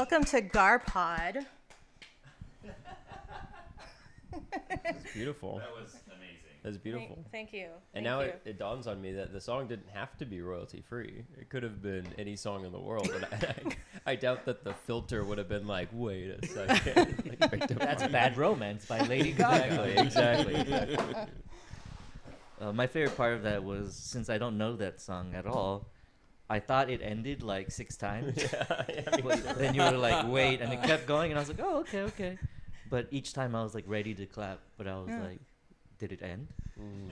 Welcome 0.00 0.24
to 0.24 0.40
Garpod. 0.40 1.44
It's 4.32 5.12
beautiful. 5.12 5.58
That 5.58 5.72
was 5.78 5.94
amazing. 6.06 6.36
That's 6.62 6.78
beautiful. 6.78 7.16
Thank, 7.16 7.50
thank 7.50 7.52
you. 7.52 7.66
And 7.92 8.02
Thank 8.02 8.04
now 8.06 8.20
you. 8.20 8.28
it, 8.28 8.40
it 8.46 8.58
dawns 8.58 8.86
on 8.86 9.02
me 9.02 9.12
that 9.12 9.34
the 9.34 9.42
song 9.42 9.68
didn't 9.68 9.90
have 9.92 10.16
to 10.16 10.24
be 10.24 10.40
royalty 10.40 10.82
free. 10.88 11.22
It 11.38 11.50
could 11.50 11.62
have 11.62 11.82
been 11.82 12.06
any 12.18 12.34
song 12.34 12.64
in 12.64 12.72
the 12.72 12.80
world. 12.80 13.10
And 13.14 13.26
I, 14.06 14.12
I 14.12 14.16
doubt 14.16 14.46
that 14.46 14.64
the 14.64 14.72
filter 14.72 15.22
would 15.22 15.36
have 15.36 15.50
been 15.50 15.66
like, 15.66 15.88
wait 15.92 16.30
a 16.30 16.46
second. 16.46 17.36
like, 17.38 17.52
right 17.52 17.68
to 17.68 17.74
That's 17.74 18.00
find- 18.00 18.12
Bad 18.12 18.38
Romance 18.38 18.86
by 18.86 19.00
Lady 19.02 19.32
Gaga. 19.36 20.00
Exactly, 20.00 20.54
exactly, 20.54 20.54
exactly. 21.02 21.34
Uh, 22.58 22.72
my 22.72 22.86
favorite 22.86 23.18
part 23.18 23.34
of 23.34 23.42
that 23.42 23.64
was 23.64 23.94
since 23.94 24.30
I 24.30 24.38
don't 24.38 24.56
know 24.56 24.76
that 24.76 25.02
song 25.02 25.34
at 25.34 25.44
all, 25.46 25.89
I 26.50 26.58
thought 26.58 26.90
it 26.90 27.00
ended 27.02 27.42
like 27.42 27.70
six 27.70 27.96
times. 27.96 28.36
yeah, 28.52 28.82
yeah, 28.88 29.16
But 29.22 29.36
too. 29.36 29.54
then 29.56 29.74
you 29.74 29.82
were 29.82 29.92
like, 29.92 30.26
wait, 30.28 30.60
and 30.60 30.72
it 30.72 30.82
kept 30.90 31.06
going, 31.06 31.30
and 31.30 31.38
I 31.38 31.42
was 31.42 31.48
like, 31.48 31.60
oh, 31.62 31.78
okay, 31.78 32.00
okay. 32.02 32.38
But 32.90 33.06
each 33.12 33.32
time 33.32 33.54
I 33.54 33.62
was 33.62 33.72
like 33.74 33.84
ready 33.86 34.14
to 34.14 34.26
clap, 34.26 34.58
but 34.76 34.86
I 34.88 34.96
was 34.96 35.08
Yeah. 35.10 35.22
like, 35.22 35.40
did 35.98 36.10
it 36.12 36.22
end? 36.22 36.48
Mm. 36.78 37.10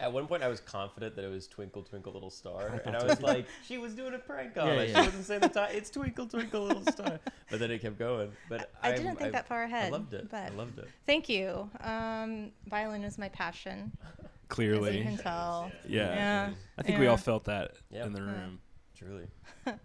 At 0.00 0.12
one 0.12 0.26
point, 0.28 0.42
I 0.44 0.48
was 0.48 0.60
confident 0.60 1.16
that 1.16 1.24
it 1.24 1.28
was 1.28 1.48
"Twinkle 1.48 1.82
Twinkle 1.82 2.12
Little 2.12 2.30
Star," 2.30 2.80
and 2.86 2.94
I 2.96 3.02
was 3.04 3.20
like, 3.20 3.46
"She 3.66 3.78
was 3.78 3.94
doing 3.94 4.14
a 4.14 4.18
prank 4.18 4.56
on 4.56 4.68
Yeah, 4.68 4.74
us. 4.74 4.88
yeah. 4.90 5.00
She 5.00 5.06
wasn't 5.08 5.24
saying 5.26 5.40
the 5.40 5.48
time. 5.48 5.70
It's 5.74 5.90
Twinkle 5.90 6.26
Twinkle 6.28 6.62
Little 6.66 6.84
Star." 6.92 7.18
But 7.50 7.58
then 7.58 7.70
it 7.72 7.80
kept 7.82 7.98
going. 7.98 8.30
But 8.48 8.70
I 8.80 8.90
I'm- 8.92 8.96
didn't 9.02 9.18
think 9.18 9.32
that 9.32 9.48
far 9.48 9.64
ahead. 9.64 9.88
I 9.88 9.90
loved 9.90 10.14
it. 10.14 10.28
I 10.32 10.50
loved 10.50 10.78
it. 10.78 10.88
thank 11.04 11.28
you. 11.28 11.68
Um, 11.80 12.52
violin 12.66 13.02
is 13.02 13.18
my 13.18 13.28
passion. 13.30 13.90
As 14.04 14.24
you 14.24 14.28
Clearly. 14.48 15.02
can 15.02 15.16
tell. 15.18 15.72
Yeah. 15.88 16.14
Yeah. 16.14 16.50
I 16.78 16.82
think 16.82 17.00
we 17.00 17.08
all 17.08 17.16
felt 17.16 17.44
that 17.46 17.72
Yeah. 17.90 18.06
in 18.06 18.12
the 18.12 18.20
Yeah. 18.20 18.26
room. 18.26 18.60
Truly. 18.98 19.28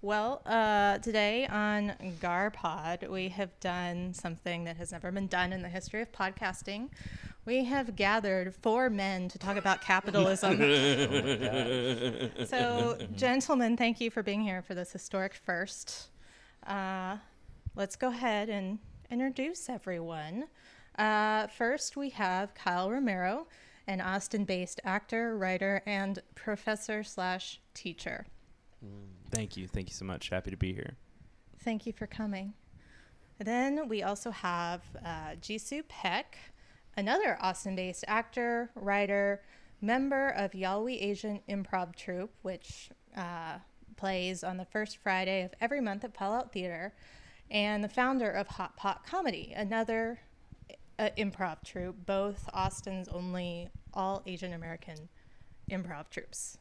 Well, 0.00 0.42
uh, 0.46 0.98
today 0.98 1.48
on 1.48 1.92
GarPod, 2.20 3.10
we 3.10 3.30
have 3.30 3.58
done 3.58 4.14
something 4.14 4.62
that 4.62 4.76
has 4.76 4.92
never 4.92 5.10
been 5.10 5.26
done 5.26 5.52
in 5.52 5.60
the 5.60 5.68
history 5.68 6.00
of 6.02 6.12
podcasting. 6.12 6.90
We 7.46 7.64
have 7.64 7.96
gathered 7.96 8.54
four 8.54 8.90
men 8.90 9.28
to 9.28 9.40
talk 9.40 9.56
about 9.56 9.80
capitalism. 9.80 10.56
so, 12.46 12.96
gentlemen, 13.16 13.76
thank 13.76 14.00
you 14.00 14.08
for 14.08 14.22
being 14.22 14.40
here 14.40 14.62
for 14.62 14.76
this 14.76 14.92
historic 14.92 15.34
first. 15.34 16.10
Uh, 16.64 17.16
let's 17.74 17.96
go 17.96 18.10
ahead 18.10 18.48
and 18.48 18.78
introduce 19.10 19.68
everyone. 19.68 20.44
Uh, 20.96 21.48
first, 21.48 21.96
we 21.96 22.10
have 22.10 22.54
Kyle 22.54 22.88
Romero, 22.88 23.48
an 23.88 24.00
Austin-based 24.00 24.80
actor, 24.84 25.36
writer, 25.36 25.82
and 25.86 26.20
professor 26.36 27.02
slash 27.02 27.60
teacher. 27.74 28.26
Thank 29.30 29.56
you. 29.56 29.66
Thank 29.66 29.88
you 29.88 29.94
so 29.94 30.04
much. 30.04 30.30
Happy 30.30 30.50
to 30.50 30.56
be 30.56 30.72
here. 30.72 30.96
Thank 31.60 31.86
you 31.86 31.92
for 31.92 32.06
coming. 32.06 32.54
Then 33.38 33.88
we 33.88 34.02
also 34.02 34.30
have 34.30 34.82
uh, 35.04 35.34
G-Su 35.40 35.82
Paek, 35.84 36.24
another 36.96 37.38
Austin 37.40 37.76
based 37.76 38.04
actor, 38.08 38.70
writer, 38.74 39.42
member 39.80 40.30
of 40.30 40.52
Yalwi 40.52 41.00
Asian 41.02 41.40
Improv 41.48 41.94
Troupe, 41.94 42.32
which 42.42 42.90
uh, 43.16 43.58
plays 43.96 44.42
on 44.42 44.56
the 44.56 44.64
first 44.64 44.96
Friday 44.96 45.44
of 45.44 45.52
every 45.60 45.80
month 45.80 46.04
at 46.04 46.16
Fallout 46.16 46.52
Theater, 46.52 46.94
and 47.50 47.82
the 47.82 47.88
founder 47.88 48.30
of 48.30 48.48
Hot 48.48 48.76
Pot 48.76 49.06
Comedy, 49.06 49.52
another 49.56 50.18
uh, 50.98 51.10
improv 51.16 51.62
troupe, 51.64 52.06
both 52.06 52.48
Austin's 52.52 53.08
only 53.08 53.68
all 53.94 54.22
Asian 54.26 54.52
American 54.52 55.08
improv 55.70 56.10
troupes. 56.10 56.58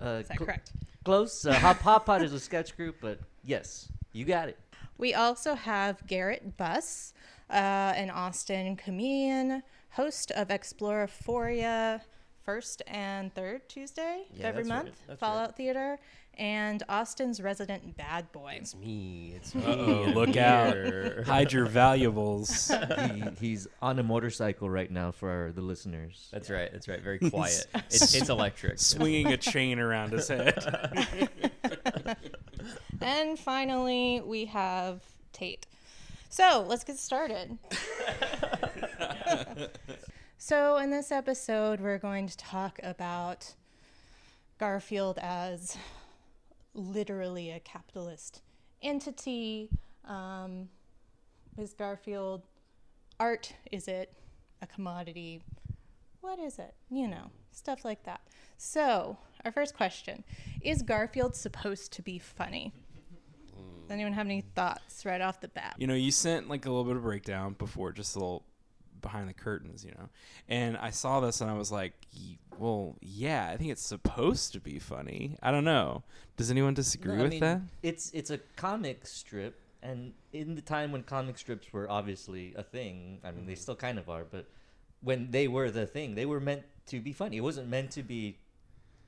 Uh, 0.00 0.06
Is 0.20 0.28
that 0.28 0.38
cl- 0.38 0.46
correct? 0.46 0.72
Close. 1.04 1.46
Uh, 1.46 1.54
Hop 1.54 1.78
Hop 1.80 2.06
Pot 2.06 2.22
is 2.22 2.32
a 2.32 2.40
sketch 2.40 2.76
group, 2.76 2.96
but 3.00 3.18
yes, 3.44 3.88
you 4.12 4.24
got 4.24 4.48
it. 4.48 4.58
We 4.96 5.14
also 5.14 5.54
have 5.54 6.06
Garrett 6.06 6.56
Buss, 6.56 7.12
uh, 7.50 7.54
an 7.54 8.10
Austin 8.10 8.76
comedian, 8.76 9.62
host 9.90 10.30
of 10.32 10.48
Explorophoria, 10.48 12.00
first 12.44 12.82
and 12.86 13.34
third 13.34 13.68
Tuesday 13.68 14.24
of 14.34 14.40
every 14.40 14.62
that's 14.62 14.70
right. 14.70 14.84
month, 14.84 15.18
Fallout 15.18 15.48
right. 15.48 15.56
Theater, 15.56 15.98
and 16.38 16.82
Austin's 16.88 17.40
resident 17.40 17.96
bad 17.96 18.30
boy. 18.32 18.58
It's 18.60 18.74
me. 18.74 19.32
It's 19.36 19.54
me. 19.54 19.64
Uh-oh, 19.64 20.12
look 20.14 20.36
out. 20.36 20.76
Hide 21.26 21.52
your 21.52 21.66
valuables. 21.66 22.70
he, 23.12 23.24
he's 23.40 23.68
on 23.80 23.98
a 23.98 24.02
motorcycle 24.02 24.68
right 24.68 24.90
now 24.90 25.10
for 25.10 25.30
our, 25.30 25.52
the 25.52 25.60
listeners. 25.60 26.28
That's 26.32 26.50
right. 26.50 26.70
That's 26.72 26.88
right. 26.88 27.02
Very 27.02 27.18
quiet. 27.18 27.66
It's, 27.86 28.14
it's 28.14 28.28
electric. 28.28 28.78
Swinging 28.78 29.28
a 29.28 29.36
chain 29.36 29.78
around 29.78 30.12
his 30.12 30.28
head. 30.28 30.58
and 33.00 33.38
finally, 33.38 34.22
we 34.24 34.46
have 34.46 35.02
Tate. 35.32 35.66
So 36.28 36.64
let's 36.66 36.82
get 36.82 36.98
started. 36.98 37.58
so, 40.38 40.78
in 40.78 40.90
this 40.90 41.12
episode, 41.12 41.80
we're 41.80 41.98
going 41.98 42.26
to 42.26 42.36
talk 42.36 42.80
about 42.82 43.54
Garfield 44.58 45.18
as 45.20 45.76
literally 46.74 47.50
a 47.50 47.60
capitalist 47.60 48.42
entity. 48.82 49.70
Um, 50.06 50.68
is 51.56 51.72
Garfield 51.72 52.42
art? 53.18 53.54
Is 53.70 53.88
it 53.88 54.12
a 54.60 54.66
commodity? 54.66 55.42
What 56.20 56.38
is 56.38 56.58
it? 56.58 56.74
You 56.90 57.08
know, 57.08 57.30
stuff 57.52 57.84
like 57.84 58.02
that. 58.04 58.20
So, 58.56 59.16
our 59.44 59.52
first 59.52 59.76
question 59.76 60.24
Is 60.62 60.82
Garfield 60.82 61.34
supposed 61.36 61.92
to 61.94 62.02
be 62.02 62.18
funny? 62.18 62.72
Does 63.82 63.90
anyone 63.90 64.14
have 64.14 64.26
any 64.26 64.40
thoughts 64.40 65.04
right 65.04 65.20
off 65.20 65.40
the 65.40 65.48
bat? 65.48 65.74
you 65.78 65.86
know, 65.86 65.94
you 65.94 66.10
sent 66.10 66.48
like 66.48 66.64
a 66.64 66.70
little 66.70 66.84
bit 66.84 66.96
of 66.96 67.02
breakdown 67.02 67.54
before, 67.58 67.92
just 67.92 68.16
a 68.16 68.18
little 68.18 68.44
behind 69.02 69.28
the 69.28 69.34
curtains, 69.34 69.84
you 69.84 69.90
know. 69.90 70.08
And 70.48 70.78
I 70.78 70.88
saw 70.90 71.20
this 71.20 71.42
and 71.42 71.50
I 71.50 71.54
was 71.54 71.70
like, 71.70 71.92
"Ye- 72.10 72.38
well, 72.58 72.96
yeah, 73.00 73.48
I 73.52 73.56
think 73.56 73.70
it's 73.70 73.82
supposed 73.82 74.52
to 74.52 74.60
be 74.60 74.78
funny. 74.78 75.36
I 75.42 75.50
don't 75.50 75.64
know. 75.64 76.02
Does 76.36 76.50
anyone 76.50 76.74
disagree 76.74 77.14
No, 77.14 77.20
I 77.20 77.22
with 77.22 77.30
mean, 77.30 77.40
that? 77.40 77.60
It's 77.82 78.10
it's 78.12 78.30
a 78.30 78.38
comic 78.56 79.06
strip, 79.06 79.60
and 79.82 80.12
in 80.32 80.54
the 80.54 80.62
time 80.62 80.92
when 80.92 81.02
comic 81.02 81.38
strips 81.38 81.72
were 81.72 81.90
obviously 81.90 82.54
a 82.56 82.62
thing, 82.62 83.20
I 83.24 83.30
mean 83.30 83.46
they 83.46 83.52
mm-hmm. 83.52 83.60
still 83.60 83.76
kind 83.76 83.98
of 83.98 84.08
are, 84.08 84.24
but 84.24 84.46
when 85.00 85.30
they 85.30 85.48
were 85.48 85.70
the 85.70 85.86
thing, 85.86 86.14
they 86.14 86.26
were 86.26 86.40
meant 86.40 86.62
to 86.86 87.00
be 87.00 87.12
funny. 87.12 87.36
It 87.36 87.42
wasn't 87.42 87.68
meant 87.68 87.92
to 87.92 88.02
be 88.02 88.38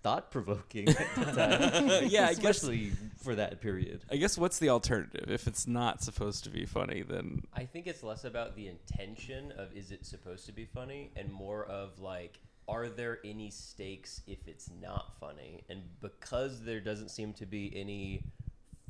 thought 0.03 0.31
provoking 0.31 0.89
at 0.89 1.15
the 1.17 1.25
time. 1.25 2.05
Yeah, 2.09 2.27
I 2.27 2.35
guess- 2.35 2.39
especially 2.39 2.93
for 3.17 3.35
that 3.35 3.61
period. 3.61 4.03
I 4.09 4.17
guess 4.17 4.39
what's 4.39 4.61
the 4.61 4.69
alternative? 4.69 5.31
If 5.31 5.49
it's 5.49 5.67
not 5.67 6.03
supposed 6.03 6.45
to 6.45 6.51
be 6.51 6.65
funny, 6.65 7.03
then 7.03 7.43
I 7.53 7.65
think 7.65 7.89
it's 7.89 8.05
less 8.05 8.25
about 8.25 8.55
the 8.55 8.69
intention 8.69 9.53
of 9.59 9.75
is 9.75 9.91
it 9.91 10.07
supposed 10.07 10.47
to 10.47 10.53
be 10.53 10.65
funny 10.65 11.11
and 11.17 11.33
more 11.33 11.65
of 11.65 11.99
like 11.99 12.39
are 12.69 12.89
there 12.89 13.19
any 13.25 13.51
stakes 13.51 14.23
if 14.27 14.47
it's 14.49 14.71
not 14.83 15.13
funny? 15.21 15.63
And 15.69 15.83
because 16.01 16.63
there 16.65 16.81
doesn't 16.81 17.11
seem 17.11 17.33
to 17.35 17.47
be 17.47 17.73
any 17.77 18.23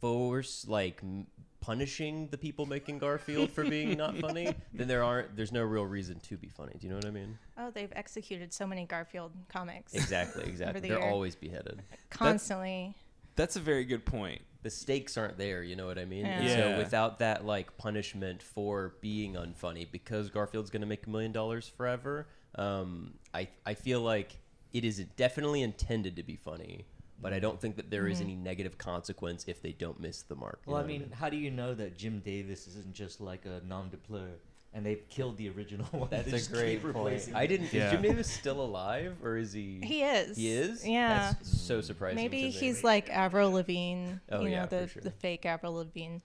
force 0.00 0.66
like 0.68 1.00
m- 1.02 1.26
punishing 1.60 2.28
the 2.28 2.38
people 2.38 2.66
making 2.66 2.98
Garfield 2.98 3.50
for 3.50 3.64
being 3.64 3.96
not 3.96 4.16
funny, 4.20 4.54
then 4.72 4.88
there 4.88 5.02
aren't 5.02 5.36
there's 5.36 5.52
no 5.52 5.62
real 5.62 5.84
reason 5.84 6.20
to 6.20 6.36
be 6.36 6.48
funny. 6.48 6.72
Do 6.78 6.86
you 6.86 6.90
know 6.90 6.96
what 6.96 7.06
I 7.06 7.10
mean? 7.10 7.38
Oh, 7.58 7.70
they've 7.70 7.92
executed 7.96 8.52
so 8.52 8.66
many 8.66 8.84
Garfield 8.86 9.32
comics 9.48 9.94
Exactly, 9.94 10.44
exactly. 10.46 10.80
the 10.80 10.88
They're 10.88 10.98
year. 11.00 11.08
always 11.08 11.34
beheaded. 11.34 11.82
constantly. 12.10 12.94
that's 13.36 13.56
a 13.56 13.60
very 13.60 13.84
good 13.84 14.04
point. 14.04 14.42
the 14.62 14.70
stakes 14.70 15.16
aren't 15.16 15.38
there, 15.38 15.62
you 15.62 15.76
know 15.76 15.86
what 15.86 15.98
I 15.98 16.04
mean? 16.04 16.26
And 16.26 16.44
Yeah. 16.44 16.56
so 16.56 16.78
without 16.78 17.18
that 17.20 17.44
like 17.46 17.76
punishment 17.78 18.42
for 18.42 18.94
being 19.00 19.34
unfunny, 19.34 19.86
because 19.90 20.28
Garfield's 20.30 20.70
gonna 20.70 20.86
make 20.86 21.06
a 21.06 21.10
million 21.10 21.30
dollars 21.32 21.68
forever, 21.68 22.26
um, 22.56 23.14
I 23.34 23.48
I 23.64 23.74
feel 23.74 24.00
like 24.00 24.38
it 24.72 24.84
is 24.84 24.98
definitely 25.16 25.62
intended 25.62 26.16
to 26.16 26.22
be 26.22 26.36
funny, 26.36 26.84
but 27.20 27.32
I 27.32 27.38
don't 27.38 27.60
think 27.60 27.76
that 27.76 27.90
there 27.90 28.06
is 28.08 28.20
any 28.20 28.34
negative 28.36 28.76
consequence 28.78 29.44
if 29.48 29.62
they 29.62 29.72
don't 29.72 29.98
miss 30.00 30.22
the 30.22 30.34
mark. 30.34 30.60
you 30.66 30.72
Well, 30.72 30.80
I 30.82 30.86
know 30.86 30.92
what 30.92 31.00
mean, 31.00 31.12
how 31.12 31.28
do 31.28 31.36
you 31.36 31.50
know 31.50 31.74
that 31.74 31.96
Jim 31.96 32.20
Davis 32.24 32.66
isn't 32.66 32.92
just 32.94 33.20
like 33.20 33.44
a 33.46 33.64
nom 33.66 33.88
de 33.88 33.96
plume, 33.96 34.28
and 34.74 34.84
they've 34.84 35.08
killed 35.08 35.36
the 35.38 35.48
original 35.50 35.86
one? 35.92 36.08
They 36.10 36.16
That's 36.18 36.30
just 36.30 36.50
a 36.50 36.52
great 36.54 36.72
keep 36.74 36.82
point. 36.82 36.96
replacing 36.96 37.34
I 37.34 37.44
it? 37.44 37.48
didn't. 37.48 37.72
Yeah. 37.72 37.86
Is 37.86 37.92
Jim 37.92 38.02
Davis 38.02 38.30
still 38.30 38.60
alive, 38.60 39.16
or 39.22 39.36
is 39.36 39.52
he? 39.52 39.80
He 39.82 40.02
is. 40.02 40.36
He 40.36 40.50
is. 40.52 40.86
Yeah. 40.86 41.32
That's 41.32 41.60
so 41.60 41.80
surprising. 41.80 42.16
Maybe 42.16 42.40
to 42.40 42.46
me. 42.48 42.50
he's 42.52 42.84
like 42.84 43.08
Avril 43.10 43.52
Lavigne. 43.52 44.12
Oh, 44.30 44.40
you 44.40 44.46
know, 44.46 44.50
yeah, 44.50 44.66
for 44.66 44.76
the, 44.76 44.88
sure. 44.88 45.02
the 45.02 45.10
fake 45.10 45.46
Avril 45.46 45.74
Lavigne. 45.74 46.18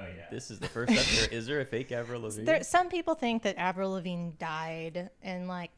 Oh 0.00 0.04
yeah. 0.16 0.26
This 0.30 0.50
is 0.50 0.58
the 0.58 0.68
first 0.68 0.88
time. 0.88 1.04
There, 1.16 1.38
is 1.38 1.46
there 1.46 1.60
a 1.60 1.64
fake 1.64 1.92
Avril 1.92 2.22
Lavigne? 2.22 2.44
There, 2.44 2.62
some 2.62 2.88
people 2.88 3.14
think 3.14 3.42
that 3.42 3.56
Avril 3.58 3.92
Lavigne 3.92 4.30
died 4.38 5.10
in 5.22 5.48
like 5.48 5.76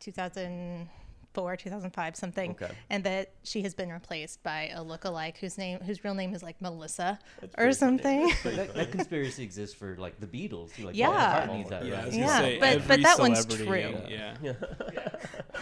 2004, 1.34 1.56
2005, 1.56 2.16
something, 2.16 2.50
Okay. 2.52 2.70
and 2.88 3.04
that 3.04 3.32
she 3.44 3.62
has 3.62 3.74
been 3.74 3.90
replaced 3.92 4.42
by 4.42 4.68
a 4.74 4.82
look-alike 4.82 5.38
whose 5.38 5.56
name, 5.56 5.78
whose 5.80 6.02
real 6.04 6.14
name 6.14 6.34
is 6.34 6.42
like 6.42 6.60
Melissa 6.60 7.18
That's 7.40 7.54
or 7.56 7.72
something. 7.72 8.32
That, 8.44 8.74
that 8.74 8.90
conspiracy 8.90 9.42
exists 9.44 9.74
for 9.76 9.96
like 9.96 10.18
the 10.20 10.26
Beatles. 10.26 10.74
Too. 10.74 10.86
Like 10.86 10.96
Yeah. 10.96 11.46
Paul 11.46 11.56
McCartney's 11.56 11.68
that 11.70 11.84
Yeah, 11.84 11.94
I 11.94 11.96
right? 11.98 12.06
was 12.06 12.16
Yeah, 12.16 12.38
say, 12.38 12.58
but- 12.58 12.88
but 12.88 13.02
that 13.02 13.18
one's 13.18 13.40
celebrity, 13.42 13.92
true. 13.92 14.54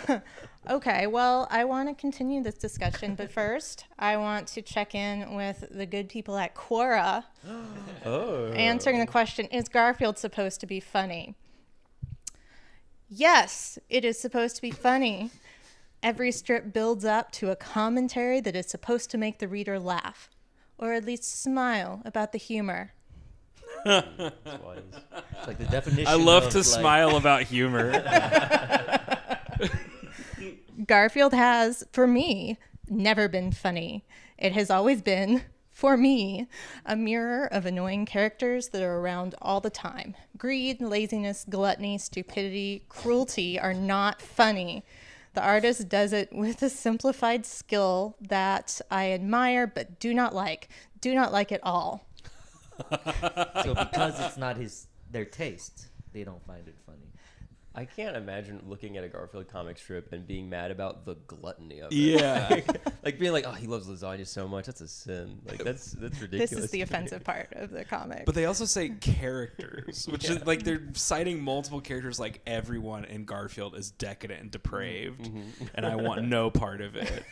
Yeah. 0.09 0.21
Okay, 0.71 1.07
well, 1.07 1.47
I 1.51 1.65
want 1.65 1.89
to 1.89 1.95
continue 1.99 2.43
this 2.43 2.57
discussion, 2.57 3.15
but 3.15 3.31
first, 3.31 3.87
I 3.99 4.19
want 4.19 4.49
to 4.49 4.61
check 4.61 4.95
in 4.95 5.35
with 5.35 5.65
the 5.71 5.87
good 5.87 6.11
people 6.11 6.37
at 6.37 6.55
Quora, 6.55 7.25
Oh. 8.05 8.53
answering 8.53 8.99
the 8.99 9.07
question: 9.07 9.47
Is 9.47 9.67
Garfield 9.71 10.19
supposed 10.19 10.61
to 10.61 10.67
be 10.67 10.79
funny? 10.79 11.37
Yes, 13.09 13.79
it 13.89 14.05
is 14.05 14.21
supposed 14.21 14.57
to 14.57 14.63
be 14.63 14.71
funny. 14.71 15.31
Every 16.03 16.31
strip 16.31 16.73
builds 16.73 17.05
up 17.05 17.33
to 17.33 17.51
a 17.51 17.57
commentary 17.57 18.41
that 18.41 18.55
is 18.55 18.67
supposed 18.67 19.11
to 19.11 19.19
make 19.19 19.39
the 19.39 19.49
reader 19.49 19.79
laugh, 19.81 20.31
or 20.79 20.93
at 20.93 21.05
least 21.05 21.25
smile 21.43 22.03
about 22.05 22.33
the 22.33 22.39
humor. 22.39 22.93
It's 23.85 25.47
like 25.47 25.59
the 25.59 25.67
definition. 25.71 26.07
I 26.07 26.15
love 26.15 26.45
of, 26.45 26.53
to 26.53 26.59
like, 26.59 26.67
smile 26.67 27.17
about 27.17 27.43
humor. 27.43 27.93
Garfield 30.87 31.33
has, 31.35 31.85
for 31.93 32.07
me, 32.07 32.59
never 32.89 33.29
been 33.29 33.51
funny. 33.51 34.05
It 34.37 34.53
has 34.53 34.71
always 34.71 35.03
been, 35.03 35.43
for 35.73 35.97
me, 35.97 36.49
a 36.87 36.95
mirror 36.97 37.47
of 37.47 37.67
annoying 37.67 38.07
characters 38.07 38.69
that 38.69 38.83
are 38.83 38.99
around 38.99 39.35
all 39.43 39.61
the 39.61 39.71
time. 39.71 40.15
Greed, 40.37 40.81
laziness, 40.81 41.45
gluttony, 41.49 41.99
stupidity, 41.99 42.85
cruelty 42.89 43.59
are 43.59 43.75
not 43.75 44.23
funny. 44.23 44.85
The 45.39 45.45
artist 45.45 45.89
does 45.89 46.13
it 46.13 46.33
with 46.33 46.63
a 46.65 46.69
simplified 46.69 47.47
skill 47.47 48.17
that 48.21 48.81
I 48.91 49.13
admire 49.13 49.69
but 49.69 50.01
do 50.01 50.13
not 50.13 50.35
like. 50.35 50.69
Do 51.01 51.15
not 51.15 51.31
like 51.33 51.53
at 51.53 51.61
all. 51.63 52.09
So 53.63 53.73
because 53.73 54.19
it's 54.19 54.37
not 54.37 54.57
his 54.57 54.89
their 55.13 55.25
taste, 55.25 55.91
they 56.13 56.25
don't 56.25 56.45
find 56.45 56.67
it 56.67 56.75
funny. 56.85 57.08
I 57.79 57.85
can't 57.85 58.17
imagine 58.17 58.61
looking 58.67 58.97
at 58.97 59.05
a 59.05 59.09
Garfield 59.09 59.47
comic 59.47 59.79
strip 59.79 60.13
and 60.13 60.27
being 60.27 60.49
mad 60.51 60.73
about 60.73 61.05
the 61.05 61.15
gluttony 61.29 61.79
of 61.79 61.93
it. 61.93 61.97
Yeah. 61.97 62.49
like, 62.51 63.05
like 63.05 63.19
being 63.21 63.31
like, 63.31 63.47
oh, 63.47 63.53
he 63.53 63.69
loves 63.69 63.87
lasagna 63.87 64.27
so 64.27 64.49
much. 64.49 64.67
That's 64.67 64.81
a 64.81 64.89
sin. 64.89 65.39
Like 65.47 65.63
that's 65.63 65.93
that's 65.93 66.21
ridiculous. 66.21 66.51
This 66.59 66.65
is 66.65 66.71
the 66.73 66.79
to 66.79 66.79
me. 66.79 66.83
offensive 66.83 67.23
part 67.23 67.53
of 67.53 67.71
the 67.71 67.85
comic. 67.85 68.27
But 68.27 68.35
they 68.35 68.47
also 68.47 68.65
say 68.65 68.89
characters, 68.89 70.09
which 70.11 70.29
is 70.29 70.45
like 70.45 70.65
they're 70.65 70.83
citing 70.95 71.41
multiple 71.41 71.81
characters. 71.81 72.19
Like 72.19 72.41
everyone 72.49 73.05
in 73.05 73.25
Garfield 73.25 73.77
is 73.77 73.93
decadent 73.93 74.41
and 74.41 74.51
depraved, 74.51 75.21
mm-hmm. 75.21 75.39
Mm-hmm. 75.39 75.65
and 75.75 75.87
I 75.87 75.95
want 75.95 76.25
no 76.25 76.51
part 76.51 76.81
of 76.81 76.97
it. 76.97 77.23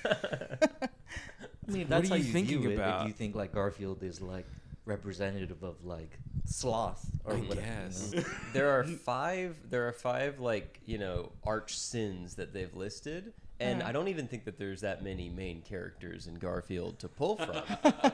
I 1.69 1.73
mean, 1.73 1.83
if 1.83 1.89
What 1.89 1.89
that's 1.89 2.11
are 2.11 2.15
how 2.15 2.19
you 2.19 2.25
you 2.25 2.33
thinking 2.33 2.61
view 2.61 2.71
it, 2.71 2.75
about? 2.75 3.07
You 3.09 3.13
think 3.13 3.35
like 3.35 3.53
Garfield 3.53 4.05
is 4.05 4.23
like 4.23 4.47
representative 4.87 5.63
of 5.63 5.85
like 5.85 6.19
sloth 6.45 7.05
or 7.25 7.35
I 7.35 7.37
whatever? 7.39 7.61
guess. 7.67 8.13
You 8.15 8.21
know? 8.21 8.27
there 8.53 8.71
are 8.71 8.85
five 8.85 9.57
there 9.71 9.87
are 9.89 9.93
five 9.93 10.41
like 10.41 10.81
you 10.87 10.99
know 10.99 11.33
arch 11.45 11.77
sins 11.77 12.37
that 12.37 12.53
they've 12.55 12.75
listed 12.75 13.33
and 13.59 13.81
Yeah. 13.81 13.89
i 13.89 13.93
don't 13.93 14.09
even 14.09 14.29
think 14.29 14.45
that 14.45 14.59
there's 14.59 14.83
that 14.83 15.03
many 15.03 15.29
main 15.29 15.63
characters 15.63 16.27
in 16.29 16.35
garfield 16.35 16.99
to 17.01 17.09
pull 17.09 17.37
from 17.37 17.57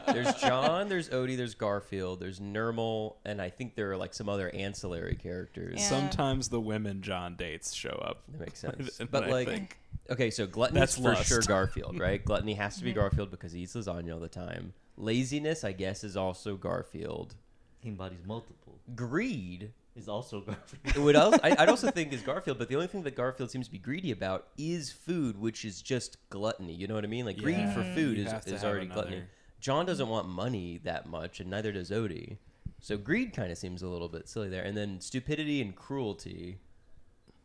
there's 0.06 0.32
john 0.36 0.88
there's 0.88 1.08
odie 1.10 1.36
there's 1.36 1.54
garfield 1.54 2.20
there's 2.20 2.40
nermal 2.40 3.16
and 3.24 3.42
i 3.42 3.50
think 3.50 3.74
there 3.74 3.90
are 3.92 3.96
like 3.96 4.14
some 4.14 4.28
other 4.28 4.48
ancillary 4.54 5.16
characters 5.16 5.74
Yeah. 5.78 5.88
Sometimes 5.88 6.48
the 6.48 6.60
women 6.60 7.02
John 7.02 7.34
dates 7.36 7.74
show 7.74 8.00
up. 8.04 8.22
that 8.28 8.40
makes 8.40 8.60
sense 8.60 8.98
but 9.10 9.24
I 9.24 9.30
like 9.30 9.48
think- 9.48 9.78
okay 10.10 10.30
so 10.30 10.46
gluttony 10.46 10.80
That's 10.80 10.94
for 10.96 11.02
lust. 11.14 11.28
sure 11.28 11.40
garfield 11.42 11.98
right 11.98 12.24
gluttony 12.24 12.54
has 12.54 12.76
to 12.78 12.84
be 12.84 12.92
garfield 12.92 13.30
because 13.30 13.52
he 13.52 13.60
eats 13.62 13.74
lasagna 13.74 14.14
all 14.14 14.20
the 14.20 14.28
time 14.28 14.72
laziness 14.96 15.64
i 15.64 15.72
guess 15.72 16.04
is 16.04 16.16
also 16.16 16.56
garfield 16.56 17.34
He 17.80 17.88
embodies 17.88 18.20
multiple. 18.26 18.78
greed 18.94 19.72
Is 19.96 20.08
also 20.08 20.40
Garfield. 20.40 21.04
what 21.04 21.16
else 21.16 21.38
I, 21.42 21.56
I'd 21.58 21.68
also 21.68 21.90
think 21.96 22.12
is 22.14 22.22
Garfield, 22.22 22.58
but 22.58 22.68
the 22.68 22.76
only 22.76 22.86
thing 22.86 23.02
that 23.02 23.14
Garfield 23.14 23.50
seems 23.50 23.66
to 23.66 23.72
be 23.72 23.78
greedy 23.78 24.10
about 24.10 24.48
is 24.56 24.90
food, 24.90 25.36
which 25.38 25.64
is 25.66 25.82
just 25.82 26.16
gluttony. 26.30 26.72
You 26.74 26.86
know 26.88 26.94
what 26.94 27.04
I 27.04 27.08
mean? 27.08 27.26
Like 27.26 27.36
greed 27.36 27.68
for 27.74 27.82
food 27.94 28.16
You 28.16 28.24
is, 28.24 28.32
is 28.46 28.62
have 28.62 28.64
already 28.70 28.86
gluttony. 28.86 29.24
John 29.60 29.84
doesn't 29.84 30.08
want 30.08 30.28
money 30.28 30.80
that 30.84 31.06
much, 31.06 31.40
and 31.40 31.50
neither 31.50 31.72
does 31.72 31.90
Odie. 31.90 32.38
So 32.80 32.96
greed 32.96 33.34
kind 33.34 33.52
of 33.52 33.58
seems 33.58 33.82
a 33.82 33.86
little 33.88 34.08
bit 34.08 34.28
silly 34.30 34.48
there. 34.48 34.62
And 34.64 34.74
then 34.74 34.98
stupidity 35.00 35.60
and 35.60 35.76
cruelty. 35.76 36.56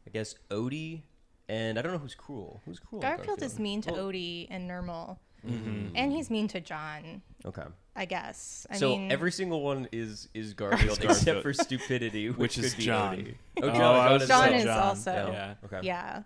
I 0.08 0.10
guess 0.12 0.34
Odie, 0.50 1.02
and 1.50 1.78
I 1.78 1.82
don't 1.82 1.92
know 1.92 2.00
who's 2.00 2.16
cruel. 2.16 2.62
Who's 2.66 2.80
cruel? 2.80 3.02
in 3.04 3.10
Garfield 3.10 3.42
is 3.44 3.60
mean 3.60 3.82
to 3.82 3.92
Well- 3.92 4.06
Odie 4.08 4.48
and 4.50 4.70
Nermal, 4.72 5.18
Mm-hmm. 5.46 5.96
and 5.96 6.12
he's 6.12 6.30
mean 6.30 6.48
to 6.50 6.60
John. 6.62 7.22
Okay. 7.46 7.64
I 7.96 8.06
guess. 8.06 8.68
I 8.70 8.78
so 8.78 8.90
mean, 8.98 9.12
every 9.12 9.32
single 9.32 9.62
one 9.64 9.88
is 9.92 10.30
is 10.34 10.54
Garfield, 10.56 11.00
Garfield. 11.00 11.12
except 11.12 11.42
for 11.42 11.54
stupidity, 11.54 12.30
which, 12.30 12.38
Which 12.38 12.58
is 12.60 12.74
could 12.74 12.78
be 12.80 12.86
John. 12.86 13.18
Odie. 13.18 13.36
Oh, 13.64 13.68
Oh, 13.70 13.72
John, 13.74 13.82
I 13.96 14.08
John, 14.08 14.22
is, 14.22 14.28
John 14.28 14.54
is 14.54 14.64
John. 14.66 14.80
also 14.84 15.12
Yeah. 15.12 15.54
Okay. 15.66 15.80
yeah. 15.84 16.24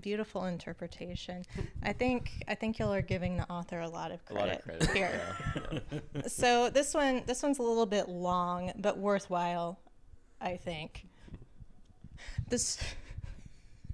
Beautiful 0.00 0.46
interpretation. 0.46 1.44
I 1.82 1.92
think 1.92 2.30
I 2.48 2.56
think 2.56 2.80
y'all 2.80 2.92
are 2.92 3.00
giving 3.02 3.36
the 3.36 3.48
author 3.48 3.78
a 3.78 3.88
lot 3.88 4.10
of 4.10 4.20
A 4.30 4.34
lot 4.34 4.42
credit, 4.62 4.82
of 4.82 4.88
credit. 4.88 4.96
here. 4.96 5.20
yeah, 5.92 6.00
yeah. 6.14 6.22
So 6.26 6.68
this 6.68 6.94
one 6.94 7.22
this 7.26 7.42
one's 7.44 7.58
a 7.60 7.62
little 7.62 7.86
bit 7.86 8.08
long 8.08 8.72
but 8.76 8.98
worthwhile, 8.98 9.78
I 10.40 10.56
think. 10.56 11.06
This 12.48 12.78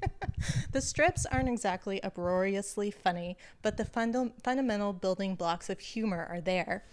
The 0.72 0.80
strips 0.80 1.26
aren't 1.26 1.48
exactly 1.48 2.02
uproariously 2.02 2.90
funny, 2.90 3.36
but 3.60 3.76
the 3.76 3.84
funda- 3.84 4.32
fundamental 4.42 4.92
building 4.92 5.34
blocks 5.34 5.68
of 5.68 5.80
humor 5.80 6.26
are 6.30 6.40
there. 6.40 6.84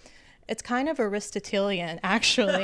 It's 0.47 0.61
kind 0.61 0.89
of 0.89 0.99
Aristotelian, 0.99 1.99
actually. 2.03 2.63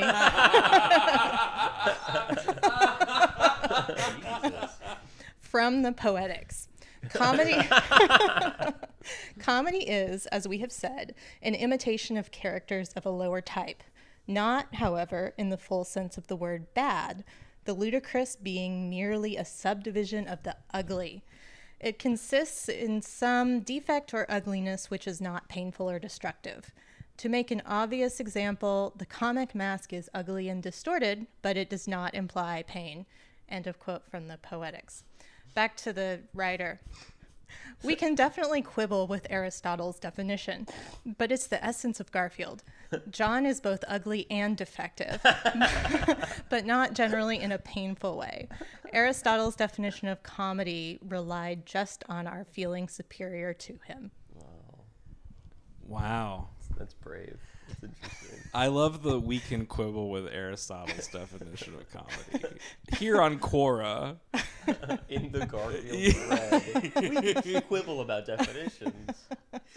From 5.40 5.82
the 5.82 5.92
Poetics. 5.92 6.68
Comedy 7.10 7.56
Comedy 9.38 9.78
is, 9.78 10.26
as 10.26 10.48
we 10.48 10.58
have 10.58 10.72
said, 10.72 11.14
an 11.42 11.54
imitation 11.54 12.16
of 12.16 12.30
characters 12.30 12.92
of 12.94 13.04
a 13.04 13.10
lower 13.10 13.40
type. 13.40 13.82
Not, 14.26 14.76
however, 14.76 15.34
in 15.36 15.50
the 15.50 15.58
full 15.58 15.84
sense 15.84 16.16
of 16.16 16.28
the 16.28 16.36
word 16.36 16.72
bad, 16.72 17.24
the 17.64 17.74
ludicrous 17.74 18.36
being 18.36 18.90
merely 18.90 19.36
a 19.36 19.44
subdivision 19.44 20.26
of 20.26 20.42
the 20.42 20.56
ugly. 20.72 21.22
It 21.80 21.98
consists 21.98 22.68
in 22.68 23.02
some 23.02 23.60
defect 23.60 24.14
or 24.14 24.26
ugliness 24.28 24.90
which 24.90 25.06
is 25.06 25.20
not 25.20 25.48
painful 25.48 25.90
or 25.90 25.98
destructive. 25.98 26.72
To 27.18 27.28
make 27.28 27.50
an 27.50 27.62
obvious 27.64 28.20
example, 28.20 28.92
the 28.96 29.06
comic 29.06 29.54
mask 29.54 29.92
is 29.92 30.10
ugly 30.12 30.48
and 30.48 30.62
distorted, 30.62 31.26
but 31.42 31.56
it 31.56 31.70
does 31.70 31.86
not 31.86 32.14
imply 32.14 32.64
pain. 32.66 33.06
End 33.48 33.66
of 33.66 33.78
quote 33.78 34.08
from 34.10 34.28
the 34.28 34.38
Poetics. 34.38 35.04
Back 35.54 35.76
to 35.78 35.92
the 35.92 36.20
writer. 36.32 36.80
We 37.82 37.96
can 37.96 38.14
definitely 38.14 38.62
quibble 38.62 39.06
with 39.06 39.26
Aristotle's 39.28 39.98
definition, 39.98 40.66
but 41.18 41.30
it's 41.30 41.46
the 41.46 41.62
essence 41.62 42.00
of 42.00 42.10
Garfield. 42.12 42.62
John 43.10 43.44
is 43.44 43.60
both 43.60 43.84
ugly 43.86 44.26
and 44.30 44.56
defective, 44.56 45.20
but 46.48 46.64
not 46.64 46.94
generally 46.94 47.40
in 47.40 47.52
a 47.52 47.58
painful 47.58 48.16
way. 48.16 48.48
Aristotle's 48.92 49.56
definition 49.56 50.08
of 50.08 50.22
comedy 50.22 50.98
relied 51.06 51.66
just 51.66 52.04
on 52.08 52.26
our 52.26 52.44
feeling 52.44 52.88
superior 52.88 53.52
to 53.52 53.78
him. 53.86 54.10
Wow. 54.34 54.84
Wow. 55.86 56.48
That's 56.78 56.94
brave. 56.94 57.38
That's 57.68 57.82
interesting. 57.84 58.38
I 58.54 58.68
love 58.68 59.02
the 59.02 59.18
we 59.18 59.38
can 59.38 59.66
quibble 59.66 60.10
with 60.10 60.26
Aristotle's 60.26 61.08
definition 61.08 61.74
of 61.74 61.90
comedy. 61.90 62.58
Here 62.98 63.20
on 63.20 63.38
Quora, 63.38 64.16
In 65.08 65.32
the 65.32 65.46
Garfield 65.46 66.14
thread, 66.14 67.44
we 67.44 67.60
quibble 67.62 68.00
about 68.00 68.26
definitions. 68.26 69.24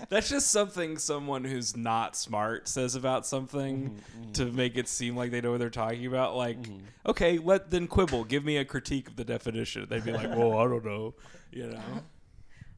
that's 0.10 0.30
just 0.30 0.52
something 0.52 0.98
someone 0.98 1.44
who's 1.44 1.76
not 1.76 2.16
smart 2.16 2.68
says 2.68 2.96
about 2.96 3.26
something 3.26 3.90
mm-hmm, 3.90 4.22
mm-hmm. 4.22 4.32
to 4.34 4.46
make 4.46 4.78
it 4.78 4.88
seem 4.88 5.16
like 5.16 5.32
they 5.32 5.42
know 5.42 5.52
what 5.52 5.60
they're 5.60 5.70
talking 5.70 6.06
about. 6.06 6.36
Like, 6.36 6.62
mm-hmm. 6.62 6.78
okay, 7.08 7.38
let 7.38 7.70
then 7.70 7.88
quibble. 7.88 8.24
Give 8.24 8.44
me 8.44 8.58
a 8.58 8.66
critique 8.66 9.08
of 9.10 9.16
the 9.16 9.26
definition. 9.26 9.88
They'd 9.90 10.06
be 10.06 10.12
like, 10.12 10.30
well, 10.30 10.58
I 10.58 10.64
don't 10.64 10.86
know. 10.86 11.16
You 11.52 11.68
know? 11.68 11.82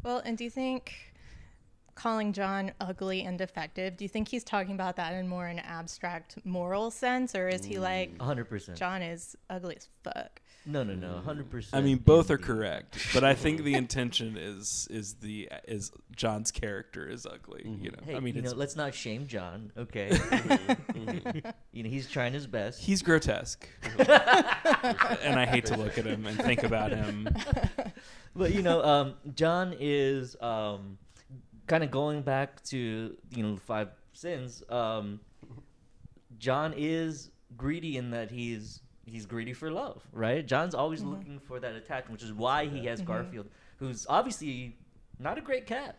Well, 0.02 0.22
and 0.24 0.38
do 0.38 0.46
you 0.46 0.50
think 0.50 1.10
calling 2.00 2.32
John 2.32 2.72
ugly 2.80 3.24
and 3.24 3.38
defective, 3.38 3.98
do 3.98 4.06
you 4.06 4.10
think 4.10 4.30
he's 4.30 4.46
talking 4.46 4.74
about 4.74 4.96
that 4.96 5.14
in 5.14 5.28
more 5.28 5.48
an 5.48 5.60
abstract 5.60 6.38
moral 6.46 6.90
sense, 6.90 7.36
or 7.36 7.50
is 7.50 7.66
he 7.66 7.78
like, 7.78 8.18
100%. 8.18 8.76
John 8.76 9.02
is 9.02 9.36
ugly 9.50 9.76
as 9.76 9.90
fuck? 10.04 10.42
No, 10.66 10.84
no, 10.84 10.94
no, 10.94 11.20
hundred 11.20 11.50
percent. 11.50 11.82
I 11.82 11.86
mean, 11.86 11.98
both 11.98 12.30
are 12.30 12.38
correct, 12.38 12.98
but 13.14 13.24
I 13.24 13.34
think 13.34 13.64
the 13.64 13.74
intention 13.76 14.38
is 14.38 14.88
is 14.92 15.16
the 15.16 15.50
is 15.68 15.92
John's 16.16 16.52
character 16.52 17.08
is 17.08 17.26
ugly. 17.26 17.64
You 17.66 17.92
know, 17.92 17.98
Hey, 18.06 18.16
I 18.16 18.20
mean, 18.20 18.36
you 18.36 18.42
know, 18.42 18.52
let's 18.52 18.76
not 18.76 18.94
shame 18.94 19.26
John, 19.28 19.72
okay? 19.78 20.10
Mm-hmm. 21.00 21.50
you 21.72 21.84
know, 21.84 21.90
he's 21.90 22.10
trying 22.10 22.34
his 22.34 22.46
best. 22.46 22.82
he's 22.82 23.02
grotesque, 23.02 23.68
and 23.98 25.40
I 25.40 25.46
hate 25.46 25.66
to 25.68 25.78
look 25.78 25.98
at 25.98 26.06
him 26.06 26.26
and 26.26 26.38
think 26.38 26.64
about 26.64 26.92
him. 26.92 27.30
but 28.36 28.54
you 28.54 28.62
know, 28.62 28.84
um, 28.84 29.14
John 29.36 29.74
is 29.80 30.36
um, 30.42 30.98
kind 31.68 31.84
of 31.84 31.90
going 31.92 32.22
back 32.22 32.62
to 32.66 33.16
you 33.32 33.44
know 33.44 33.56
the 33.56 33.62
five 33.62 33.90
sins. 34.14 34.62
Um, 34.70 35.22
John 36.38 36.74
is 36.76 37.32
greedy 37.58 37.98
in 37.98 38.12
that 38.12 38.30
he's 38.30 38.82
he's 39.10 39.26
greedy 39.26 39.54
for 39.54 39.72
love, 39.72 40.02
right? 40.14 40.46
John's 40.46 40.74
always 40.76 41.02
looking 41.04 41.40
for 41.40 41.60
that 41.60 41.76
attachment, 41.76 42.12
which 42.14 42.24
is 42.24 42.34
why 42.34 42.66
he 42.66 42.86
has 42.86 43.02
Garfield, 43.02 43.48
who's 43.78 44.06
obviously 44.10 44.78
not 45.20 45.38
a 45.38 45.42
great 45.42 45.66
cat. 45.66 45.98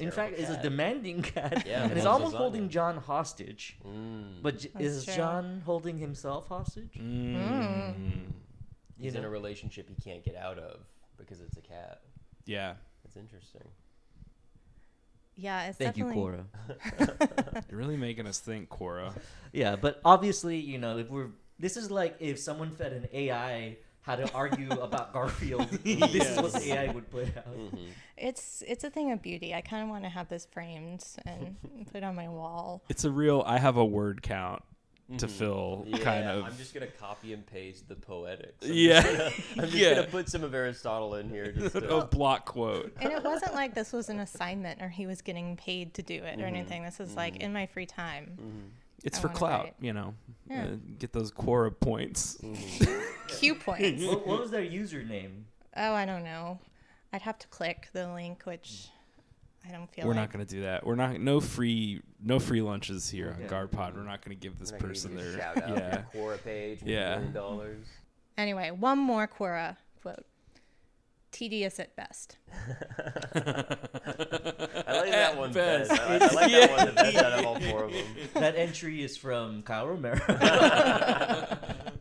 In 0.00 0.10
Terrible 0.12 0.36
fact, 0.36 0.38
is 0.38 0.56
a 0.56 0.62
demanding 0.62 1.22
cat, 1.22 1.64
Yeah, 1.66 1.82
and 1.82 1.92
is 1.98 2.04
loves 2.04 2.06
almost 2.06 2.34
lasagna. 2.34 2.38
holding 2.38 2.68
John 2.68 2.96
hostage. 2.98 3.76
Mm. 3.84 4.42
But 4.42 4.58
J- 4.60 4.70
is 4.78 5.04
true. 5.04 5.14
John 5.14 5.62
holding 5.66 5.98
himself 5.98 6.46
hostage? 6.46 6.94
Mm. 6.96 7.94
He's 8.96 9.14
you 9.14 9.18
in 9.18 9.24
a 9.24 9.28
relationship 9.28 9.88
he 9.88 9.96
can't 9.96 10.24
get 10.24 10.36
out 10.36 10.58
of 10.58 10.80
because 11.16 11.40
it's 11.40 11.56
a 11.56 11.60
cat. 11.62 12.00
Yeah, 12.46 12.74
That's 13.02 13.16
interesting. 13.16 13.68
Yeah, 15.36 15.68
it's 15.68 15.78
Thank 15.78 15.96
you. 15.96 16.04
Quora. 16.06 16.44
you're 17.70 17.78
really 17.78 17.96
making 17.96 18.26
us 18.26 18.38
think, 18.38 18.68
Quora. 18.68 19.12
Yeah, 19.52 19.76
but 19.76 20.00
obviously, 20.04 20.58
you 20.58 20.78
know, 20.78 20.98
if 20.98 21.08
we're 21.10 21.28
this 21.58 21.76
is 21.76 21.90
like 21.90 22.16
if 22.20 22.38
someone 22.38 22.70
fed 22.70 22.92
an 22.92 23.08
AI 23.12 23.76
how 24.02 24.16
to 24.16 24.32
argue 24.32 24.70
about 24.80 25.12
Garfield, 25.12 25.68
this 25.84 26.30
is 26.30 26.36
what 26.36 26.52
the 26.52 26.72
AI 26.72 26.90
would 26.92 27.10
put 27.10 27.28
out. 27.36 27.56
Mm-hmm. 27.58 27.76
It's 28.16 28.62
it's 28.66 28.84
a 28.84 28.90
thing 28.90 29.12
of 29.12 29.22
beauty. 29.22 29.54
I 29.54 29.60
kind 29.60 29.82
of 29.82 29.88
want 29.90 30.04
to 30.04 30.10
have 30.10 30.28
this 30.28 30.46
framed 30.50 31.04
and 31.26 31.56
put 31.92 32.02
on 32.02 32.14
my 32.14 32.28
wall. 32.28 32.82
It's 32.88 33.04
a 33.04 33.10
real. 33.10 33.42
I 33.46 33.58
have 33.58 33.76
a 33.76 33.84
word 33.84 34.22
count 34.22 34.62
to 35.18 35.26
Mhm. 35.26 35.30
fill 35.30 35.84
Yeah, 35.88 35.98
kind 35.98 36.28
of. 36.28 36.44
I'm 36.44 36.56
just 36.58 36.74
gonna 36.74 36.86
copy 36.86 37.32
and 37.32 37.46
paste 37.46 37.88
the 37.88 37.94
poetics. 37.94 38.62
I'm 38.66 38.72
Yeah. 38.74 39.00
just 39.02 39.06
gonna, 39.16 39.30
I'm 39.56 39.64
just 39.70 39.74
Yeah. 39.76 39.94
gonna 39.94 40.06
put 40.08 40.28
some 40.28 40.44
of 40.44 40.52
Aristotle 40.54 41.14
in 41.14 41.28
here. 41.30 41.50
Just 41.52 41.74
to, 41.76 41.96
a 41.96 42.04
block 42.06 42.44
quote. 42.44 42.94
And 43.00 43.12
it 43.12 43.24
wasn't 43.24 43.54
like 43.54 43.74
this 43.74 43.90
was 43.92 44.10
an 44.10 44.20
assignment 44.20 44.82
or 44.82 44.88
he 44.90 45.06
was 45.06 45.22
getting 45.22 45.56
paid 45.56 45.94
to 45.94 46.02
do 46.02 46.14
it 46.24 46.38
or 46.40 46.44
Mhm. 46.44 46.48
anything. 46.48 46.82
This 46.82 47.00
is 47.00 47.14
like 47.16 47.36
in 47.36 47.52
my 47.54 47.64
free 47.66 47.86
time. 47.86 48.36
Mhm. 48.38 48.70
It's 49.04 49.18
I 49.18 49.22
for 49.22 49.28
clout, 49.28 49.64
write. 49.64 49.74
you 49.80 49.92
know. 49.94 50.14
Yeah. 50.50 50.64
Uh, 50.64 50.76
get 50.98 51.12
those 51.12 51.30
Quora 51.30 51.78
points. 51.78 52.38
Q 53.28 53.54
points. 53.66 54.04
what, 54.04 54.26
what 54.26 54.40
was 54.40 54.50
their 54.50 54.62
username? 54.64 55.42
Oh, 55.76 55.92
I 55.92 56.04
don't 56.06 56.24
know. 56.24 56.58
I'd 57.12 57.22
have 57.22 57.38
to 57.38 57.46
click 57.48 57.88
the 57.92 58.12
link, 58.12 58.42
which 58.44 58.88
I 59.66 59.72
don't 59.72 59.90
feel 59.92 60.02
like. 60.02 60.06
We're 60.06 60.14
like. 60.14 60.22
not 60.30 60.32
going 60.32 60.46
to 60.46 60.54
do 60.54 60.62
that. 60.62 60.86
We're 60.86 60.94
not 60.94 61.20
no 61.20 61.40
free 61.40 62.00
no 62.22 62.38
free 62.38 62.60
lunches 62.62 63.08
here 63.08 63.34
on 63.36 63.42
Yeah. 63.42 63.48
GarPod. 63.48 63.94
We're 63.94 64.02
not 64.02 64.24
going 64.24 64.36
to 64.36 64.40
give 64.40 64.58
this 64.58 64.70
I'm 64.70 64.74
not 64.76 64.80
gonna 64.80 64.92
person 64.94 65.10
give 65.12 65.20
you 65.20 65.26
a 65.26 65.30
their 65.32 65.40
shout 65.40 65.62
out 65.62 65.68
yeah. 65.76 66.02
Quora 66.14 66.42
page. 66.42 66.80
Yeah. 66.84 67.16
million 67.16 67.32
dollars. 67.32 67.86
Anyway, 68.36 68.70
one 68.70 68.98
more 68.98 69.26
Quora 69.28 69.76
quote. 70.02 70.24
Tedious 71.30 71.78
at 71.78 71.94
best. 71.94 72.36
I 73.34 73.42
like 74.86 75.10
that 75.10 75.36
one 75.36 75.52
best. 75.52 75.90
best. 75.90 76.00
I, 76.00 76.14
I 76.14 76.18
like 76.32 76.50
that 76.50 76.70
one 76.70 76.86
the 76.86 76.92
best 76.92 77.16
out 77.16 77.38
of 77.38 77.46
all 77.46 77.60
four 77.60 77.84
of 77.84 77.92
them. 77.92 78.04
That 78.34 78.56
entry 78.56 79.02
is 79.02 79.16
from 79.16 79.62
Kyle 79.62 79.86
Romero. 79.86 80.18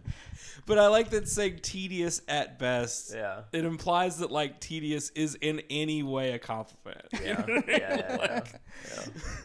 But 0.68 0.78
I 0.80 0.88
like 0.88 1.12
that 1.12 1.30
saying 1.30 1.60
tedious 1.62 2.22
at 2.28 2.60
best. 2.60 3.14
Yeah. 3.16 3.44
It 3.54 3.64
implies 3.64 4.18
that 4.18 4.32
like 4.32 4.60
tedious 4.60 5.12
is 5.12 5.36
in 5.36 5.62
any 5.70 6.04
way 6.04 6.34
a 6.34 6.40
compliment. 6.40 7.06
Yeah. 7.14 7.46
Yeah. 7.48 7.62
Yeah. 7.78 8.18
yeah. 8.20 8.44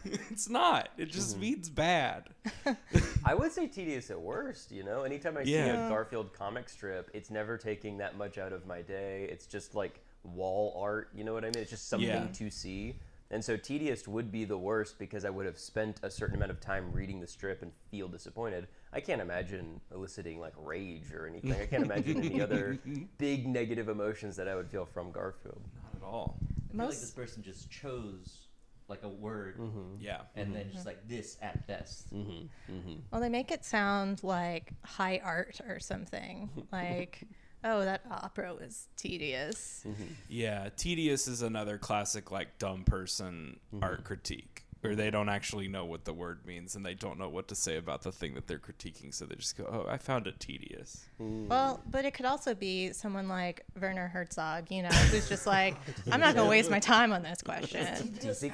yeah. 0.05 0.17
it's 0.31 0.49
not. 0.49 0.89
It 0.97 1.05
just 1.05 1.31
mm-hmm. 1.31 1.41
means 1.41 1.69
bad. 1.69 2.25
I 3.25 3.33
would 3.33 3.53
say 3.53 3.67
tedious 3.67 4.11
at 4.11 4.19
worst. 4.19 4.71
You 4.71 4.83
know, 4.83 5.03
anytime 5.03 5.37
I 5.37 5.45
see 5.45 5.55
a 5.55 5.87
Garfield 5.89 6.33
comic 6.33 6.67
strip, 6.67 7.09
it's 7.13 7.31
never 7.31 7.57
taking 7.57 7.97
that 7.99 8.17
much 8.17 8.37
out 8.37 8.51
of 8.51 8.65
my 8.65 8.81
day. 8.81 9.27
It's 9.31 9.45
just 9.45 9.75
like 9.75 10.01
wall 10.23 10.77
art. 10.77 11.09
You 11.15 11.23
know 11.23 11.33
what 11.33 11.45
I 11.45 11.47
mean? 11.47 11.59
It's 11.59 11.71
just 11.71 11.87
something 11.87 12.09
Yeah. 12.09 12.27
to 12.33 12.49
see. 12.49 12.95
And 13.33 13.43
so 13.43 13.57
tedious 13.57 14.07
would 14.07 14.31
be 14.31 14.45
the 14.45 14.57
worst 14.57 14.99
because 14.99 15.25
I 15.25 15.31
would 15.31 15.47
have 15.47 15.57
spent 15.57 15.99
a 16.03 16.11
certain 16.11 16.35
amount 16.35 16.51
of 16.51 16.59
time 16.59 16.91
reading 16.91 17.19
the 17.19 17.25
strip 17.25 17.63
and 17.63 17.71
feel 17.89 18.07
disappointed. 18.07 18.67
I 18.93 18.99
can't 18.99 19.21
imagine 19.21 19.81
eliciting 19.91 20.39
like 20.39 20.53
rage 20.55 21.11
or 21.11 21.27
anything. 21.27 21.53
I 21.53 21.65
can't 21.65 21.83
imagine 21.83 22.23
any 22.23 22.39
other 22.41 22.77
big 23.17 23.47
negative 23.47 23.89
emotions 23.89 24.35
that 24.35 24.47
I 24.47 24.55
would 24.55 24.69
feel 24.69 24.85
from 24.85 25.11
Garfield. 25.11 25.61
Not 25.83 25.95
at 25.95 26.07
all. 26.07 26.37
I 26.69 26.77
feel 26.77 26.85
like 26.85 26.89
this 26.99 27.09
person 27.11 27.41
just 27.41 27.71
chose 27.71 28.47
like 28.87 29.01
a 29.01 29.09
word 29.09 29.59
Yeah. 29.99 30.21
and 30.35 30.53
then 30.55 30.69
just 30.71 30.85
like 30.85 31.07
this 31.07 31.37
at 31.41 31.65
best. 31.65 32.13
Mm-hmm. 32.13 32.71
Mm-hmm. 32.71 32.93
Well, 33.11 33.19
they 33.19 33.29
make 33.29 33.49
it 33.51 33.65
sound 33.65 34.23
like 34.23 34.73
high 34.85 35.19
art 35.23 35.59
or 35.67 35.79
something. 35.79 36.49
Like, 36.71 37.23
oh, 37.63 37.85
that 37.85 38.01
opera 38.09 38.53
was 38.53 38.87
tedious. 38.97 39.83
Mm-hmm. 39.87 40.13
Yeah, 40.29 40.69
tedious 40.75 41.27
is 41.27 41.41
another 41.41 41.77
classic 41.77 42.31
like 42.31 42.57
dumb 42.59 42.83
person 42.83 43.59
mm-hmm. 43.73 43.83
art 43.83 44.03
critique 44.03 44.62
where 44.83 44.95
they 44.95 45.09
don't 45.09 45.29
actually 45.29 45.67
know 45.67 45.85
what 45.85 46.03
the 46.05 46.13
word 46.13 46.45
means 46.45 46.75
and 46.75 46.85
they 46.85 46.93
don't 46.93 47.17
know 47.17 47.29
what 47.29 47.47
to 47.47 47.55
say 47.55 47.77
about 47.77 48.01
the 48.01 48.11
thing 48.11 48.33
that 48.33 48.47
they're 48.47 48.59
critiquing, 48.59 49.13
so 49.13 49.25
they 49.25 49.35
just 49.35 49.57
go, 49.57 49.65
"Oh, 49.71 49.89
I 49.89 49.97
found 49.97 50.27
it 50.27 50.39
tedious." 50.39 51.05
Well, 51.19 51.81
but 51.89 52.03
it 52.03 52.13
could 52.13 52.25
also 52.25 52.53
be 52.53 52.91
someone 52.91 53.27
like 53.29 53.65
Werner 53.79 54.07
Herzog, 54.09 54.69
you 54.69 54.81
know, 54.83 54.89
who's 54.89 55.29
just 55.29 55.47
like, 55.47 55.75
I'm 56.11 56.19
not 56.19 56.35
going 56.35 56.45
to 56.47 56.49
waste 56.49 56.69
my 56.69 56.79
time 56.79 57.13
on 57.13 57.23
this 57.23 57.41
question. 57.41 58.13
Do 58.19 58.27
you 58.27 58.33
think 58.33 58.53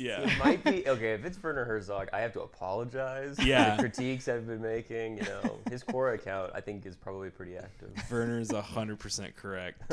Yeah. 0.00 0.20
it 0.22 0.38
might 0.38 0.64
be 0.64 0.88
okay 0.88 1.12
if 1.12 1.24
it's 1.26 1.42
Werner 1.42 1.64
Herzog? 1.66 2.08
I 2.14 2.20
have 2.20 2.32
to 2.32 2.40
apologize. 2.40 3.36
for 3.36 3.42
Yeah. 3.42 3.76
the 3.76 3.82
critiques 3.82 4.28
I've 4.28 4.46
been 4.46 4.62
making. 4.62 5.18
You 5.18 5.24
know, 5.24 5.58
his 5.70 5.84
Quora 5.84 6.14
account 6.14 6.52
I 6.54 6.60
think 6.62 6.86
is 6.86 6.96
probably 6.96 7.28
pretty 7.28 7.58
active. 7.58 7.90
Werner's 8.10 8.50
a 8.50 8.62
hundred 8.62 8.98
percent 8.98 9.36
correct, 9.36 9.92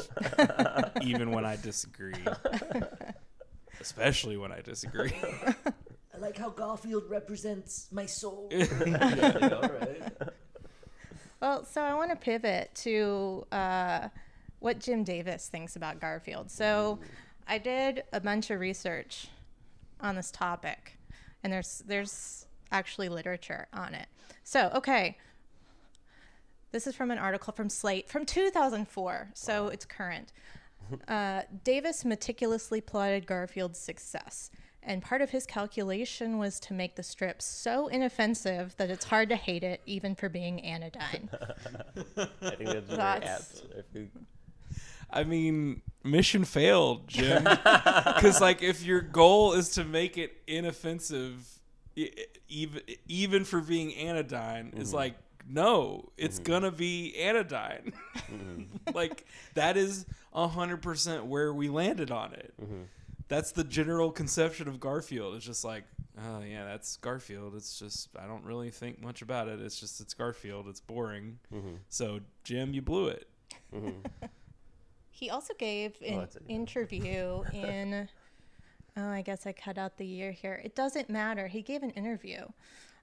even 1.02 1.32
when 1.32 1.44
I 1.46 1.58
disagree. 1.58 2.14
Especially 3.82 4.38
when 4.38 4.52
I 4.52 4.62
disagree. 4.62 5.12
I 6.24 6.28
like 6.28 6.38
how 6.38 6.52
Garfield 6.52 7.10
represents 7.10 7.90
my 7.92 8.06
soul. 8.06 8.50
Well, 11.42 11.66
so 11.66 11.82
I 11.82 11.94
want 11.94 12.10
to 12.12 12.16
pivot 12.16 12.74
to 12.76 13.46
uh, 13.52 14.08
what 14.60 14.80
Jim 14.80 15.04
Davis 15.04 15.50
thinks 15.50 15.76
about 15.76 16.00
Garfield. 16.00 16.50
So 16.50 17.00
I 17.46 17.58
did 17.58 18.06
a 18.14 18.22
bunch 18.22 18.50
of 18.50 18.62
research 18.62 19.28
on 20.00 20.16
this 20.16 20.32
topic, 20.32 20.98
and 21.44 21.52
there's 21.52 21.84
there's 21.86 22.46
actually 22.72 23.10
literature 23.10 23.68
on 23.74 23.94
it. 23.94 24.08
So 24.46 24.72
okay, 24.74 25.18
this 26.72 26.88
is 26.88 26.96
from 26.96 27.12
an 27.12 27.18
article 27.18 27.52
from 27.52 27.68
Slate 27.68 28.08
from 28.08 28.26
2004, 28.26 29.32
so 29.34 29.68
it's 29.68 29.84
current. 29.84 30.32
Uh, 31.10 31.42
Davis 31.66 32.06
meticulously 32.06 32.80
plotted 32.80 33.26
Garfield's 33.26 33.80
success, 33.80 34.50
and 34.86 35.02
part 35.02 35.22
of 35.22 35.30
his 35.30 35.46
calculation 35.46 36.38
was 36.38 36.60
to 36.62 36.74
make 36.74 36.96
the 36.96 37.04
strip 37.04 37.42
so 37.42 37.88
inoffensive 37.88 38.76
that 38.78 38.90
it's 38.90 39.06
hard 39.06 39.30
to 39.30 39.36
hate 39.36 39.64
it, 39.64 39.82
even 39.86 40.16
for 40.16 40.30
being 40.30 40.62
anodyne. 40.62 41.30
I 42.18 42.26
think 42.56 42.70
that's 42.70 42.90
very 42.90 43.02
apt. 43.02 43.64
I 43.78 43.82
think 43.94 44.12
I 45.14 45.24
mean, 45.24 45.82
mission 46.04 46.44
failed, 46.44 47.08
Jim. 47.08 47.44
Because 47.64 48.42
like, 48.42 48.64
if 48.64 48.84
your 48.84 49.02
goal 49.02 49.54
is 49.54 49.70
to 49.72 49.84
make 49.84 50.18
it 50.18 50.34
inoffensive, 50.48 51.60
even 52.48 52.82
even 53.08 53.44
for 53.44 53.60
being 53.60 53.94
anodyne, 53.96 54.74
is 54.76 54.90
mm-hmm. 54.90 54.98
like, 54.98 55.16
no, 55.48 56.10
it's 56.18 56.38
mm-hmm. 56.38 56.52
gonna 56.52 56.72
be 56.72 57.16
anodyne. 57.18 57.94
Mm-hmm. 58.16 58.64
like 58.94 59.26
that 59.54 59.78
is 59.78 60.06
hundred 60.34 60.82
percent 60.82 61.26
where 61.26 61.54
we 61.54 61.70
landed 61.70 62.12
on 62.12 62.34
it. 62.34 62.54
That's 63.28 63.52
the 63.52 63.64
general 63.64 64.12
conception 64.12 64.68
of 64.68 64.80
Garfield. 64.80 65.36
It's 65.36 65.46
just 65.46 65.64
like, 65.64 65.84
oh 66.20 66.42
yeah, 66.42 66.66
that's 66.66 66.98
Garfield. 66.98 67.56
It's 67.56 67.80
just 67.80 68.10
I 68.20 68.28
don't 68.28 68.44
really 68.44 68.70
think 68.70 69.02
much 69.02 69.22
about 69.22 69.48
it. 69.48 69.60
It's 69.62 69.80
just 69.80 70.00
it's 70.02 70.14
Garfield. 70.14 70.68
It's 70.68 70.82
boring. 70.82 71.40
So 71.90 72.20
Jim, 72.44 72.74
you 72.74 72.82
blew 72.82 73.08
it. 73.08 73.28
He 75.16 75.30
also 75.30 75.54
gave 75.58 75.96
Oh, 76.02 76.06
an 76.08 76.18
that's 76.20 76.36
it. 76.36 76.42
interview 76.50 77.44
in. 77.54 78.10
Oh, 78.98 79.10
I 79.10 79.22
guess 79.22 79.46
I 79.46 79.54
cut 79.54 79.78
out 79.78 79.98
the 79.98 80.06
year 80.06 80.32
here. 80.32 80.60
It 80.64 80.76
doesn't 80.76 81.10
matter. 81.10 81.48
He 81.48 81.62
gave 81.62 81.84
an 81.84 81.92
interview. 81.92 82.46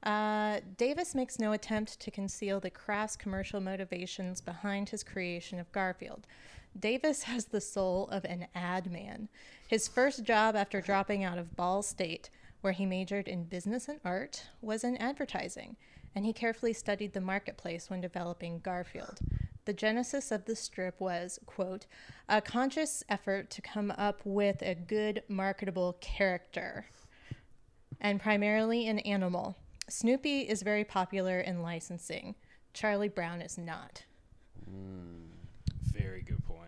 Uh, 0.02 0.58
Davis 0.76 1.14
makes 1.14 1.38
no 1.38 1.52
attempt 1.52 2.00
to 2.00 2.10
conceal 2.10 2.58
the 2.60 2.68
crass 2.70 3.16
commercial 3.16 3.60
motivations 3.60 4.40
behind 4.40 4.88
his 4.88 5.02
creation 5.04 5.58
of 5.60 5.70
Garfield. 5.72 6.26
Davis 6.78 7.24
has 7.24 7.46
the 7.46 7.60
soul 7.60 8.08
of 8.08 8.24
an 8.24 8.46
ad 8.54 8.90
man. 8.90 9.28
His 9.68 9.88
first 9.88 10.24
job 10.24 10.56
after 10.56 10.80
dropping 10.80 11.24
out 11.24 11.38
of 11.38 11.56
Ball 11.56 11.82
State, 11.82 12.30
where 12.60 12.72
he 12.72 12.86
majored 12.86 13.28
in 13.28 13.44
business 13.44 13.88
and 13.88 14.00
art, 14.04 14.44
was 14.60 14.84
in 14.84 14.96
advertising, 14.96 15.76
and 16.14 16.24
he 16.24 16.32
carefully 16.32 16.72
studied 16.72 17.12
the 17.12 17.20
marketplace 17.20 17.88
when 17.88 18.00
developing 18.00 18.60
Garfield. 18.60 19.20
The 19.64 19.72
genesis 19.72 20.30
of 20.32 20.46
the 20.46 20.56
strip 20.56 21.00
was, 21.00 21.38
quote, 21.46 21.86
a 22.28 22.40
conscious 22.40 23.04
effort 23.08 23.50
to 23.50 23.62
come 23.62 23.92
up 23.92 24.20
with 24.24 24.62
a 24.62 24.74
good 24.74 25.22
marketable 25.28 25.96
character, 26.00 26.86
and 28.00 28.20
primarily 28.20 28.88
an 28.88 29.00
animal. 29.00 29.56
Snoopy 29.88 30.42
is 30.42 30.62
very 30.62 30.84
popular 30.84 31.40
in 31.40 31.62
licensing. 31.62 32.34
Charlie 32.72 33.08
Brown 33.08 33.42
is 33.42 33.58
not. 33.58 34.04
Very 34.66 35.19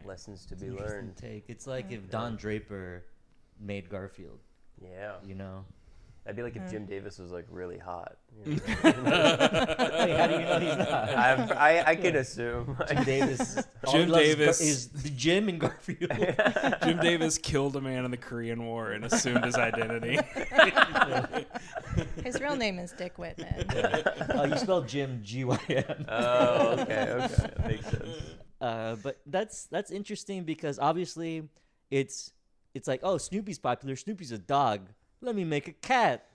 good 0.02 0.06
point. 0.06 0.08
Lessons 0.08 0.46
to 0.46 0.56
be 0.56 0.66
Interesting 0.66 0.88
learned. 0.96 1.16
take. 1.16 1.44
It's 1.48 1.66
like 1.66 1.90
if 1.92 2.10
Don 2.10 2.36
Draper 2.36 3.04
made 3.60 3.88
Garfield. 3.88 4.40
Yeah. 4.82 5.12
You 5.26 5.34
know. 5.34 5.64
That'd 6.24 6.36
be 6.36 6.42
like 6.44 6.54
if. 6.54 6.70
Jim 6.70 6.86
Davis 6.86 7.18
was 7.18 7.32
like 7.32 7.46
really 7.50 7.78
hot. 7.78 8.16
you 8.46 8.52
know? 8.54 8.60
Wait, 8.84 8.94
how 8.94 10.26
do 10.28 10.34
you 10.34 10.44
know 10.44 10.60
he's 10.60 10.76
not? 10.78 10.88
I'm, 11.16 11.50
I, 11.58 11.82
I 11.84 11.96
can 11.96 12.14
assume. 12.14 12.76
Jim 12.88 13.02
Davis. 13.04 13.56
all 13.84 13.92
Jim 13.92 14.06
he 14.06 14.12
loves 14.12 14.20
is 14.28 14.36
Gar- 14.36 14.44
Davis. 14.44 14.60
is 14.60 14.88
the 15.02 15.10
Jim 15.10 15.48
in 15.48 15.58
Garfield. 15.58 16.12
Jim 16.84 17.00
Davis 17.00 17.38
killed 17.38 17.74
a 17.74 17.80
man 17.80 18.04
in 18.04 18.12
the 18.12 18.16
Korean 18.16 18.64
War 18.64 18.92
and 18.92 19.04
assumed 19.04 19.44
his 19.44 19.56
identity. 19.56 20.16
His 22.22 22.40
real 22.40 22.54
name 22.56 22.78
is 22.78 22.92
Dick 22.92 23.18
Whitman. 23.18 23.68
uh, 23.70 24.46
you 24.48 24.56
spell 24.58 24.82
Jim 24.82 25.20
G 25.24 25.42
Y 25.44 25.58
M. 25.70 26.04
oh, 26.08 26.68
okay, 26.78 27.08
okay. 27.10 27.26
That 27.36 27.66
makes 27.66 27.86
sense. 27.86 28.08
Uh, 28.62 28.94
but 29.02 29.20
that's 29.26 29.64
that's 29.66 29.90
interesting 29.90 30.44
because 30.44 30.78
obviously 30.78 31.48
it's 31.90 32.32
it's 32.74 32.86
like 32.86 33.00
oh 33.02 33.18
Snoopy's 33.18 33.58
popular. 33.58 33.96
Snoopy's 33.96 34.30
a 34.30 34.38
dog. 34.38 34.88
Let 35.20 35.34
me 35.34 35.44
make 35.44 35.66
a 35.66 35.72
cat. 35.72 36.28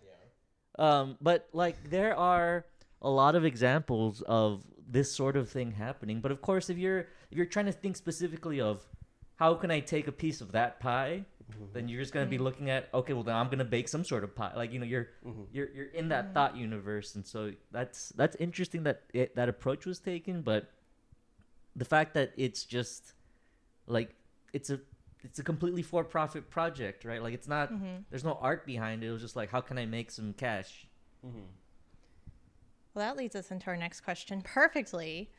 Um, 0.78 1.18
but 1.22 1.48
like 1.54 1.90
there 1.90 2.16
are 2.18 2.66
a 3.02 3.10
lot 3.10 3.36
of 3.36 3.46
examples 3.46 4.22
of 4.24 4.64
this 4.90 5.10
sort 5.12 5.38
of 5.38 5.50
thing 5.50 5.72
happening. 5.72 6.20
But 6.20 6.32
of 6.32 6.42
course, 6.42 6.70
if 6.70 6.78
you're 6.78 7.08
if 7.32 7.38
you're 7.38 7.46
trying 7.46 7.68
to 7.68 7.72
think 7.72 7.96
specifically 7.96 8.60
of 8.60 8.86
how 9.38 9.54
can 9.54 9.72
I 9.72 9.80
take 9.80 10.08
a 10.08 10.12
piece 10.12 10.42
of 10.42 10.52
that 10.52 10.82
pie, 10.82 11.24
then 11.74 11.88
you're 11.88 12.02
just 12.02 12.14
gonna 12.14 12.26
be 12.26 12.38
looking 12.38 12.70
at 12.70 12.90
okay, 12.94 13.14
well 13.14 13.24
then 13.24 13.36
I'm 13.36 13.48
gonna 13.48 13.64
bake 13.64 13.88
some 13.88 14.04
sort 14.04 14.26
of 14.26 14.36
pie. 14.36 14.52
Like 14.54 14.74
you 14.74 14.80
know, 14.80 14.86
you're 14.86 15.08
you're 15.54 15.70
you're 15.74 15.92
in 15.94 16.10
that 16.10 16.34
thought 16.34 16.58
universe, 16.58 17.16
and 17.16 17.26
so 17.26 17.54
that's 17.72 18.10
that's 18.10 18.36
interesting 18.36 18.84
that 18.84 19.04
it, 19.14 19.34
that 19.38 19.48
approach 19.48 19.86
was 19.86 20.00
taken. 20.00 20.42
But 20.42 20.70
the 21.78 21.86
fact 21.86 22.16
that 22.16 22.34
it's 22.36 22.66
just 22.66 23.14
like 23.86 24.16
it's 24.52 24.70
a 24.70 24.80
it's 25.24 25.40
a 25.40 25.44
completely 25.44 25.84
for 25.84 26.04
profit 26.04 26.50
project, 26.50 27.06
right? 27.06 27.22
Like 27.22 27.34
it's 27.34 27.48
not 27.48 27.72
mm-hmm. 27.72 28.02
there's 28.10 28.24
no 28.24 28.38
art 28.42 28.66
behind 28.66 29.04
it. 29.04 29.08
It 29.08 29.12
was 29.12 29.22
just 29.22 29.36
like 29.36 29.50
how 29.50 29.62
can 29.62 29.78
I 29.78 29.86
make 29.86 30.12
some 30.12 30.34
cash? 30.34 30.88
Mm-hmm. 31.26 31.40
Well, 32.94 33.06
that 33.06 33.16
leads 33.16 33.36
us 33.36 33.52
into 33.52 33.68
our 33.68 33.78
next 33.78 34.02
question 34.02 34.42
perfectly. 34.42 35.30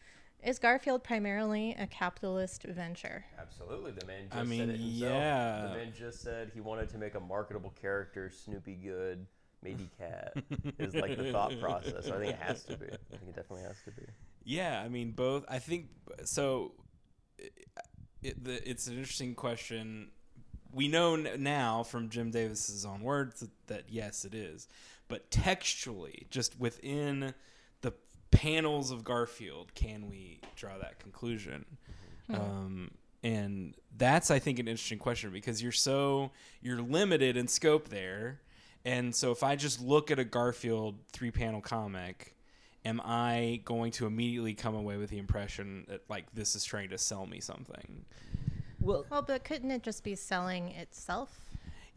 Is 0.45 0.61
Garfield 0.61 1.03
primarily 1.03 1.75
a 1.77 1.89
capitalist 1.89 2.63
venture? 2.63 3.25
Absolutely, 3.41 3.91
the 3.91 4.07
man 4.07 4.27
just 4.27 4.37
I 4.37 4.39
said 4.39 4.49
mean, 4.49 4.71
it 4.71 4.79
himself. 4.79 5.13
yeah. 5.13 5.63
The 5.67 5.75
man 5.75 5.93
just 5.93 6.23
said 6.23 6.53
he 6.55 6.61
wanted 6.61 6.89
to 6.91 6.99
make 6.99 7.17
a 7.17 7.21
marketable 7.21 7.75
character, 7.81 8.31
Snoopy 8.31 8.77
good, 8.77 9.27
maybe 9.65 9.91
cat. 9.99 10.35
is 10.79 10.95
like 10.95 11.17
the 11.17 11.33
thought 11.33 11.59
process. 11.61 12.09
I 12.09 12.19
think 12.19 12.35
it 12.35 12.39
has 12.41 12.63
to 12.65 12.77
be. 12.77 12.87
I 12.87 13.17
think 13.17 13.31
it 13.31 13.35
definitely 13.35 13.63
has 13.63 13.79
to 13.87 13.91
be. 13.91 14.07
Yeah, 14.49 14.81
I 14.83 14.89
mean 14.89 15.11
both. 15.11 15.45
I 15.47 15.59
think 15.59 15.89
so. 16.25 16.73
It, 18.23 18.43
the, 18.43 18.69
it's 18.69 18.87
an 18.87 18.97
interesting 18.97 19.35
question. 19.35 20.09
We 20.73 20.89
know 20.89 21.17
n- 21.17 21.43
now 21.43 21.83
from 21.83 22.09
Jim 22.09 22.31
Davis's 22.31 22.87
own 22.87 23.03
words 23.03 23.41
that, 23.41 23.51
that 23.67 23.85
yes, 23.91 24.25
it 24.25 24.35
is, 24.35 24.67
but 25.07 25.31
textually, 25.31 26.27
just 26.31 26.59
within 26.59 27.35
the 27.83 27.93
panels 28.31 28.91
of 28.91 29.05
Garfield, 29.05 29.75
can 29.75 30.09
we 30.09 30.41
draw 30.57 30.79
that 30.79 30.99
conclusion? 30.99 31.67
Um, 32.33 32.93
and 33.23 33.75
that's 33.99 34.31
I 34.31 34.39
think 34.39 34.59
an 34.59 34.67
interesting 34.67 34.99
question 34.99 35.31
because 35.31 35.63
you're 35.63 35.73
so 35.73 36.31
you're 36.63 36.81
limited 36.81 37.37
in 37.37 37.49
scope 37.49 37.91
there, 37.91 38.41
and 38.83 39.15
so 39.15 39.31
if 39.31 39.43
I 39.43 39.57
just 39.57 39.79
look 39.79 40.11
at 40.11 40.19
a 40.19 40.25
Garfield 40.25 40.95
three 41.13 41.31
panel 41.31 41.61
comic, 41.61 42.35
am 42.89 43.03
I 43.05 43.61
going 43.65 43.93
to 43.93 44.07
immediately 44.07 44.55
come 44.55 44.75
away 44.75 44.97
with 44.97 45.11
the 45.11 45.19
impression 45.19 45.85
that 45.89 46.03
like 46.09 46.25
this 46.33 46.57
is 46.57 46.65
trying 46.65 46.89
to 46.89 46.99
sell 46.99 47.27
me 47.27 47.39
something? 47.41 48.05
Well, 48.81 49.05
Well, 49.11 49.23
but 49.23 49.45
couldn't 49.45 49.71
it 49.71 49.83
just 49.83 50.03
be 50.03 50.15
selling 50.15 50.69
itself? 50.69 51.39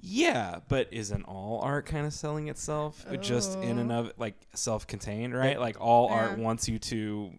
Yeah, 0.01 0.59
but 0.67 0.87
isn't 0.91 1.23
all 1.23 1.61
art 1.61 1.85
kind 1.85 2.05
of 2.05 2.13
selling 2.13 2.47
itself? 2.49 3.05
It 3.11 3.21
Just 3.21 3.57
in 3.59 3.77
oh. 3.77 3.81
and 3.81 3.91
of 3.91 4.13
like 4.17 4.35
self-contained, 4.55 5.33
right? 5.33 5.59
Like 5.59 5.79
all 5.79 6.09
art 6.09 6.37
wants 6.37 6.67
you 6.67 6.79
to 6.79 7.31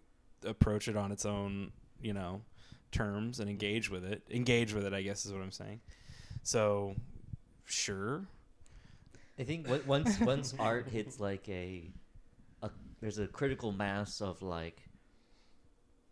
approach 0.44 0.88
it 0.88 0.96
on 0.96 1.10
its 1.12 1.26
own, 1.26 1.72
you 2.00 2.12
know, 2.12 2.40
terms 2.92 3.40
and 3.40 3.50
engage 3.50 3.90
with 3.90 4.04
it. 4.04 4.22
Engage 4.30 4.72
with 4.72 4.86
it, 4.86 4.94
I 4.94 5.02
guess 5.02 5.26
is 5.26 5.32
what 5.32 5.42
I'm 5.42 5.50
saying. 5.50 5.80
So, 6.44 6.94
sure. 7.64 8.26
I 9.38 9.42
think 9.42 9.68
on- 9.68 9.82
once 9.86 10.20
once 10.20 10.54
art 10.58 10.86
hits 10.86 11.18
like 11.18 11.48
a, 11.48 11.52
a 11.52 12.01
there's 13.02 13.18
a 13.18 13.26
critical 13.26 13.72
mass 13.72 14.22
of 14.22 14.40
like 14.40 14.80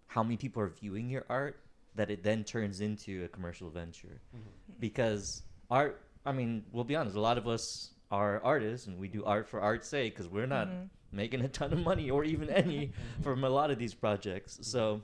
how 0.09 0.23
many 0.23 0.37
people 0.37 0.61
are 0.61 0.69
viewing 0.69 1.09
your 1.09 1.25
art 1.31 1.61
that 1.95 2.11
it 2.11 2.23
then 2.23 2.45
turns 2.45 2.81
into 2.81 3.25
a 3.25 3.29
commercial 3.29 3.71
venture. 3.71 4.21
Mm-hmm. 4.37 4.73
Because 4.79 5.43
art 5.71 6.03
i 6.27 6.33
mean 6.33 6.65
we'll 6.73 6.85
be 6.85 6.97
honest 6.97 7.17
a 7.17 7.21
lot 7.21 7.39
of 7.39 7.47
us 7.47 7.93
are 8.11 8.43
artists 8.43 8.89
and 8.89 8.99
we 8.99 9.07
do 9.07 9.25
art 9.25 9.49
for 9.49 9.61
art's 9.61 9.89
sake 9.89 10.15
because 10.15 10.29
we're 10.29 10.47
not 10.47 10.67
mm-hmm. 10.67 10.85
making 11.13 11.41
a 11.43 11.49
ton 11.49 11.73
of 11.73 11.79
money 11.79 12.11
or 12.11 12.25
even 12.25 12.51
any 12.51 12.87
mm-hmm. 12.87 13.23
from 13.23 13.45
a 13.45 13.49
lot 13.49 13.71
of 13.71 13.79
these 13.79 13.95
projects. 13.95 14.59
So 14.63 15.01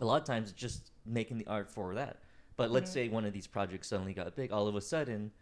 a 0.00 0.04
lot 0.04 0.22
of 0.22 0.26
times 0.26 0.50
it's 0.50 0.58
just 0.58 0.90
making 1.04 1.36
the 1.36 1.46
art 1.46 1.70
for 1.70 1.94
that. 1.94 2.16
But 2.56 2.70
let's 2.70 2.90
say 2.90 3.08
one 3.08 3.26
of 3.26 3.34
these 3.34 3.46
projects 3.46 3.88
suddenly 3.88 4.14
got 4.14 4.34
big 4.34 4.50
all 4.52 4.66
of 4.66 4.74
a 4.74 4.80
sudden 4.80 5.32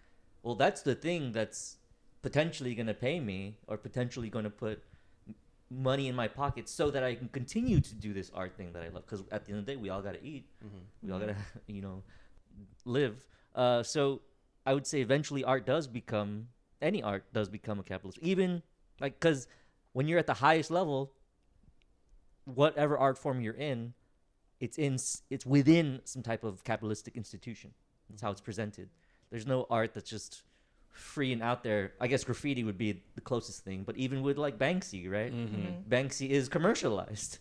well 0.42 0.57
that's 0.57 0.83
the 0.83 0.96
thing 0.96 1.31
that's 1.31 1.77
potentially 2.22 2.75
going 2.75 2.87
to 2.87 2.94
pay 2.94 3.20
me 3.20 3.59
or 3.68 3.77
potentially 3.77 4.29
going 4.29 4.44
to 4.44 4.51
put 4.51 4.77
m- 4.79 4.83
money 5.73 6.09
in 6.09 6.15
my 6.15 6.29
pocket 6.29 6.69
so 6.69 6.91
that 6.91 7.03
I 7.03 7.15
can 7.15 7.29
continue 7.29 7.81
to 7.81 7.95
do 7.95 8.13
this 8.13 8.31
art 8.35 8.57
thing 8.57 8.73
that 8.73 8.83
I 8.83 8.89
love. 8.89 9.05
Because 9.07 9.25
at 9.31 9.45
the 9.45 9.53
end 9.53 9.61
of 9.61 9.67
the 9.67 9.73
day 9.73 9.77
we 9.77 9.89
all 9.89 10.03
got 10.03 10.15
to 10.15 10.25
eat 10.25 10.45
we 11.03 11.11
all 11.11 11.19
got 11.19 11.29
to 11.29 11.37
you 11.67 11.81
know 11.81 12.03
live. 12.85 13.27
Uh, 13.55 13.83
so 13.83 14.21
I 14.67 14.75
would 14.75 14.87
say 14.87 15.01
eventually 15.01 15.45
art 15.45 15.67
does 15.67 15.87
become 15.87 16.49
any 16.81 17.03
art 17.03 17.25
does 17.33 17.49
become 17.49 17.79
a 17.79 17.83
capitalist. 17.83 18.19
Even 18.23 18.63
like 19.01 19.19
because 19.19 19.47
when 19.93 20.09
you're 20.09 20.19
at 20.19 20.27
the 20.27 20.35
highest 20.35 20.71
level 20.71 21.13
whatever 22.45 22.99
art 22.99 23.17
form 23.17 23.41
you're 23.41 23.55
in 23.55 23.95
it's 24.59 24.79
in 24.79 24.97
it's 25.31 25.47
within 25.47 26.01
some 26.05 26.23
type 26.23 26.45
of 26.45 26.65
capitalistic 26.65 27.17
institution. 27.17 27.73
That's 28.09 28.23
how 28.23 28.31
it's 28.31 28.41
presented. 28.41 28.91
There's 29.31 29.47
no 29.47 29.67
art 29.71 29.95
that's 29.95 30.09
just 30.09 30.43
free 30.92 31.33
and 31.33 31.42
out 31.42 31.62
there 31.64 31.92
i 32.00 32.07
guess 32.07 32.22
graffiti 32.22 32.64
would 32.64 32.78
be 32.78 33.02
the 33.14 33.20
closest 33.20 33.64
thing 33.64 33.83
but 33.83 33.96
even 33.96 34.22
with 34.22 34.37
like 34.38 34.59
banksy 34.59 35.02
right? 35.11 35.33
Mm-hmm. 35.33 35.57
Mm-hmm. 35.57 35.94
Banksy 35.94 36.31
is 36.31 36.48
commercialized. 36.48 37.38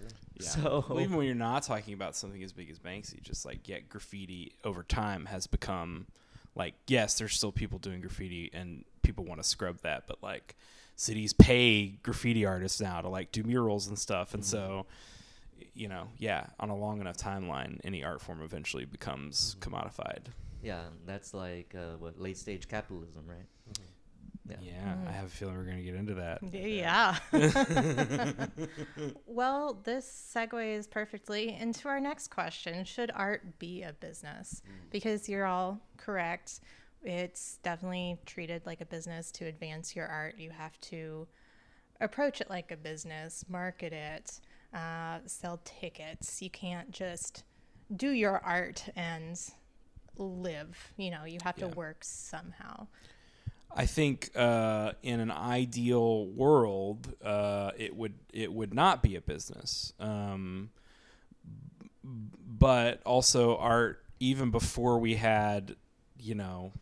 Yeah. 0.00 0.08
So- 0.40 0.84
Well, 0.88 1.00
even 1.00 1.16
when 1.16 1.26
you're 1.26 1.34
not 1.34 1.62
talking 1.62 1.94
about 1.94 2.16
something 2.16 2.42
as 2.42 2.52
big 2.52 2.68
as 2.70 2.78
Banksy, 2.78 3.22
just 3.22 3.46
like 3.46 3.68
yeah, 3.68 3.78
graffiti 3.88 4.52
over 4.64 4.82
time 4.82 5.26
has 5.26 5.46
become 5.46 6.06
like 6.56 6.74
yes, 6.88 7.18
there's 7.18 7.34
still 7.34 7.52
people 7.52 7.78
doing 7.78 8.00
graffiti 8.00 8.50
and 8.52 8.84
people 9.02 9.24
want 9.24 9.40
to 9.40 9.48
scrub 9.48 9.80
that, 9.82 10.06
but 10.06 10.22
like 10.22 10.56
cities 10.96 11.32
pay 11.32 11.86
graffiti 12.02 12.44
artists 12.44 12.80
now 12.80 13.00
to 13.00 13.08
like 13.08 13.30
do 13.32 13.42
murals 13.44 13.86
and 13.86 13.98
stuff, 13.98 14.34
and 14.34 14.42
mm-hmm. 14.42 14.50
so 14.50 14.86
you 15.72 15.88
know, 15.88 16.08
yeah, 16.18 16.46
on 16.58 16.68
a 16.68 16.76
long 16.76 17.00
enough 17.00 17.16
timeline, 17.16 17.80
any 17.84 18.04
art 18.04 18.20
form 18.20 18.42
eventually 18.42 18.84
becomes 18.84 19.56
commodified. 19.60 20.26
Yeah 20.64 20.84
that's 21.06 21.34
like 21.34 21.74
uh, 21.76 21.96
what 21.98 22.18
late 22.20 22.36
stage 22.38 22.68
capitalism 22.68 23.24
right 23.26 23.46
Yeah, 24.48 24.56
Yeah. 24.60 24.96
I 25.08 25.12
have 25.12 25.26
a 25.26 25.28
feeling 25.28 25.56
we're 25.56 25.64
gonna 25.64 25.82
get 25.82 25.94
into 25.94 26.14
that. 26.14 26.42
Yeah. 26.52 27.16
well, 29.26 29.80
this 29.84 30.06
segues 30.34 30.90
perfectly 30.90 31.54
into 31.54 31.88
our 31.88 32.00
next 32.00 32.28
question 32.28 32.84
Should 32.84 33.10
art 33.14 33.58
be 33.58 33.82
a 33.82 33.92
business? 33.94 34.62
Because 34.90 35.28
you're 35.28 35.46
all 35.46 35.80
correct. 35.96 36.60
It's 37.02 37.58
definitely 37.62 38.18
treated 38.26 38.64
like 38.66 38.80
a 38.80 38.86
business 38.86 39.30
to 39.32 39.46
advance 39.46 39.94
your 39.96 40.06
art. 40.06 40.36
You 40.38 40.50
have 40.50 40.78
to 40.82 41.26
approach 42.00 42.40
it 42.40 42.50
like 42.50 42.70
a 42.70 42.76
business, 42.76 43.44
market 43.48 43.92
it, 43.92 44.40
uh, 44.74 45.18
sell 45.26 45.60
tickets. 45.64 46.40
You 46.42 46.50
can't 46.50 46.90
just 46.90 47.44
do 47.96 48.10
your 48.10 48.38
art 48.38 48.88
and 48.96 49.38
live. 50.18 50.92
You 50.96 51.10
know, 51.10 51.24
you 51.24 51.38
have 51.44 51.56
Yeah. 51.58 51.68
to 51.68 51.76
work 51.76 51.98
somehow. 52.02 52.86
I 53.76 53.86
think 53.86 54.30
uh, 54.36 54.92
in 55.02 55.18
an 55.20 55.30
ideal 55.32 56.26
world, 56.26 57.12
uh, 57.24 57.72
it 57.76 57.96
would 57.96 58.14
it 58.32 58.52
would 58.52 58.72
not 58.72 59.02
be 59.02 59.16
a 59.16 59.20
business. 59.20 59.92
Um, 59.98 60.70
but 62.04 63.02
also 63.04 63.56
art, 63.56 64.02
even 64.20 64.50
before 64.50 64.98
we 64.98 65.16
had, 65.16 65.74
you 66.18 66.34
know, 66.34 66.72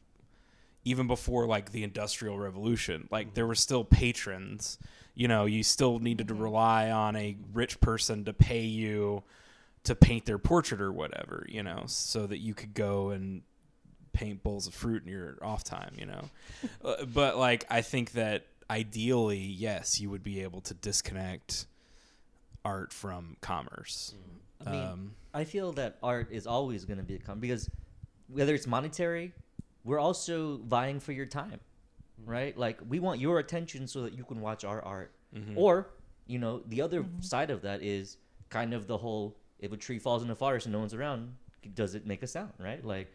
even 0.84 1.06
before 1.06 1.46
like 1.46 1.72
the 1.72 1.82
industrial 1.82 2.38
revolution, 2.38 3.08
like 3.10 3.34
there 3.34 3.46
were 3.46 3.54
still 3.54 3.84
patrons. 3.84 4.78
You 5.14 5.28
know, 5.28 5.44
you 5.44 5.62
still 5.62 5.98
needed 5.98 6.28
to 6.28 6.34
rely 6.34 6.90
on 6.90 7.16
a 7.16 7.36
rich 7.52 7.80
person 7.80 8.24
to 8.24 8.32
pay 8.32 8.62
you 8.62 9.22
to 9.84 9.94
paint 9.94 10.26
their 10.26 10.38
portrait 10.38 10.80
or 10.80 10.92
whatever, 10.92 11.44
you 11.48 11.62
know, 11.62 11.84
so 11.86 12.26
that 12.26 12.38
you 12.38 12.54
could 12.54 12.74
go 12.74 13.10
and 13.10 13.42
paint 14.12 14.42
bowls 14.42 14.66
of 14.66 14.74
fruit 14.74 15.02
in 15.04 15.08
your 15.10 15.38
off 15.42 15.64
time, 15.64 15.94
you 15.98 16.06
know. 16.06 16.30
Uh, 16.84 17.04
but 17.04 17.36
like 17.36 17.64
I 17.70 17.80
think 17.82 18.12
that 18.12 18.46
ideally, 18.70 19.38
yes, 19.38 20.00
you 20.00 20.10
would 20.10 20.22
be 20.22 20.42
able 20.42 20.60
to 20.62 20.74
disconnect 20.74 21.66
art 22.64 22.92
from 22.92 23.36
commerce. 23.40 24.14
I 24.64 24.70
mean, 24.70 24.80
Um, 24.82 25.14
I 25.34 25.44
feel 25.44 25.72
that 25.72 25.98
art 26.02 26.28
is 26.30 26.46
always 26.46 26.84
going 26.84 26.98
to 26.98 27.04
be 27.04 27.16
a 27.16 27.18
com 27.18 27.40
because 27.40 27.68
whether 28.28 28.54
it's 28.54 28.66
monetary, 28.66 29.32
we're 29.84 29.98
also 29.98 30.58
vying 30.58 31.00
for 31.00 31.12
your 31.12 31.26
time, 31.26 31.58
right? 32.24 32.56
Like 32.56 32.78
we 32.88 33.00
want 33.00 33.20
your 33.20 33.38
attention 33.40 33.88
so 33.88 34.02
that 34.02 34.12
you 34.16 34.24
can 34.24 34.40
watch 34.40 34.64
our 34.64 34.80
art. 34.82 35.12
Or, 35.56 35.88
you 36.26 36.38
know, 36.38 36.62
the 36.66 36.82
other 36.82 37.04
side 37.20 37.50
of 37.50 37.62
that 37.62 37.82
is 37.82 38.18
kind 38.50 38.74
of 38.74 38.86
the 38.86 38.98
whole 38.98 39.36
if 39.62 39.72
a 39.72 39.76
tree 39.76 39.98
falls 39.98 40.20
in 40.22 40.28
the 40.28 40.34
forest 40.34 40.66
and 40.66 40.72
no 40.72 40.80
one's 40.80 40.92
around, 40.92 41.34
does 41.74 41.94
it 41.94 42.04
make 42.04 42.22
a 42.22 42.26
sound, 42.26 42.52
right? 42.58 42.84
Like 42.84 43.10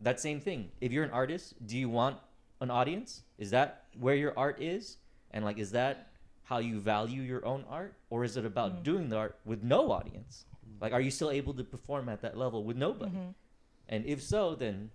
that 0.00 0.20
same 0.20 0.40
thing. 0.40 0.70
If 0.80 0.92
you're 0.92 1.04
an 1.04 1.10
artist, 1.10 1.54
do 1.66 1.76
you 1.76 1.90
want 1.90 2.16
an 2.60 2.70
audience? 2.70 3.22
Is 3.36 3.50
that 3.50 3.84
where 3.98 4.14
your 4.14 4.32
art 4.38 4.62
is? 4.62 4.96
And 5.32 5.44
like 5.44 5.58
is 5.58 5.72
that 5.72 6.12
how 6.44 6.58
you 6.58 6.80
value 6.80 7.22
your 7.22 7.44
own 7.44 7.64
art 7.68 7.94
or 8.08 8.24
is 8.24 8.36
it 8.36 8.46
about 8.46 8.72
mm-hmm. 8.74 8.82
doing 8.82 9.08
the 9.08 9.16
art 9.16 9.38
with 9.44 9.62
no 9.62 9.90
audience? 9.90 10.46
Like 10.80 10.92
are 10.92 11.00
you 11.00 11.10
still 11.10 11.30
able 11.30 11.52
to 11.54 11.64
perform 11.64 12.08
at 12.08 12.22
that 12.22 12.38
level 12.38 12.64
with 12.64 12.76
nobody? 12.76 13.10
Mm-hmm. 13.10 13.30
And 13.88 14.06
if 14.06 14.22
so, 14.22 14.54
then 14.54 14.90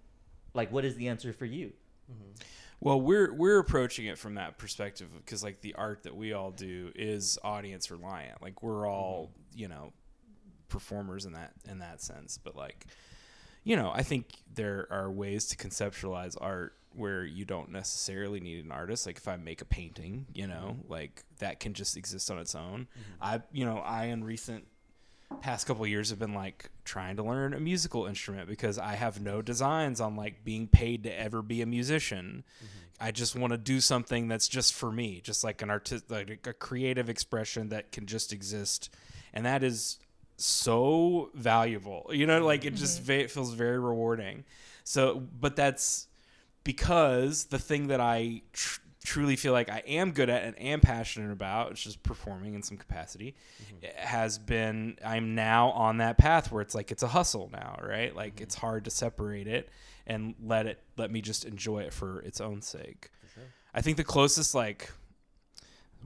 like 0.54 0.72
what 0.72 0.86
is 0.86 0.96
the 0.96 1.10
answer 1.10 1.34
for 1.34 1.46
you? 1.46 1.74
Mm-hmm. 2.12 2.32
Well, 2.80 3.02
we're 3.02 3.34
we're 3.34 3.60
approaching 3.60 4.06
it 4.06 4.18
from 4.18 4.36
that 4.36 4.58
perspective 4.58 5.08
because 5.18 5.44
like 5.44 5.62
the 5.62 5.76
art 5.76 6.04
that 6.04 6.16
we 6.16 6.34
all 6.34 6.52
do 6.52 6.92
is 6.96 7.38
audience 7.44 7.90
reliant. 7.92 8.42
Like 8.42 8.64
we're 8.64 8.88
all 8.88 9.32
you 9.54 9.68
know 9.68 9.94
performers 10.76 11.26
in 11.26 11.32
that 11.32 11.54
in 11.70 11.80
that 11.80 12.02
sense. 12.02 12.38
But 12.38 12.58
like 12.58 12.86
you 13.64 13.78
know, 13.78 13.92
I 13.96 14.04
think 14.04 14.28
there 14.54 14.88
are 14.92 15.10
ways 15.10 15.48
to 15.48 15.56
conceptualize 15.58 16.36
art 16.40 16.74
where 16.94 17.26
you 17.26 17.46
don't 17.46 17.72
necessarily 17.72 18.40
need 18.42 18.64
an 18.64 18.72
artist. 18.72 19.06
Like 19.06 19.18
if 19.18 19.28
I 19.28 19.38
make 19.38 19.62
a 19.62 19.66
painting, 19.66 20.26
you 20.34 20.48
know, 20.48 20.76
mm-hmm. 20.78 20.92
like 20.92 21.24
that 21.40 21.62
can 21.62 21.74
just 21.74 21.96
exist 21.96 22.30
on 22.30 22.40
its 22.40 22.56
own. 22.56 22.88
Mm-hmm. 22.92 23.24
I 23.24 23.42
you 23.54 23.64
know 23.64 23.78
I 23.78 24.06
in 24.08 24.26
recent 24.26 24.68
past 25.42 25.66
couple 25.66 25.88
years 25.88 26.10
have 26.10 26.20
been 26.20 26.34
like 26.34 26.70
trying 26.84 27.16
to 27.16 27.24
learn 27.24 27.54
a 27.54 27.60
musical 27.60 28.06
instrument 28.06 28.50
because 28.50 28.78
I 28.78 28.96
have 28.96 29.22
no 29.22 29.42
designs 29.42 30.02
on 30.02 30.18
like 30.18 30.44
being 30.44 30.68
paid 30.68 31.04
to 31.04 31.20
ever 31.20 31.42
be 31.42 31.62
a 31.62 31.66
musician. 31.66 32.44
Mm-hmm. 32.58 32.82
I 33.00 33.12
just 33.12 33.36
want 33.36 33.52
to 33.52 33.58
do 33.58 33.82
something 33.82 34.28
that's 34.28 34.48
just 34.48 34.74
for 34.74 34.92
me, 34.92 35.22
just 35.22 35.44
like 35.44 35.62
an 35.62 35.70
artist, 35.70 36.10
like 36.12 36.46
a 36.46 36.54
creative 36.54 37.10
expression 37.10 37.70
that 37.70 37.92
can 37.92 38.06
just 38.06 38.32
exist, 38.32 38.90
and 39.34 39.46
that 39.46 39.64
is 39.64 40.00
so 40.38 41.30
valuable. 41.34 42.10
You 42.12 42.26
know, 42.28 42.46
like 42.46 42.66
it 42.66 42.76
just 42.76 43.04
mm-hmm. 43.04 43.24
va- 43.24 43.28
feels 43.28 43.54
very 43.54 43.80
rewarding. 43.80 44.44
So, 44.84 45.24
but 45.40 45.56
that's 45.56 46.08
because 46.64 47.46
the 47.46 47.60
thing 47.60 47.88
that 47.88 48.00
I 48.00 48.42
tr- 48.54 48.80
truly 49.04 49.36
feel 49.36 49.54
like 49.54 49.70
I 49.70 49.84
am 49.88 50.12
good 50.12 50.30
at 50.30 50.44
and 50.44 50.60
am 50.60 50.82
passionate 50.82 51.32
about, 51.32 51.70
which 51.70 51.86
is 51.86 51.96
performing 51.96 52.56
in 52.56 52.64
some 52.64 52.78
capacity, 52.78 53.36
mm-hmm. 53.64 53.86
eh, 53.86 54.06
has 54.06 54.38
been 54.38 54.98
I'm 55.06 55.36
now 55.36 55.70
on 55.72 55.98
that 55.98 56.18
path 56.18 56.52
where 56.52 56.62
it's 56.62 56.76
like 56.76 56.92
it's 56.92 57.04
a 57.04 57.08
hustle 57.08 57.50
now, 57.54 57.80
right? 57.82 58.16
Like 58.16 58.36
mm-hmm. 58.36 58.44
it's 58.44 58.56
hard 58.56 58.86
to 58.86 58.92
separate 58.92 59.48
it 59.48 59.70
and 60.08 60.36
let 60.44 60.66
it 60.66 60.82
let 60.98 61.12
me 61.12 61.22
just 61.22 61.46
enjoy 61.46 61.80
it 61.80 61.94
for 61.94 62.20
its 62.22 62.42
own 62.42 62.62
sake. 62.62 63.10
I 63.74 63.82
think 63.82 63.98
the 63.98 64.06
closest 64.06 64.56
like 64.56 64.90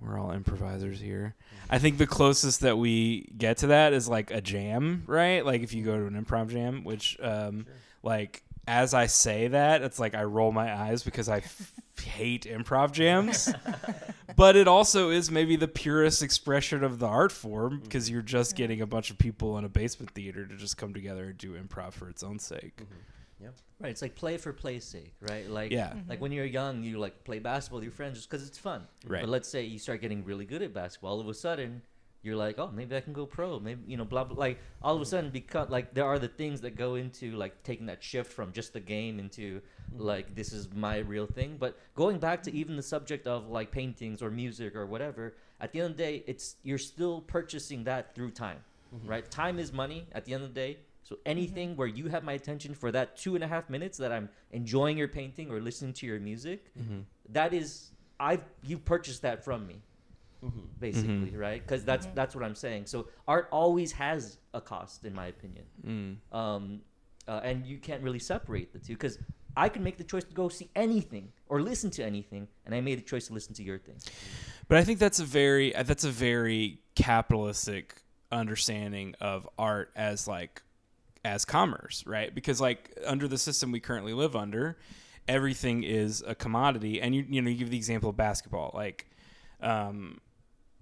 we're 0.02 0.20
all 0.20 0.32
improvisers 0.32 1.00
here. 1.00 1.36
I 1.70 1.80
think 1.80 1.98
the 1.98 2.08
closest 2.08 2.62
that 2.62 2.78
we 2.78 3.30
get 3.38 3.58
to 3.58 3.68
that 3.68 3.94
is 3.94 4.08
like 4.08 4.32
a 4.32 4.42
jam, 4.42 5.04
right? 5.08 5.46
Like 5.46 5.62
if 5.62 5.74
you 5.74 5.84
go 5.84 5.98
to 5.98 6.06
an 6.06 6.24
improv 6.24 6.50
jam, 6.50 6.84
which 6.84 7.18
um 7.22 7.66
like 8.04 8.44
as 8.68 8.94
I 8.94 9.08
say 9.08 9.48
that, 9.48 9.82
it's 9.82 10.00
like 10.00 10.14
I 10.14 10.24
roll 10.24 10.52
my 10.52 10.72
eyes 10.72 11.02
because 11.02 11.28
I 11.28 11.38
f- 11.38 11.74
hate 12.00 12.44
improv 12.44 12.92
jams. 12.92 13.52
but 14.36 14.56
it 14.56 14.68
also 14.68 15.10
is 15.10 15.32
maybe 15.32 15.56
the 15.56 15.68
purest 15.68 16.22
expression 16.22 16.84
of 16.84 17.00
the 17.00 17.08
art 17.08 17.32
form 17.32 17.80
because 17.84 18.10
you're 18.12 18.22
just 18.22 18.56
getting 18.56 18.80
a 18.80 18.86
bunch 18.86 19.10
of 19.10 19.18
people 19.18 19.58
in 19.58 19.66
a 19.66 19.70
basement 19.70 20.12
theater 20.12 20.46
to 20.46 20.56
just 20.56 20.78
come 20.78 20.94
together 20.94 21.26
and 21.26 21.38
do 21.38 21.54
improv 21.54 21.94
for 21.94 22.10
its 22.10 22.22
own 22.22 22.38
sake. 22.38 22.84
Right, 23.80 23.90
it's 23.90 24.02
like 24.02 24.16
play 24.16 24.38
for 24.38 24.52
play's 24.52 24.84
sake, 24.84 25.14
right? 25.22 25.50
Like 25.50 25.72
Yeah. 25.72 25.90
like 25.90 25.98
mm-hmm. 25.98 26.22
when 26.22 26.32
you're 26.32 26.46
young, 26.46 26.84
you 26.84 27.00
like 27.00 27.24
play 27.24 27.40
basketball 27.40 27.78
with 27.78 27.86
your 27.86 27.94
friends 27.94 28.18
just 28.18 28.30
because 28.30 28.46
it's 28.48 28.58
fun. 28.58 28.88
Right. 29.06 29.22
But 29.22 29.30
let's 29.30 29.48
say 29.48 29.64
you 29.64 29.80
start 29.80 30.02
getting 30.02 30.24
really 30.26 30.46
good 30.46 30.62
at 30.62 30.74
basketball, 30.74 31.14
all 31.14 31.22
of 31.22 31.28
a 31.28 31.34
sudden 31.34 31.82
you're 32.22 32.36
like, 32.36 32.60
oh, 32.60 32.70
maybe 32.74 32.96
I 32.98 33.02
can 33.02 33.14
go 33.14 33.26
pro. 33.26 33.60
Maybe 33.60 33.82
you 33.88 33.96
know, 33.96 34.04
blah 34.04 34.26
blah. 34.26 34.38
Like 34.38 34.60
all 34.82 34.96
of 34.96 35.02
a 35.02 35.06
sudden, 35.06 35.30
because 35.30 35.70
like 35.70 35.94
there 35.94 36.06
are 36.06 36.20
the 36.20 36.28
things 36.28 36.62
that 36.62 36.76
go 36.76 36.96
into 36.96 37.32
like 37.38 37.64
taking 37.64 37.86
that 37.86 38.04
shift 38.04 38.34
from 38.34 38.52
just 38.52 38.74
the 38.74 38.80
game 38.82 39.20
into 39.20 39.62
mm-hmm. 39.62 40.02
like 40.02 40.36
this 40.36 40.52
is 40.52 40.74
my 40.74 40.98
real 40.98 41.26
thing. 41.26 41.56
But 41.58 41.78
going 41.96 42.20
back 42.20 42.44
to 42.44 42.50
mm-hmm. 42.50 42.60
even 42.60 42.76
the 42.76 42.84
subject 42.84 43.26
of 43.26 43.50
like 43.50 43.72
paintings 43.72 44.22
or 44.22 44.30
music 44.30 44.76
or 44.76 44.86
whatever, 44.86 45.36
at 45.62 45.72
the 45.72 45.80
end 45.80 45.92
of 45.92 45.98
the 45.98 46.04
day, 46.04 46.24
it's 46.28 46.56
you're 46.64 46.78
still 46.78 47.22
purchasing 47.22 47.86
that 47.86 48.14
through 48.16 48.32
time, 48.32 48.60
right? 49.06 49.30
Time 49.32 49.58
is 49.58 49.72
money 49.72 50.08
at 50.12 50.26
the 50.26 50.34
end 50.34 50.44
of 50.44 50.54
the 50.54 50.60
day. 50.60 50.78
So 51.10 51.18
anything 51.26 51.76
where 51.76 51.88
you 51.88 52.08
have 52.10 52.24
my 52.24 52.34
attention 52.34 52.76
for 52.76 52.92
that 52.92 53.18
two 53.18 53.34
and 53.34 53.44
a 53.44 53.48
half 53.48 53.68
minutes 53.68 53.98
that 53.98 54.12
I'm 54.12 54.30
enjoying 54.52 54.96
your 54.96 55.08
painting 55.08 55.50
or 55.50 55.60
listening 55.60 55.94
to 55.94 56.06
your 56.06 56.20
music, 56.20 56.72
that 57.30 57.52
is 57.52 57.90
I've 58.20 58.44
you 58.62 58.78
purchased 58.78 59.24
that 59.24 59.44
from 59.44 59.66
me, 59.66 59.82
basically, 60.80 61.36
right? 61.36 61.64
Because 61.64 61.84
that's 61.84 62.06
that's 62.14 62.36
what 62.36 62.44
I'm 62.44 62.54
saying. 62.54 62.86
So 62.86 63.08
art 63.28 63.48
always 63.52 63.92
has 63.94 64.38
a 64.54 64.62
cost, 64.62 65.04
in 65.04 65.16
my 65.16 65.26
opinion, 65.28 65.66
Mm. 65.84 66.18
um, 66.32 66.82
uh, 67.28 67.42
and 67.44 67.66
you 67.66 67.80
can't 67.80 68.04
really 68.04 68.20
separate 68.20 68.72
the 68.72 68.78
two. 68.78 68.94
Because 68.94 69.18
I 69.58 69.68
can 69.68 69.84
make 69.84 69.98
the 69.98 70.04
choice 70.04 70.26
to 70.26 70.36
go 70.36 70.48
see 70.48 70.70
anything 70.76 71.32
or 71.48 71.60
listen 71.60 71.90
to 71.92 72.04
anything, 72.06 72.48
and 72.68 72.76
I 72.76 72.82
made 72.82 73.00
the 73.00 73.04
choice 73.14 73.26
to 73.30 73.34
listen 73.34 73.56
to 73.56 73.64
your 73.64 73.80
thing. 73.80 73.96
But 74.68 74.78
I 74.78 74.84
think 74.84 75.00
that's 75.00 75.20
a 75.20 75.26
very 75.26 75.76
uh, 75.76 75.82
that's 75.82 76.04
a 76.04 76.12
very 76.12 76.82
capitalistic 76.94 78.04
understanding 78.32 79.16
of 79.20 79.50
art 79.58 79.92
as 79.96 80.28
like 80.28 80.62
as 81.26 81.46
commerce, 81.46 82.04
right? 82.06 82.34
Because 82.34 82.62
like 82.62 82.98
under 83.06 83.28
the 83.28 83.38
system 83.38 83.72
we 83.72 83.80
currently 83.80 84.14
live 84.14 84.36
under, 84.36 84.78
everything 85.28 85.84
is 85.84 86.24
a 86.26 86.36
commodity. 86.36 87.02
And 87.02 87.16
you 87.16 87.26
you 87.30 87.42
know 87.42 87.50
you 87.50 87.58
give 87.58 87.70
the 87.70 87.78
example 87.78 88.10
of 88.10 88.18
basketball, 88.18 88.72
like, 88.74 89.10
um, 89.62 90.20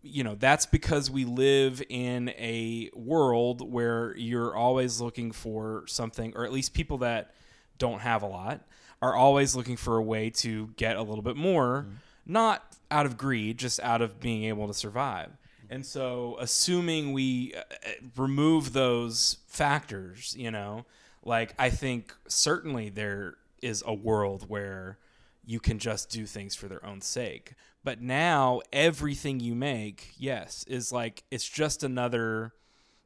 you 0.01 0.23
know 0.23 0.35
that's 0.35 0.65
because 0.65 1.09
we 1.11 1.25
live 1.25 1.81
in 1.89 2.29
a 2.29 2.89
world 2.93 3.71
where 3.71 4.15
you're 4.15 4.55
always 4.55 5.01
looking 5.01 5.31
for 5.31 5.83
something, 5.87 6.33
or 6.35 6.45
at 6.45 6.51
least 6.51 6.73
people 6.73 6.99
that 6.99 7.33
don't 7.77 7.99
have 7.99 8.23
a 8.23 8.27
lot 8.27 8.61
are 9.01 9.15
always 9.15 9.55
looking 9.55 9.77
for 9.77 9.97
a 9.97 10.01
way 10.01 10.29
to 10.29 10.67
get 10.75 10.95
a 10.95 11.01
little 11.01 11.21
bit 11.21 11.35
more, 11.35 11.85
not 12.25 12.75
out 12.89 13.05
of 13.05 13.17
greed, 13.17 13.57
just 13.57 13.79
out 13.81 14.01
of 14.01 14.19
being 14.19 14.45
able 14.45 14.67
to 14.67 14.73
survive. 14.73 15.36
And 15.69 15.85
so, 15.85 16.37
assuming 16.39 17.13
we 17.13 17.53
uh, 17.55 17.59
uh, 17.59 17.89
remove 18.15 18.73
those 18.73 19.37
factors, 19.47 20.35
you 20.37 20.51
know, 20.51 20.85
like 21.23 21.53
I 21.59 21.69
think 21.69 22.13
certainly 22.27 22.89
there 22.89 23.35
is 23.61 23.83
a 23.85 23.93
world 23.93 24.49
where 24.49 24.97
you 25.45 25.59
can 25.59 25.79
just 25.79 26.09
do 26.09 26.25
things 26.25 26.55
for 26.55 26.67
their 26.67 26.85
own 26.85 27.01
sake. 27.01 27.53
But 27.83 28.01
now 28.01 28.61
everything 28.73 29.39
you 29.39 29.55
make, 29.55 30.13
yes, 30.17 30.65
is 30.67 30.91
like 30.91 31.23
it's 31.31 31.47
just 31.47 31.83
another 31.83 32.53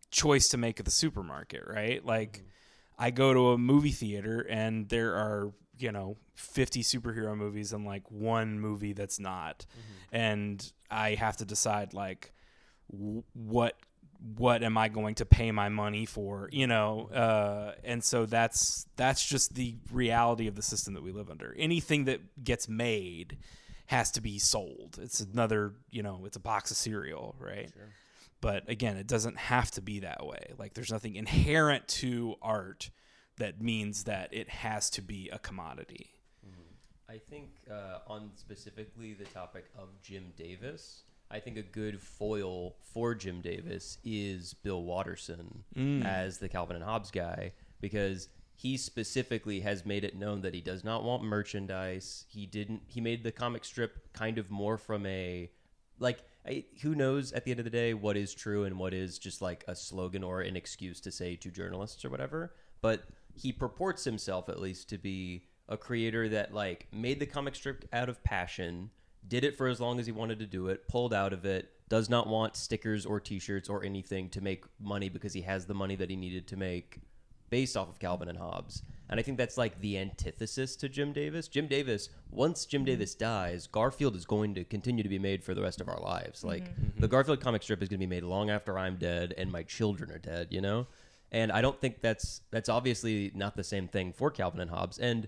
choice 0.10 0.50
to 0.50 0.58
make 0.58 0.80
at 0.80 0.86
the 0.86 0.91
supermarket, 0.91 1.63
right? 1.67 2.04
Like 2.06 2.43
I 2.97 3.12
go 3.12 3.34
to 3.34 3.50
a 3.52 3.58
movie 3.58 3.91
theater 3.91 4.45
and 4.50 4.89
there 4.89 5.13
are, 5.15 5.52
you 5.78 5.91
know, 5.91 6.17
50 6.36 6.82
superhero 6.84 7.36
movies 7.38 7.74
and 7.74 7.86
like 7.86 8.10
one 8.10 8.60
movie 8.60 8.93
that's 8.93 9.19
not. 9.19 9.65
And 10.12 10.71
I 10.89 11.15
have 11.15 11.38
to 11.38 11.45
decide 11.45 11.93
like 11.93 12.34
what 12.92 13.76
what 14.36 14.62
am 14.62 14.78
I 14.78 14.88
going 14.88 15.16
to 15.16 15.26
pay 15.26 15.52
my 15.52 15.70
money 15.70 16.06
for, 16.06 16.48
you 16.52 16.68
know? 16.68 17.10
Uh, 17.12 17.74
and 17.84 18.04
so 18.04 18.26
that's 18.28 18.86
that's 18.96 19.26
just 19.26 19.56
the 19.56 19.76
reality 19.92 20.48
of 20.48 20.56
the 20.56 20.62
system 20.62 20.94
that 20.94 21.04
we 21.04 21.12
live 21.12 21.30
under. 21.30 21.56
Anything 21.58 22.06
that 22.06 22.44
gets 22.44 22.70
made 22.70 23.40
has 23.88 24.12
to 24.12 24.22
be 24.22 24.38
sold. 24.38 25.00
It's 25.02 25.20
another, 25.20 25.74
you 25.90 26.04
know, 26.04 26.22
it's 26.26 26.38
a 26.38 26.42
box 26.42 26.72
of 26.72 26.78
cereal, 26.78 27.36
right? 27.40 27.72
But 28.42 28.70
again, 28.70 28.98
it 28.98 29.08
doesn't 29.08 29.38
have 29.38 29.72
to 29.72 29.82
be 29.82 30.00
that 30.00 30.26
way. 30.26 30.54
Like 30.58 30.74
there's 30.74 30.92
nothing 30.92 31.16
inherent 31.16 31.88
to 31.88 32.36
art 32.42 32.92
that 33.38 33.62
means 33.62 34.04
that 34.04 34.30
it 34.32 34.50
has 34.50 34.90
to 34.92 35.02
be 35.02 35.30
a 35.30 35.40
commodity. 35.40 36.12
I 37.10 37.18
think 37.18 37.50
uh, 37.70 38.00
on 38.08 38.32
specifically 38.36 39.14
the 39.14 39.26
topic 39.26 39.66
of 39.78 39.90
Jim 40.02 40.32
Davis, 40.38 41.02
I 41.32 41.39
think 41.39 41.58
a 41.58 41.62
good 41.62 42.00
foil 42.02 42.76
for 42.94 43.15
Jim 43.15 43.41
Davis 43.41 43.98
is 44.04 44.54
Bill 44.54 44.84
Watterson 44.84 45.63
mm. 45.76 46.06
as 46.06 46.38
the 46.38 46.50
Calvin 46.50 46.76
and 46.76 46.86
Hobbes 46.86 47.12
guy 47.12 47.54
because 47.80 48.28
he 48.56 48.78
specifically 48.78 49.62
has 49.62 49.86
made 49.86 50.04
it 50.04 50.15
known 50.15 50.41
that 50.41 50.54
he 50.54 50.62
does 50.62 50.84
not 50.84 51.04
want 51.04 51.24
merchandise. 51.24 52.26
He 52.28 52.46
didn't. 52.46 52.82
He 52.88 53.02
made 53.02 53.24
the 53.24 53.32
comic 53.32 53.65
strip 53.65 54.13
kind 54.13 54.38
of 54.38 54.52
more 54.52 54.78
from 54.78 55.06
a 55.06 55.50
like 56.00 56.24
I, 56.46 56.65
who 56.82 56.96
knows 56.96 57.32
at 57.32 57.46
the 57.46 57.52
end 57.52 57.60
of 57.60 57.63
the 57.63 57.70
day 57.70 57.94
what 57.94 58.17
is 58.17 58.34
true 58.34 58.65
and 58.65 58.78
what 58.78 58.94
is 58.94 59.17
just 59.17 59.41
like 59.41 59.63
a 59.67 59.76
slogan 59.76 60.24
or 60.24 60.41
an 60.41 60.56
excuse 60.56 61.00
to 61.02 61.12
say 61.12 61.36
to 61.38 61.50
journalists 61.50 62.04
or 62.04 62.10
whatever. 62.10 62.54
But 62.82 63.04
he 63.34 63.52
purports 63.52 64.04
himself 64.04 64.50
at 64.50 64.60
least 64.60 64.89
to 64.89 64.98
be 64.98 65.44
a 65.70 65.78
creator 65.78 66.28
that 66.30 66.54
like 66.54 66.88
made 66.91 67.20
the 67.20 67.26
comic 67.26 67.56
strip 67.56 67.88
out 67.94 68.10
of 68.10 68.24
passion, 68.24 68.89
did 69.28 69.44
it 69.44 69.58
for 69.58 69.68
as 69.68 69.80
long 69.80 70.00
as 70.00 70.06
he 70.06 70.12
wanted 70.12 70.40
to 70.40 70.46
do 70.46 70.68
it, 70.68 70.88
pulled 70.88 71.14
out 71.14 71.34
of 71.34 71.46
it, 71.46 71.70
does 71.90 72.10
not 72.10 72.28
want 72.28 72.56
stickers 72.56 73.06
or 73.06 73.20
t-shirts 73.20 73.70
or 73.70 73.84
anything 73.84 74.30
to 74.30 74.42
make 74.42 74.64
money 74.80 75.10
because 75.10 75.34
he 75.34 75.42
has 75.42 75.66
the 75.66 75.74
money 75.74 75.96
that 75.96 76.10
he 76.10 76.16
needed 76.16 76.48
to 76.48 76.56
make 76.56 77.00
based 77.50 77.76
off 77.76 77.90
of 77.90 78.00
Calvin 78.00 78.30
and 78.30 78.38
Hobbes. 78.38 78.82
And 79.10 79.20
I 79.20 79.24
think 79.24 79.38
that's 79.38 79.58
like 79.58 79.80
the 79.82 79.98
antithesis 79.98 80.78
to 80.78 80.88
Jim 80.88 81.12
Davis. 81.12 81.50
Jim 81.50 81.68
Davis, 81.68 82.10
once 82.32 82.66
Jim 82.66 82.80
mm-hmm. 82.82 82.86
Davis 82.86 83.14
dies, 83.14 83.68
Garfield 83.68 84.16
is 84.16 84.24
going 84.24 84.56
to 84.56 84.64
continue 84.64 85.04
to 85.04 85.10
be 85.10 85.20
made 85.20 85.44
for 85.44 85.54
the 85.54 85.62
rest 85.62 85.82
of 85.82 85.90
our 85.90 86.00
lives. 86.00 86.46
Like 86.46 86.64
mm-hmm. 86.64 86.86
Mm-hmm. 86.86 87.02
the 87.02 87.08
Garfield 87.10 87.42
comic 87.42 87.62
strip 87.62 87.84
is 87.84 87.90
going 87.90 88.00
to 88.00 88.08
be 88.08 88.10
made 88.10 88.24
long 88.24 88.50
after 88.50 88.80
I'm 88.80 88.96
dead 88.96 89.34
and 89.38 89.52
my 89.52 89.64
children 89.64 90.12
are 90.12 90.18
dead, 90.18 90.48
you 90.50 90.62
know? 90.62 90.88
And 91.34 91.52
I 91.52 91.62
don't 91.62 91.80
think 91.80 92.02
that's 92.02 92.42
that's 92.52 92.70
obviously 92.70 93.32
not 93.36 93.56
the 93.58 93.64
same 93.64 93.88
thing 93.88 94.14
for 94.14 94.32
Calvin 94.32 94.62
and 94.62 94.72
Hobbes. 94.72 94.98
And 94.98 95.28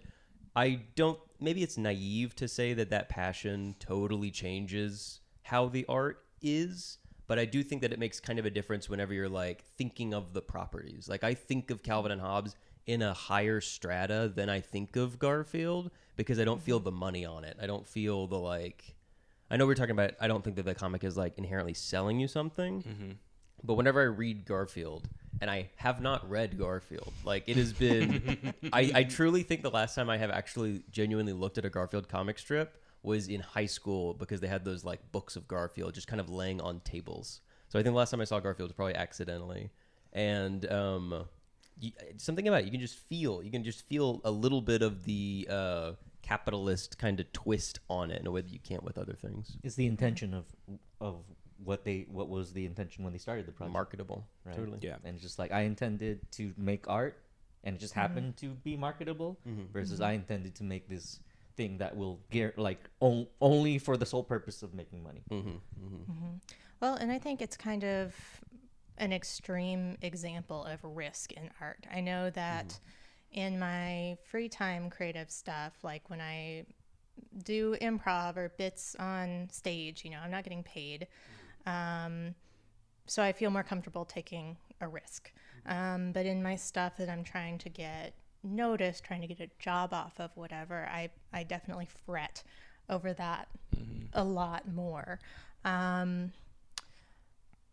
I 0.56 0.82
don't 0.96 1.20
maybe 1.44 1.62
it's 1.62 1.78
naive 1.78 2.36
to 2.36 2.48
say 2.48 2.74
that 2.74 2.90
that 2.90 3.10
passion 3.10 3.76
totally 3.80 4.32
changes 4.32 5.20
how 5.44 5.68
the 5.68 5.86
art 5.88 6.24
is, 6.42 6.98
but 7.28 7.38
I 7.38 7.46
do 7.46 7.64
think 7.64 7.82
that 7.82 7.92
it 7.92 8.00
makes 8.00 8.20
kind 8.20 8.40
of 8.40 8.46
a 8.46 8.50
difference 8.50 8.90
whenever 8.90 9.14
you're 9.14 9.30
like 9.30 9.64
thinking 9.78 10.14
of 10.14 10.34
the 10.34 10.42
properties. 10.42 11.08
Like 11.10 11.24
I 11.24 11.34
think 11.34 11.70
of 11.70 11.84
Calvin 11.84 12.12
and 12.12 12.22
Hobbes 12.22 12.56
in 12.86 13.02
a 13.02 13.14
higher 13.14 13.62
strata 13.62 14.32
than 14.34 14.50
I 14.50 14.62
think 14.62 14.96
of 14.96 15.20
Garfield 15.20 15.92
because 16.16 16.40
I 16.40 16.46
don't 16.46 16.62
feel 16.62 16.80
the 16.80 16.92
money 16.92 17.26
on 17.26 17.44
it. 17.44 17.58
I 17.62 17.68
don't 17.68 17.88
feel 17.88 18.28
the 18.28 18.40
like 18.40 18.96
I 19.52 19.58
know 19.58 19.66
we're 19.66 19.76
talking 19.76 19.92
about 19.92 20.14
I 20.20 20.28
don't 20.28 20.44
think 20.44 20.56
that 20.56 20.66
the 20.66 20.76
comic 20.76 21.04
is 21.04 21.18
like 21.18 21.38
inherently 21.38 21.74
selling 21.74 22.20
you 22.20 22.28
something. 22.28 22.84
Mm-hmm. 22.84 23.12
But 23.64 23.76
whenever 23.76 24.02
I 24.02 24.06
read 24.06 24.46
Garfield, 24.46 25.08
and 25.42 25.50
I 25.50 25.70
have 25.76 26.02
not 26.02 26.30
read 26.30 26.58
Garfield, 26.58 27.14
like 27.24 27.44
it 27.48 27.58
has 27.58 27.74
been, 27.74 28.54
I, 28.74 28.92
I 28.94 29.04
truly 29.04 29.44
think 29.44 29.62
the 29.62 29.72
last 29.72 29.96
time 29.96 30.10
I 30.10 30.18
have 30.18 30.32
actually 30.32 30.84
genuinely 30.92 31.34
looked 31.34 31.58
at 31.58 31.66
a 31.66 31.70
Garfield 31.70 32.08
comic 32.08 32.40
strip 32.40 32.78
was 33.02 33.28
in 33.28 33.42
high 33.42 33.66
school 33.66 34.14
because 34.14 34.40
they 34.40 34.48
had 34.48 34.64
those 34.64 34.86
like 34.86 35.12
books 35.12 35.36
of 35.36 35.48
Garfield 35.48 35.94
just 35.94 36.08
kind 36.08 36.22
of 36.22 36.30
laying 36.30 36.62
on 36.62 36.80
tables. 36.82 37.42
So 37.70 37.80
I 37.80 37.84
think 37.84 37.94
the 37.94 37.98
last 37.98 38.12
time 38.12 38.22
I 38.22 38.26
saw 38.26 38.40
Garfield 38.40 38.70
was 38.70 38.76
probably 38.76 38.96
accidentally, 38.96 39.72
and 40.14 40.70
um, 40.72 41.26
you, 41.80 41.92
something 42.18 42.48
about 42.48 42.62
it, 42.62 42.66
you 42.66 42.72
can 42.72 42.80
just 42.80 43.00
feel, 43.08 43.44
you 43.44 43.52
can 43.52 43.64
just 43.64 43.86
feel 43.88 44.22
a 44.24 44.32
little 44.32 44.62
bit 44.62 44.82
of 44.82 45.04
the 45.06 45.48
uh, 45.50 45.92
capitalist 46.22 46.98
kind 46.98 47.20
of 47.20 47.32
twist 47.34 47.80
on 47.90 48.12
it 48.12 48.22
in 48.22 48.28
a 48.28 48.32
way 48.32 48.42
that 48.42 48.52
you 48.52 48.60
can't 48.60 48.84
with 48.84 48.98
other 48.98 49.14
things. 49.14 49.58
Is 49.64 49.76
the 49.76 49.86
intention 49.88 50.34
of 50.34 50.46
of 51.02 51.24
what 51.64 51.84
they 51.84 52.06
what 52.10 52.30
was 52.30 52.54
the 52.54 52.66
intention 52.66 53.04
when 53.04 53.14
they 53.14 53.20
started 53.20 53.46
the 53.46 53.52
project? 53.52 53.74
Marketable, 53.74 54.28
right? 54.46 54.56
totally. 54.56 54.80
Yeah. 54.82 54.98
And 55.04 55.16
it's 55.16 55.24
just 55.24 55.40
like 55.40 55.52
I 55.52 55.62
intended 55.62 56.20
to 56.34 56.54
make 56.58 56.88
art, 56.88 57.18
and 57.64 57.76
it 57.76 57.80
just 57.80 57.94
happened 57.94 58.38
to 58.38 58.50
be 58.50 58.76
marketable. 58.76 59.40
Mhm. 59.48 59.70
Versus 59.72 60.02
I 60.02 60.14
intended 60.14 60.56
to 60.56 60.64
make 60.64 60.88
this 60.88 61.20
thing 61.56 61.78
that 61.78 61.96
will 61.96 62.20
gear 62.32 62.54
like 62.58 62.90
on, 63.00 63.28
only 63.40 63.78
for 63.78 63.98
the 63.98 64.06
sole 64.06 64.24
purpose 64.24 64.64
of 64.64 64.74
making 64.74 65.04
money. 65.04 65.22
Mm-hmm, 65.30 65.50
mm-hmm. 65.50 66.34
Well, 66.80 66.96
and 66.96 67.12
I 67.12 67.20
think 67.20 67.42
it's 67.42 67.56
kind 67.56 67.84
of 67.84 68.16
an 68.98 69.14
extreme 69.14 69.98
example 70.02 70.66
of 70.66 70.84
risk 70.84 71.32
in 71.34 71.50
art. 71.62 71.86
I 71.92 72.02
know 72.02 72.30
that 72.32 72.80
in 73.32 73.58
my 73.60 74.18
free 74.30 74.50
time 74.50 74.90
creative 74.90 75.32
stuff, 75.32 75.74
like 75.84 76.10
when 76.10 76.22
I 76.22 76.66
do 77.44 77.76
improv 77.82 78.38
or 78.38 78.50
bits 78.58 78.96
on 79.00 79.48
stage, 79.52 80.04
you 80.04 80.12
know, 80.12 80.20
I'm 80.24 80.32
not 80.32 80.44
getting 80.44 80.64
paid. 80.64 81.08
Um, 81.66 82.36
so 83.06 83.22
I 83.22 83.32
feel 83.32 83.50
more 83.50 83.64
comfortable 83.64 84.06
taking 84.06 84.58
a 84.82 84.88
risk. 84.88 85.32
Um, 85.66 86.12
but 86.12 86.26
in 86.26 86.44
my 86.44 86.56
stuff 86.56 86.98
that 86.98 87.10
I'm 87.10 87.24
trying 87.24 87.58
to 87.60 87.70
get 87.70 88.14
noticed, 88.44 89.04
trying 89.04 89.22
to 89.22 89.28
get 89.28 89.40
a 89.40 89.50
job 89.60 89.94
off 89.94 90.20
of, 90.20 90.32
whatever, 90.36 90.88
I, 90.92 91.10
I 91.32 91.44
definitely 91.44 91.88
fret 92.06 92.44
over 92.90 93.14
that 93.14 93.48
a 94.14 94.24
lot 94.24 94.68
more. 94.72 95.20
Um, 95.64 96.34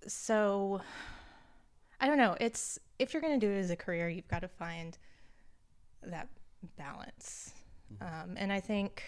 so 0.07 0.81
I 2.01 2.07
don't 2.07 2.19
know. 2.19 2.37
It's 2.41 2.79
if 2.99 3.13
you're 3.13 3.23
going 3.23 3.39
to 3.39 3.47
do 3.47 3.53
it 3.53 3.59
as 3.59 3.71
a 3.71 3.77
career, 3.77 4.09
you've 4.09 4.29
got 4.29 4.41
to 4.41 4.49
find 4.49 4.97
that 6.03 6.29
balance. 6.79 7.53
Um, 8.01 8.35
and 8.37 8.53
I 8.53 8.61
think 8.61 9.03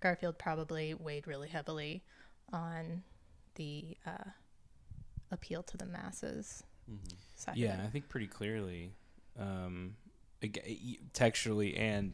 Garfield 0.00 0.38
probably 0.38 0.94
weighed 0.94 1.26
really 1.26 1.48
heavily 1.48 2.02
on 2.52 3.02
the 3.54 3.96
uh, 4.06 4.30
appeal 5.30 5.62
to 5.64 5.76
the 5.76 5.86
masses 5.86 6.62
side. 7.34 7.52
of 7.52 7.58
Yeah. 7.58 7.80
I 7.84 7.88
think 7.88 8.08
pretty 8.08 8.26
clearly, 8.26 8.92
um, 9.38 9.94
textually 11.12 11.76
and 11.76 12.12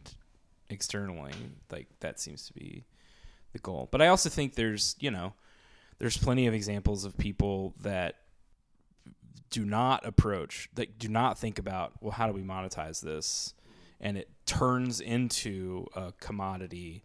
externally, 0.70 1.32
like 1.70 1.88
that 2.00 2.20
seems 2.20 2.46
to 2.46 2.52
be 2.52 2.84
the 3.52 3.58
goal. 3.58 3.88
But 3.90 4.02
I 4.02 4.08
also 4.08 4.28
think 4.28 4.54
there's, 4.54 4.96
you 5.00 5.10
know, 5.10 5.32
there's 5.98 6.16
plenty 6.16 6.46
of 6.46 6.54
examples 6.54 7.04
of 7.04 7.16
people 7.16 7.74
that 7.80 8.16
do 9.50 9.64
not 9.64 10.06
approach, 10.06 10.68
that 10.74 10.98
do 10.98 11.08
not 11.08 11.38
think 11.38 11.58
about, 11.58 11.92
well, 12.00 12.12
how 12.12 12.26
do 12.26 12.32
we 12.32 12.42
monetize 12.42 13.00
this? 13.00 13.54
And 14.00 14.16
it 14.16 14.28
turns 14.46 15.00
into 15.00 15.86
a 15.96 16.12
commodity 16.20 17.02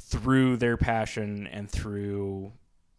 through 0.00 0.58
their 0.58 0.76
passion 0.76 1.46
and 1.46 1.68
through 1.68 2.52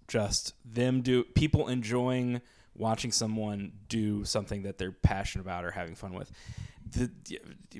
just 0.09 0.53
them 0.65 1.01
do 1.01 1.23
people 1.23 1.67
enjoying 1.67 2.41
watching 2.75 3.11
someone 3.11 3.73
do 3.87 4.23
something 4.23 4.63
that 4.63 4.77
they're 4.77 4.91
passionate 4.91 5.43
about 5.43 5.65
or 5.65 5.71
having 5.71 5.95
fun 5.95 6.13
with. 6.13 6.31
The, 6.91 7.11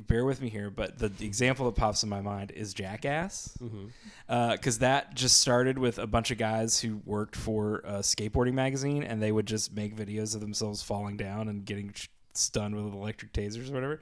bear 0.08 0.24
with 0.24 0.39
me 0.39 0.50
here, 0.50 0.70
but 0.70 1.00
the, 1.00 1.12
example 1.26 1.65
that 1.65 1.76
pops 1.76 2.04
in 2.04 2.10
my 2.10 2.22
mind 2.22 2.52
is 2.52 2.76
Jackass, 2.76 3.58
mm-hmm. 3.60 3.86
uh, 4.28 4.52
because 4.52 4.80
that 4.80 5.15
just 5.15 5.39
started 5.39 5.80
with 5.80 5.98
a 5.98 6.06
bunch 6.06 6.30
of 6.30 6.38
guys 6.38 6.80
who 6.80 7.02
worked 7.06 7.36
for 7.36 7.78
a 7.86 8.00
skateboarding 8.00 8.54
magazine, 8.54 9.02
and 9.02 9.20
they 9.20 9.32
would 9.32 9.48
just 9.48 9.74
make 9.74 9.96
videos 9.96 10.36
of 10.36 10.42
themselves 10.42 10.84
falling 10.84 11.18
down 11.18 11.48
and 11.48 11.65
getting 11.65 11.92
sh- 11.94 12.08
stunned 12.34 12.76
with 12.76 12.94
electric 12.94 13.34
tasers 13.34 13.72
or 13.72 13.74
whatever, 13.74 14.02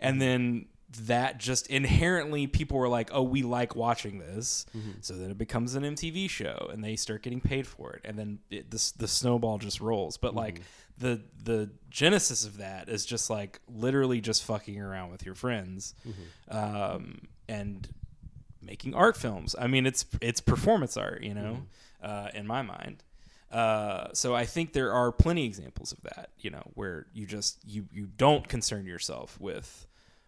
and 0.00 0.22
then 0.22 0.66
that 1.06 1.38
just 1.38 1.66
inherently 1.66 2.46
people 2.46 2.78
were 2.78 2.88
like, 2.88 3.10
oh, 3.12 3.22
we 3.22 3.42
like 3.42 3.74
watching 3.74 4.18
this. 4.18 4.66
So 5.00 5.14
then 5.14 5.30
it 5.30 5.38
becomes 5.38 5.74
an 5.74 5.82
MTV 5.82 6.30
show 6.30 6.70
and 6.72 6.82
they 6.82 6.96
start 6.96 7.22
getting 7.22 7.40
paid 7.40 7.66
for 7.66 7.92
it. 7.92 8.02
And 8.04 8.18
then 8.18 8.38
it, 8.50 8.70
the, 8.70 8.92
the 8.98 9.08
snowball 9.08 9.58
just 9.58 9.80
rolls. 9.80 10.16
But 10.16 10.34
like 10.34 10.62
the, 10.98 11.20
the 11.42 11.70
genesis 11.90 12.44
of 12.46 12.58
that 12.58 12.88
is 12.88 13.04
just 13.04 13.28
like 13.30 13.60
literally 13.68 14.20
just 14.20 14.44
fucking 14.44 14.80
around 14.80 15.10
with 15.10 15.26
your 15.26 15.34
friends 15.34 15.94
um, 16.50 17.22
and 17.48 17.88
making 18.62 18.94
art 18.94 19.16
films. 19.16 19.54
I 19.58 19.66
mean, 19.66 19.86
it's, 19.86 20.06
it's 20.20 20.40
performance 20.40 20.96
art, 20.96 21.22
you 21.22 21.34
know, 21.34 21.62
uh, 22.02 22.28
in 22.34 22.46
my 22.46 22.62
mind. 22.62 23.02
Uh, 23.50 24.08
so 24.12 24.34
I 24.34 24.44
think 24.44 24.72
there 24.72 24.92
are 24.92 25.12
plenty 25.12 25.44
examples 25.44 25.92
of 25.92 26.00
that, 26.02 26.30
you 26.38 26.50
know, 26.50 26.62
where 26.74 27.06
you 27.12 27.26
just 27.26 27.58
you 27.64 27.86
you 27.92 28.08
don't 28.16 28.48
concern 28.48 28.86
yourself 28.86 29.40
with 29.40 29.86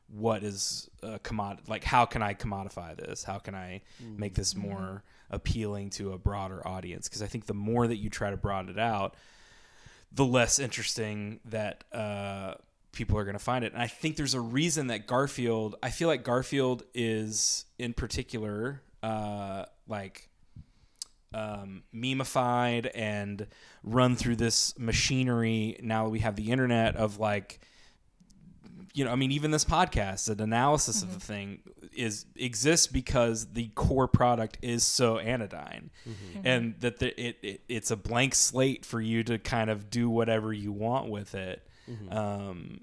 what 0.08 0.42
is 0.42 0.88
a 1.02 1.18
commodity 1.18 1.62
like 1.68 1.84
how 1.84 2.04
can 2.04 2.22
i 2.22 2.34
commodify 2.34 2.96
this? 2.96 3.24
How 3.24 3.38
can 3.38 3.54
i 3.54 3.82
make 4.16 4.34
this 4.34 4.54
more 4.54 5.02
appealing 5.30 5.90
to 5.90 6.12
a 6.12 6.18
broader 6.18 6.66
audience? 6.66 7.08
Because 7.08 7.22
i 7.22 7.26
think 7.26 7.46
the 7.46 7.54
more 7.54 7.86
that 7.86 7.96
you 7.96 8.10
try 8.10 8.30
to 8.30 8.36
broaden 8.36 8.70
it 8.70 8.78
out 8.78 9.14
the 10.10 10.24
less 10.24 10.58
interesting 10.58 11.38
that 11.44 11.84
uh, 11.92 12.54
people 12.92 13.18
are 13.18 13.24
going 13.24 13.36
to 13.36 13.42
find 13.42 13.64
it. 13.64 13.72
And 13.72 13.82
i 13.82 13.86
think 13.86 14.16
there's 14.16 14.34
a 14.34 14.40
reason 14.40 14.86
that 14.86 15.06
garfield 15.06 15.76
i 15.82 15.90
feel 15.90 16.08
like 16.08 16.24
garfield 16.24 16.82
is 16.94 17.66
in 17.78 17.92
particular 17.92 18.82
uh, 19.02 19.64
like 19.86 20.28
um, 21.34 21.82
memeified 21.94 22.90
and 22.94 23.46
run 23.84 24.16
through 24.16 24.36
this 24.36 24.76
machinery 24.78 25.78
now 25.82 26.04
that 26.04 26.10
we 26.10 26.20
have 26.20 26.36
the 26.36 26.50
internet 26.50 26.96
of 26.96 27.18
like 27.18 27.60
you 28.94 29.04
know, 29.04 29.12
I 29.12 29.16
mean, 29.16 29.32
even 29.32 29.50
this 29.50 29.64
podcast, 29.64 30.28
an 30.28 30.40
analysis 30.40 31.02
of 31.02 31.12
the 31.14 31.20
thing 31.20 31.60
is 31.94 32.26
exists 32.36 32.86
because 32.86 33.52
the 33.52 33.68
core 33.74 34.08
product 34.08 34.58
is 34.62 34.84
so 34.84 35.18
anodyne, 35.18 35.90
and 36.44 36.74
that 36.80 36.98
the, 36.98 37.20
it, 37.20 37.36
it 37.42 37.60
it's 37.68 37.90
a 37.90 37.96
blank 37.96 38.34
slate 38.34 38.84
for 38.84 39.00
you 39.00 39.22
to 39.24 39.38
kind 39.38 39.70
of 39.70 39.90
do 39.90 40.08
whatever 40.10 40.52
you 40.52 40.72
want 40.72 41.08
with 41.08 41.34
it. 41.34 41.66
Um, 42.10 42.80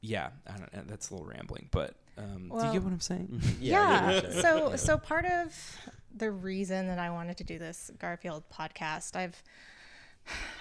yeah, 0.00 0.30
I 0.46 0.56
don't. 0.56 0.72
know, 0.74 0.82
That's 0.86 1.10
a 1.10 1.14
little 1.14 1.26
rambling, 1.28 1.68
but 1.70 1.94
um, 2.18 2.50
do 2.50 2.66
you 2.66 2.72
get 2.72 2.82
what 2.82 2.92
I'm 2.92 3.00
saying? 3.00 3.40
Yeah. 3.60 3.80
I 3.80 4.12
get 4.12 4.24
what 4.24 4.34
yeah. 4.34 4.40
So 4.40 4.76
so 4.76 4.98
part 4.98 5.24
of 5.24 5.76
the 6.14 6.30
reason 6.30 6.88
that 6.88 6.98
I 6.98 7.10
wanted 7.10 7.38
to 7.38 7.44
do 7.44 7.58
this 7.58 7.90
Garfield 7.98 8.44
podcast, 8.52 9.16
I've 9.16 9.42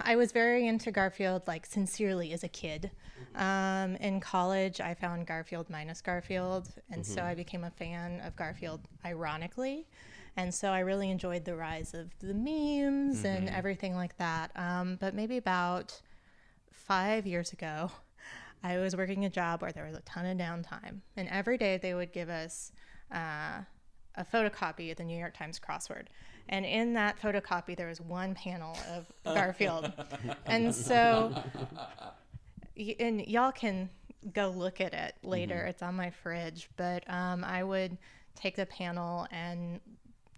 I 0.01 0.15
was 0.15 0.31
very 0.31 0.67
into 0.67 0.91
Garfield, 0.91 1.43
like 1.47 1.65
sincerely 1.65 2.33
as 2.33 2.43
a 2.43 2.47
kid. 2.47 2.91
Um, 3.35 3.95
in 3.97 4.19
college, 4.19 4.81
I 4.81 4.93
found 4.93 5.27
Garfield 5.27 5.69
minus 5.69 6.01
Garfield, 6.01 6.69
and 6.89 7.05
so 7.05 7.21
I 7.21 7.35
became 7.35 7.63
a 7.63 7.69
fan 7.69 8.19
of 8.21 8.35
Garfield 8.35 8.81
ironically. 9.05 9.87
And 10.37 10.53
so 10.53 10.69
I 10.69 10.79
really 10.79 11.09
enjoyed 11.11 11.45
the 11.45 11.55
rise 11.55 11.93
of 11.93 12.09
the 12.19 12.33
memes 12.33 13.25
and 13.25 13.49
everything 13.49 13.95
like 13.95 14.17
that. 14.17 14.51
Um, 14.55 14.97
but 14.99 15.13
maybe 15.13 15.37
about 15.37 16.01
five 16.71 17.27
years 17.27 17.51
ago, 17.51 17.91
I 18.63 18.77
was 18.77 18.95
working 18.95 19.25
a 19.25 19.29
job 19.29 19.61
where 19.61 19.71
there 19.71 19.85
was 19.85 19.95
a 19.95 20.01
ton 20.01 20.25
of 20.25 20.37
downtime, 20.37 21.01
and 21.17 21.27
every 21.29 21.57
day 21.57 21.77
they 21.77 21.93
would 21.93 22.13
give 22.13 22.29
us 22.29 22.71
uh, 23.13 23.61
a 24.15 24.25
photocopy 24.25 24.91
of 24.91 24.97
the 24.97 25.03
New 25.03 25.17
York 25.17 25.35
Times 25.35 25.59
crossword. 25.59 26.07
And 26.49 26.65
in 26.65 26.93
that 26.93 27.19
photocopy, 27.21 27.75
there 27.75 27.87
was 27.87 28.01
one 28.01 28.35
panel 28.35 28.77
of 28.93 29.05
Garfield. 29.23 29.91
and 30.45 30.73
so, 30.75 31.33
and 32.99 33.25
y'all 33.27 33.51
can 33.51 33.89
go 34.33 34.49
look 34.49 34.81
at 34.81 34.93
it 34.93 35.15
later. 35.23 35.65
It's 35.65 35.81
on 35.81 35.95
my 35.95 36.09
fridge. 36.09 36.69
But 36.77 37.09
um, 37.09 37.43
I 37.43 37.63
would 37.63 37.97
take 38.35 38.55
the 38.55 38.65
panel 38.65 39.27
and 39.31 39.79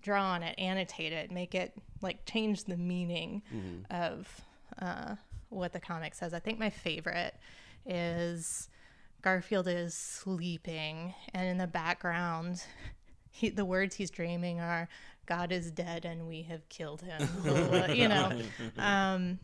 draw 0.02 0.32
on 0.32 0.44
it, 0.44 0.56
annotate 0.58 1.14
it, 1.14 1.32
make 1.32 1.56
it 1.56 1.74
like 2.02 2.26
change 2.26 2.66
the 2.66 2.78
meaning 2.78 3.42
of 3.90 4.28
uh, 4.80 5.16
what 5.50 5.74
the 5.74 5.80
comic 5.80 6.14
says. 6.14 6.34
I 6.34 6.40
think 6.40 6.60
my 6.60 6.70
favorite 6.70 7.36
is 7.86 8.70
Garfield 9.22 9.68
is 9.68 9.94
sleeping, 9.94 11.14
and 11.34 11.48
in 11.48 11.58
the 11.58 11.68
background, 11.68 12.64
he, 13.32 13.50
the 13.50 13.66
words 13.66 13.96
he's 13.96 14.12
dreaming 14.12 14.60
are 14.60 14.90
"God 15.26 15.52
is 15.52 15.72
dead 15.72 16.06
and 16.06 16.28
we 16.28 16.44
have 16.44 16.68
killed 16.70 17.02
him." 17.02 17.28
you 17.96 18.08
know, 18.08 18.42
um, 18.78 19.40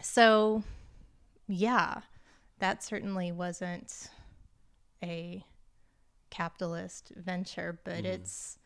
so 0.00 0.62
yeah, 1.46 2.00
that 2.58 2.82
certainly 2.82 3.32
wasn't 3.32 4.10
a 5.02 5.44
capitalist 6.30 7.12
venture, 7.16 7.78
but 7.84 8.04
it's 8.04 8.58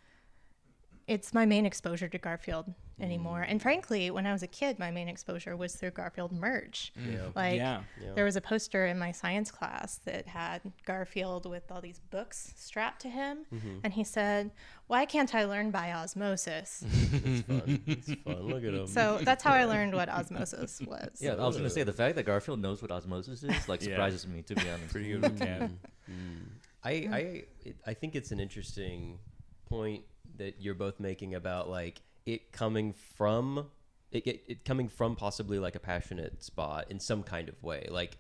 it's 1.07 1.35
my 1.35 1.44
main 1.44 1.66
exposure 1.66 2.09
to 2.09 2.18
Garfield 2.18 2.72
anymore. 3.00 3.40
Mm. 3.40 3.50
And 3.50 3.62
frankly, 3.62 4.10
when 4.10 4.26
I 4.26 4.32
was 4.32 4.42
a 4.42 4.46
kid, 4.46 4.78
my 4.78 4.90
main 4.90 5.08
exposure 5.08 5.56
was 5.56 5.74
through 5.74 5.90
Garfield 5.92 6.32
merch. 6.32 6.92
Mm. 6.98 7.12
Yeah. 7.12 7.18
Like 7.34 7.56
yeah. 7.56 7.80
Yeah. 8.02 8.12
there 8.14 8.24
was 8.24 8.36
a 8.36 8.40
poster 8.40 8.86
in 8.86 8.98
my 8.98 9.12
science 9.12 9.50
class 9.50 9.96
that 10.04 10.26
had 10.26 10.60
Garfield 10.84 11.48
with 11.48 11.70
all 11.70 11.80
these 11.80 12.00
books 12.10 12.54
strapped 12.56 13.02
to 13.02 13.08
him, 13.08 13.44
mm-hmm. 13.52 13.78
and 13.84 13.92
he 13.92 14.04
said, 14.04 14.50
"Why 14.86 15.04
can't 15.06 15.34
I 15.34 15.44
learn 15.44 15.70
by 15.70 15.92
osmosis?" 15.92 16.84
It's 16.84 17.46
fun. 17.46 17.82
It's 17.86 18.14
fun. 18.22 18.42
Look 18.42 18.64
at 18.64 18.74
him. 18.74 18.86
so 18.86 19.18
that's 19.22 19.42
how 19.42 19.54
I 19.54 19.64
learned 19.64 19.94
what 19.94 20.08
osmosis 20.08 20.80
was. 20.86 21.18
Yeah, 21.20 21.34
I 21.34 21.46
was 21.46 21.56
gonna 21.56 21.70
say 21.70 21.82
the 21.82 21.92
fact 21.92 22.16
that 22.16 22.24
Garfield 22.24 22.60
knows 22.60 22.82
what 22.82 22.90
osmosis 22.90 23.42
is 23.42 23.68
like 23.68 23.80
Yeah. 23.90 23.90
surprises 23.90 24.26
me 24.26 24.42
to 24.42 24.54
be 24.54 24.68
honest. 24.68 24.90
Pretty 24.90 25.12
good 25.12 25.22
mm. 25.22 25.30
with 25.30 25.40
cat. 25.40 25.70
I 26.82 26.90
I 26.90 27.44
it, 27.64 27.76
I 27.86 27.94
think 27.94 28.14
it's 28.14 28.30
an 28.30 28.40
interesting 28.40 29.18
point 29.68 30.04
that 30.36 30.60
you're 30.60 30.74
both 30.74 30.98
making 30.98 31.34
about 31.34 31.68
like 31.68 32.00
it 32.26 32.52
coming 32.52 32.92
from 32.92 33.66
it, 34.12 34.26
it, 34.26 34.42
it 34.46 34.64
coming 34.64 34.88
from 34.88 35.16
possibly 35.16 35.59
like 35.59 35.74
a 35.74 35.80
passionate 35.80 36.42
spot 36.42 36.87
in 36.90 36.98
some 37.00 37.22
kind 37.22 37.48
of 37.48 37.62
way. 37.62 37.87
Like 37.90 38.18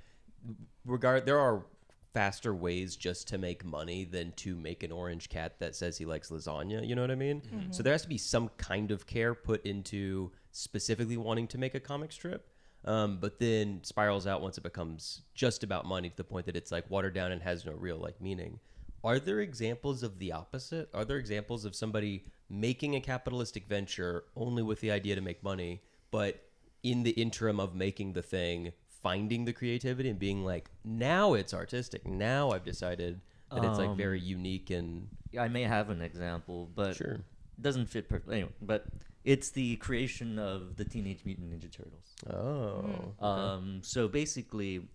regard 0.84 1.26
there 1.26 1.38
are 1.38 1.64
faster 2.12 2.52
ways 2.54 2.96
just 2.96 3.28
to 3.28 3.38
make 3.38 3.64
money 3.64 4.04
than 4.04 4.32
to 4.32 4.56
make 4.56 4.82
an 4.82 4.90
orange 4.90 5.28
cat 5.28 5.58
that 5.60 5.76
says 5.76 5.96
he 5.96 6.04
likes 6.04 6.30
lasagna, 6.30 6.86
you 6.86 6.94
know 6.96 7.02
what 7.02 7.10
I 7.10 7.14
mean? 7.14 7.42
So 7.70 7.82
there 7.82 7.92
has 7.92 8.02
to 8.02 8.08
be 8.08 8.18
some 8.18 8.48
kind 8.56 8.90
of 8.90 9.06
care 9.06 9.34
put 9.34 9.64
into 9.64 10.32
specifically 10.50 11.16
wanting 11.16 11.46
to 11.48 11.58
make 11.58 11.74
a 11.74 11.80
comic 11.80 12.10
strip. 12.12 12.48
Um, 12.84 13.18
but 13.20 13.38
then 13.38 13.80
spirals 13.84 14.26
out 14.26 14.40
once 14.40 14.56
it 14.56 14.62
becomes 14.62 15.20
just 15.34 15.62
about 15.62 15.84
money 15.84 16.08
to 16.08 16.16
the 16.16 16.24
point 16.24 16.46
that 16.46 16.56
it's 16.56 16.72
like 16.72 16.90
watered 16.90 17.14
down 17.14 17.30
and 17.30 17.42
has 17.42 17.64
no 17.66 17.72
real 17.72 17.98
like 17.98 18.20
meaning. 18.20 18.58
Are 19.02 19.18
there 19.18 19.40
examples 19.40 20.02
of 20.02 20.18
the 20.18 20.32
opposite? 20.32 20.88
Are 20.92 21.04
there 21.04 21.16
examples 21.16 21.64
of 21.64 21.74
somebody 21.74 22.24
making 22.48 22.94
a 22.94 23.00
capitalistic 23.00 23.66
venture 23.66 24.24
only 24.36 24.62
with 24.62 24.80
the 24.80 24.90
idea 24.90 25.14
to 25.14 25.20
make 25.20 25.42
money, 25.42 25.82
but 26.10 26.42
in 26.82 27.02
the 27.02 27.10
interim 27.12 27.60
of 27.60 27.74
making 27.74 28.12
the 28.12 28.22
thing, 28.22 28.72
finding 28.88 29.44
the 29.44 29.52
creativity 29.52 30.08
and 30.10 30.18
being 30.18 30.44
like, 30.44 30.70
now 30.84 31.34
it's 31.34 31.54
artistic. 31.54 32.06
Now 32.06 32.50
I've 32.50 32.64
decided 32.64 33.20
that 33.52 33.64
it's 33.64 33.78
like 33.78 33.88
Um, 33.90 33.96
very 33.96 34.20
unique 34.20 34.70
and 34.70 35.08
I 35.38 35.48
may 35.48 35.62
have 35.62 35.90
an 35.90 36.02
example, 36.02 36.70
but 36.74 36.96
Sure. 36.96 37.14
it 37.14 37.22
doesn't 37.62 37.86
fit 37.86 38.08
perfectly. 38.08 38.36
Anyway, 38.36 38.52
but 38.60 38.86
it's 39.24 39.50
the 39.50 39.76
creation 39.76 40.38
of 40.38 40.76
the 40.76 40.84
Teenage 40.84 41.24
Mutant 41.24 41.50
Ninja 41.52 41.70
Turtles. 41.70 42.14
oh, 42.28 43.14
Um, 43.24 43.80
so 43.82 44.08
basically, 44.08 44.88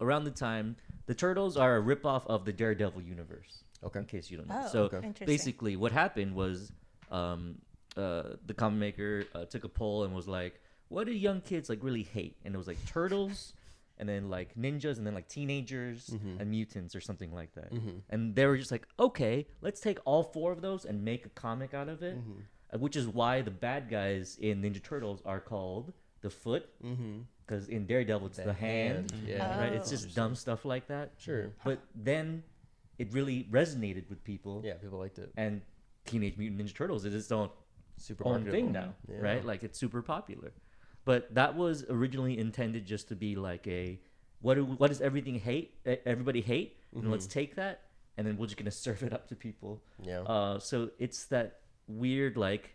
around 0.00 0.24
the 0.24 0.30
time 0.30 0.76
the 1.06 1.14
Turtles 1.14 1.56
are 1.56 1.76
a 1.76 1.82
ripoff 1.82 2.26
of 2.26 2.44
the 2.44 2.52
Daredevil 2.52 3.02
universe. 3.02 3.64
Okay. 3.82 3.98
In 4.00 4.04
case 4.04 4.30
you 4.30 4.36
don't 4.36 4.48
know. 4.48 4.62
Oh, 4.64 4.68
so 4.68 4.84
Interesting. 4.84 5.26
basically, 5.26 5.74
what 5.76 5.90
happened 5.92 6.34
was 6.34 6.70
um, 7.10 7.56
uh, 7.96 8.34
the 8.46 8.54
comic 8.54 8.78
maker 8.78 9.24
uh, 9.34 9.44
took 9.46 9.64
a 9.64 9.68
poll 9.68 10.04
and 10.04 10.14
was 10.14 10.28
like, 10.28 10.60
"What 10.88 11.06
do 11.06 11.12
young 11.12 11.40
kids 11.40 11.68
like 11.68 11.82
really 11.82 12.02
hate?" 12.02 12.36
And 12.44 12.54
it 12.54 12.58
was 12.58 12.66
like 12.68 12.84
turtles, 12.86 13.54
and 13.98 14.08
then 14.08 14.28
like 14.28 14.54
ninjas, 14.54 14.98
and 14.98 15.06
then 15.06 15.14
like 15.14 15.28
teenagers 15.28 16.08
and 16.38 16.50
mutants 16.50 16.94
or 16.94 17.00
something 17.00 17.32
like 17.32 17.54
that. 17.54 17.72
And 18.10 18.34
they 18.34 18.46
were 18.46 18.58
just 18.58 18.70
like, 18.70 18.86
"Okay, 18.98 19.46
let's 19.62 19.80
take 19.80 19.98
all 20.04 20.22
four 20.22 20.52
of 20.52 20.60
those 20.60 20.84
and 20.84 21.02
make 21.02 21.24
a 21.26 21.30
comic 21.30 21.72
out 21.74 21.88
of 21.88 22.02
it." 22.02 22.18
Uh, 22.72 22.78
Which 22.78 22.94
is 22.96 23.08
why 23.08 23.40
the 23.40 23.50
bad 23.50 23.88
guys 23.90 24.36
in 24.40 24.62
Ninja 24.62 24.80
Turtles 24.82 25.22
are 25.24 25.40
called 25.40 25.92
the 26.22 26.30
Foot, 26.30 26.68
because 27.46 27.68
in 27.68 27.86
Daredevil 27.86 28.26
it's 28.28 28.38
the, 28.38 28.52
hand, 28.52 29.12
Yeah. 29.26 29.58
right? 29.58 29.72
It's 29.72 29.88
Oh. 29.88 29.96
just 29.96 30.14
dumb 30.14 30.34
stuff 30.34 30.64
like 30.64 30.86
that. 30.88 31.12
Sure. 31.18 31.52
But 31.64 31.80
then 31.94 32.42
it 32.98 33.12
really 33.12 33.44
resonated 33.50 34.08
with 34.10 34.22
people 34.24 34.62
Yeah, 34.64 34.74
people 34.74 34.98
liked 34.98 35.18
it. 35.18 35.32
and 35.36 35.62
Teenage 36.04 36.36
Mutant 36.36 36.60
Ninja 36.62 36.74
Turtles 36.74 37.04
is 37.04 37.14
its 37.14 37.32
own 37.32 37.50
Super 37.96 38.24
own 38.26 38.32
marketable. 38.44 38.52
thing 38.52 38.72
now, 38.72 38.94
Yeah. 39.08 39.20
right? 39.20 39.44
Like 39.44 39.62
it's 39.62 39.78
super 39.78 40.02
popular. 40.02 40.52
But 41.04 41.34
that 41.34 41.54
was 41.56 41.84
originally 41.88 42.38
intended 42.38 42.84
just 42.86 43.08
to 43.08 43.16
be 43.16 43.36
like 43.36 43.66
a 43.66 44.00
what 44.42 44.54
do, 44.54 44.64
what 44.64 44.88
does 44.88 45.00
everything 45.02 45.38
hate? 45.38 45.74
Everybody 45.84 46.40
hate, 46.40 46.78
and 46.94 47.10
let's 47.10 47.26
take 47.26 47.56
that, 47.56 47.82
and 48.16 48.26
then 48.26 48.38
we're 48.38 48.46
just 48.46 48.56
gonna 48.56 48.70
serve 48.86 49.02
it 49.02 49.12
up 49.12 49.28
to 49.28 49.36
people. 49.36 49.82
Yeah. 50.02 50.20
Uh, 50.22 50.58
so 50.58 50.90
it's 50.98 51.24
that 51.26 51.60
weird 51.86 52.36
like, 52.38 52.74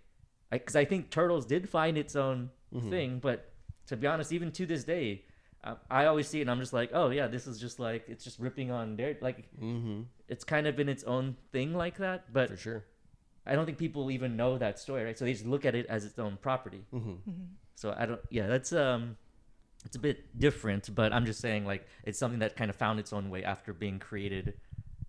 because 0.51 0.75
I, 0.75 0.85
think 0.85 1.09
Turtles 1.09 1.45
did 1.47 1.67
find 1.67 1.97
its 1.97 2.15
own 2.15 2.51
thing, 2.81 3.19
but 3.19 3.51
to 3.87 3.97
be 3.97 4.07
honest, 4.07 4.31
even 4.31 4.51
to 4.53 4.65
this 4.65 4.83
day. 4.83 5.23
I- 5.63 5.77
I 5.89 6.05
always 6.05 6.27
see 6.27 6.39
it 6.39 6.41
and 6.41 6.51
I'm 6.51 6.59
just 6.59 6.73
like, 6.73 6.91
oh 6.93 7.09
yeah, 7.09 7.25
this 7.25 7.47
is 7.47 7.59
just 7.59 7.79
like 7.79 8.05
it's 8.07 8.23
just 8.23 8.37
ripping 8.37 8.69
on 8.69 8.95
their 8.97 9.17
like 9.19 9.49
mm-hmm. 9.59 10.01
it's 10.27 10.43
kind 10.43 10.67
of 10.67 10.75
been 10.75 10.87
its 10.89 11.03
own 11.05 11.35
thing 11.51 11.73
like 11.73 11.97
that. 11.97 12.31
But 12.31 12.49
For 12.51 12.57
sure. 12.57 12.85
I 13.47 13.55
don't 13.55 13.65
think 13.65 13.79
people 13.79 14.11
even 14.11 14.35
know 14.37 14.59
that 14.59 14.77
story, 14.77 15.03
right? 15.03 15.17
So 15.17 15.25
they 15.25 15.33
just 15.33 15.45
look 15.45 15.65
at 15.65 15.73
it 15.73 15.87
as 15.87 16.05
its 16.05 16.19
own 16.19 16.37
property. 16.39 16.83
Mm-hmm. 16.93 17.31
So 17.73 17.95
I 17.97 18.05
don't. 18.05 18.21
Yeah, 18.29 18.45
that's 18.45 18.73
um, 18.73 19.17
it's 19.85 19.95
a 19.95 19.99
bit 19.99 20.37
different, 20.39 20.93
but 20.93 21.11
I'm 21.11 21.25
just 21.25 21.39
saying 21.41 21.65
like 21.65 21.87
it's 22.03 22.19
something 22.19 22.39
that 22.39 22.55
kind 22.55 22.69
of 22.69 22.75
found 22.75 22.99
its 22.99 23.11
own 23.11 23.31
way 23.31 23.43
after 23.43 23.73
being 23.73 23.97
created 23.97 24.53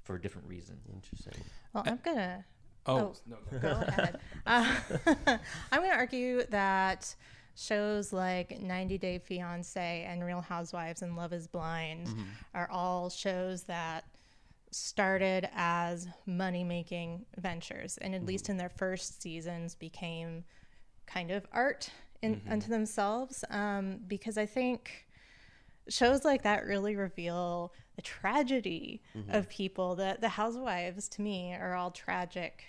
for 0.05 0.16
a 0.16 0.20
different 0.22 0.48
reason. 0.48 0.79
Interesting. 0.90 1.35
Well, 1.74 1.85
I'm 1.87 1.98
gonna 2.02 2.44
Oh, 2.88 2.98
Oh. 2.98 3.14
no, 3.26 3.37
go 3.50 3.59
go 3.59 3.85
ahead. 3.87 4.20
Uh, 4.46 4.74
I'm 5.72 5.81
going 5.81 5.90
to 5.90 5.96
argue 5.96 6.44
that 6.50 7.16
shows 7.56 8.12
like 8.12 8.60
90 8.60 8.98
Day 8.98 9.18
Fiance 9.18 10.06
and 10.08 10.24
Real 10.24 10.42
Housewives 10.42 11.02
and 11.02 11.16
Love 11.16 11.32
Is 11.32 11.46
Blind 11.46 12.06
mm-hmm. 12.06 12.22
are 12.54 12.68
all 12.70 13.08
shows 13.10 13.62
that 13.64 14.04
started 14.70 15.48
as 15.54 16.06
money 16.26 16.62
making 16.62 17.24
ventures 17.38 17.98
and 17.98 18.14
at 18.14 18.20
mm-hmm. 18.20 18.28
least 18.28 18.48
in 18.50 18.58
their 18.58 18.68
first 18.68 19.22
seasons 19.22 19.74
became 19.74 20.44
kind 21.06 21.30
of 21.30 21.46
art 21.50 21.90
in, 22.20 22.36
mm-hmm. 22.36 22.52
unto 22.52 22.68
themselves. 22.68 23.42
Um, 23.48 24.00
because 24.06 24.36
I 24.36 24.46
think 24.46 25.07
shows 25.88 26.24
like 26.24 26.42
that 26.42 26.66
really 26.66 26.94
reveal 26.94 27.72
the 27.94 28.02
tragedy 28.02 29.02
of 29.30 29.48
people. 29.48 29.94
The 29.94 30.18
the 30.20 30.28
housewives 30.28 31.09
to 31.11 31.22
me 31.22 31.54
are 31.54 31.74
all 31.74 31.90
tragic 31.90 32.64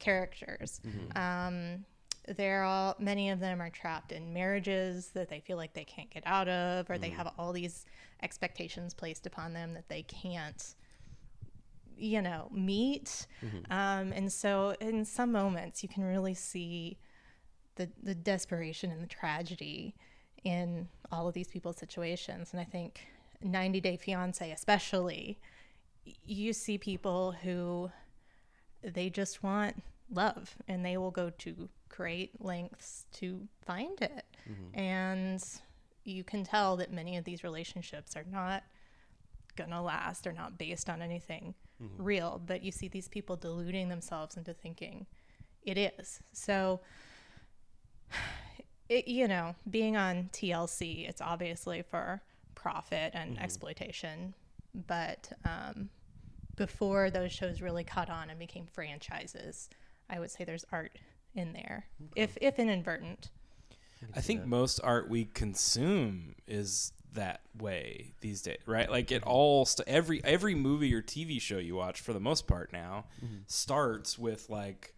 characters. 0.00 0.80
Um, 1.14 1.84
they're 2.36 2.62
all 2.62 2.94
many 2.98 3.30
of 3.30 3.40
them 3.40 3.60
are 3.60 3.70
trapped 3.70 4.12
in 4.12 4.32
marriages 4.32 5.08
that 5.14 5.28
they 5.28 5.40
feel 5.40 5.56
like 5.56 5.74
they 5.74 5.84
can't 5.84 6.10
get 6.10 6.22
out 6.26 6.48
of, 6.48 6.88
or 6.90 6.98
they 6.98 7.10
have 7.10 7.32
all 7.38 7.52
these 7.52 7.84
expectations 8.22 8.94
placed 8.94 9.26
upon 9.26 9.52
them 9.52 9.74
that 9.74 9.88
they 9.88 10.02
can't 10.02 10.74
you 11.96 12.22
know 12.22 12.48
meet. 12.52 13.26
Um, 13.70 14.12
and 14.12 14.32
so 14.32 14.74
in 14.80 15.04
some 15.04 15.32
moments 15.32 15.82
you 15.82 15.88
can 15.88 16.04
really 16.04 16.34
see 16.34 16.98
the, 17.76 17.88
the 18.02 18.14
desperation 18.14 18.90
and 18.90 19.02
the 19.02 19.06
tragedy 19.08 19.94
in 20.44 20.88
all 21.10 21.28
of 21.28 21.34
these 21.34 21.48
people's 21.48 21.76
situations. 21.76 22.50
And 22.52 22.60
I 22.60 22.64
think 22.64 23.06
90 23.42 23.80
Day 23.80 23.96
Fiance, 23.96 24.50
especially, 24.50 25.38
you 26.24 26.52
see 26.52 26.78
people 26.78 27.32
who 27.32 27.90
they 28.82 29.08
just 29.08 29.42
want 29.42 29.82
love 30.10 30.56
and 30.68 30.84
they 30.84 30.96
will 30.96 31.10
go 31.10 31.30
to 31.30 31.68
great 31.92 32.40
lengths 32.40 33.06
to 33.12 33.46
find 33.64 34.00
it. 34.00 34.24
Mm-hmm. 34.50 34.78
And 34.78 35.44
you 36.04 36.24
can 36.24 36.42
tell 36.42 36.76
that 36.78 36.92
many 36.92 37.16
of 37.16 37.24
these 37.24 37.44
relationships 37.44 38.16
are 38.16 38.24
not 38.28 38.64
gonna 39.54 39.82
last, 39.82 40.24
they're 40.24 40.32
not 40.32 40.58
based 40.58 40.88
on 40.88 41.00
anything 41.00 41.54
mm-hmm. 41.80 42.02
real, 42.02 42.42
but 42.44 42.62
you 42.62 42.72
see 42.72 42.88
these 42.88 43.08
people 43.08 43.36
deluding 43.36 43.88
themselves 43.88 44.36
into 44.36 44.52
thinking 44.52 45.06
it 45.62 45.78
is. 45.78 46.20
So 46.32 46.80
it, 48.88 49.06
you 49.06 49.28
know, 49.28 49.54
being 49.70 49.96
on 49.96 50.30
TLC, 50.32 51.08
it's 51.08 51.20
obviously 51.20 51.82
for 51.82 52.22
profit 52.54 53.12
and 53.14 53.34
mm-hmm. 53.34 53.44
exploitation. 53.44 54.34
But 54.74 55.30
um, 55.44 55.90
before 56.56 57.10
those 57.10 57.32
shows 57.32 57.60
really 57.60 57.84
caught 57.84 58.10
on 58.10 58.30
and 58.30 58.38
became 58.38 58.66
franchises, 58.66 59.68
I 60.08 60.18
would 60.18 60.30
say 60.30 60.44
there's 60.44 60.64
art 60.72 60.96
in 61.34 61.52
there, 61.52 61.86
if 62.16 62.36
if 62.40 62.58
inadvertent. 62.58 63.30
I 64.16 64.20
think 64.20 64.44
most 64.46 64.80
art 64.82 65.08
we 65.08 65.26
consume 65.26 66.34
is 66.48 66.92
that 67.14 67.40
way 67.58 68.14
these 68.20 68.42
days, 68.42 68.58
right? 68.66 68.90
Like 68.90 69.12
it 69.12 69.22
all 69.22 69.64
st- 69.64 69.86
every 69.88 70.22
every 70.24 70.54
movie 70.54 70.92
or 70.94 71.02
TV 71.02 71.40
show 71.40 71.58
you 71.58 71.76
watch 71.76 72.00
for 72.00 72.12
the 72.12 72.20
most 72.20 72.46
part 72.46 72.72
now 72.72 73.04
starts 73.46 74.18
with 74.18 74.50
like 74.50 74.94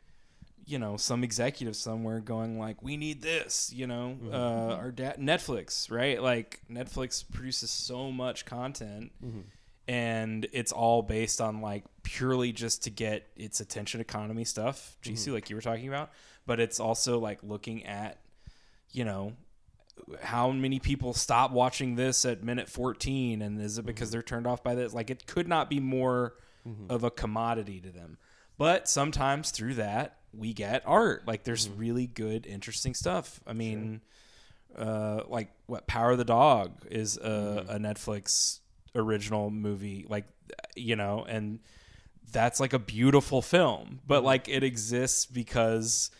you 0.67 0.79
know 0.79 0.97
some 0.97 1.23
executive 1.23 1.77
somewhere 1.77 2.21
going 2.21 2.59
like 2.59 2.83
we 2.83 2.97
need 2.97 3.21
this, 3.21 3.71
you 3.75 3.87
know, 3.87 4.17
uh, 4.33 4.75
our 4.77 4.91
da- 4.91 5.17
Netflix, 5.19 5.91
right? 5.91 6.23
Like 6.23 6.61
Netflix 6.71 7.23
produces 7.31 7.71
so 7.71 8.11
much 8.11 8.47
content 8.47 9.13
and 9.87 10.47
it's 10.53 10.73
all 10.73 11.03
based 11.03 11.41
on 11.41 11.61
like 11.61 11.85
purely 12.03 12.53
just 12.53 12.85
to 12.85 12.91
get 12.91 13.27
its 13.37 13.61
attention 13.61 14.01
economy 14.01 14.45
stuff, 14.45 14.97
G-Su 15.03 15.29
mm-hmm. 15.29 15.35
like 15.35 15.51
you 15.51 15.57
were 15.57 15.63
talking 15.63 15.89
about, 15.89 16.11
but 16.47 16.61
it's 16.61 16.81
also 16.81 17.19
like 17.19 17.41
looking 17.43 17.85
at 17.85 18.19
you 18.93 19.05
know 19.05 19.33
how 20.23 20.51
many 20.51 20.79
people 20.81 21.13
stop 21.13 21.51
watching 21.51 21.95
this 21.97 22.25
at 22.25 22.43
minute 22.43 22.69
14 22.69 23.43
and 23.43 23.61
is 23.61 23.79
it 23.79 23.87
because 23.87 24.09
mm-hmm. 24.09 24.13
they're 24.13 24.23
turned 24.23 24.47
off 24.47 24.63
by 24.63 24.75
this? 24.75 24.93
Like 24.93 25.11
it 25.11 25.27
could 25.27 25.49
not 25.49 25.71
be 25.71 25.81
more 25.81 26.35
mm-hmm. 26.67 26.91
of 26.91 27.05
a 27.05 27.11
commodity 27.11 27.81
to 27.81 27.91
them. 27.91 28.19
But 28.57 28.89
sometimes 28.89 29.51
through 29.51 29.75
that 29.75 30.19
we 30.33 30.53
get 30.53 30.83
art. 30.87 31.27
Like 31.27 31.45
there's 31.45 31.69
really 31.69 32.07
good 32.07 32.47
interesting 32.47 32.95
stuff. 32.95 33.41
I 33.47 33.53
mean 33.53 34.01
uh 34.77 35.23
like 35.29 35.51
what 35.67 35.87
power 35.87 36.13
of 36.13 36.19
the 36.19 36.25
dog 36.25 36.73
is 36.91 37.17
a, 37.17 37.65
a 37.69 37.79
netflix 37.79 38.61
original 38.95 39.51
movie 39.51 40.07
like 40.09 40.25
you 40.77 40.97
know 40.97 41.25
and 41.29 41.59
that's 42.33 42.61
like 42.61 42.73
a 42.73 42.79
beautiful 42.79 43.41
film. 43.41 44.01
But 44.07 44.19
mm-hmm. 44.19 44.27
like 44.27 44.49
it 44.49 44.63
exists 44.63 45.27
because 45.27 46.11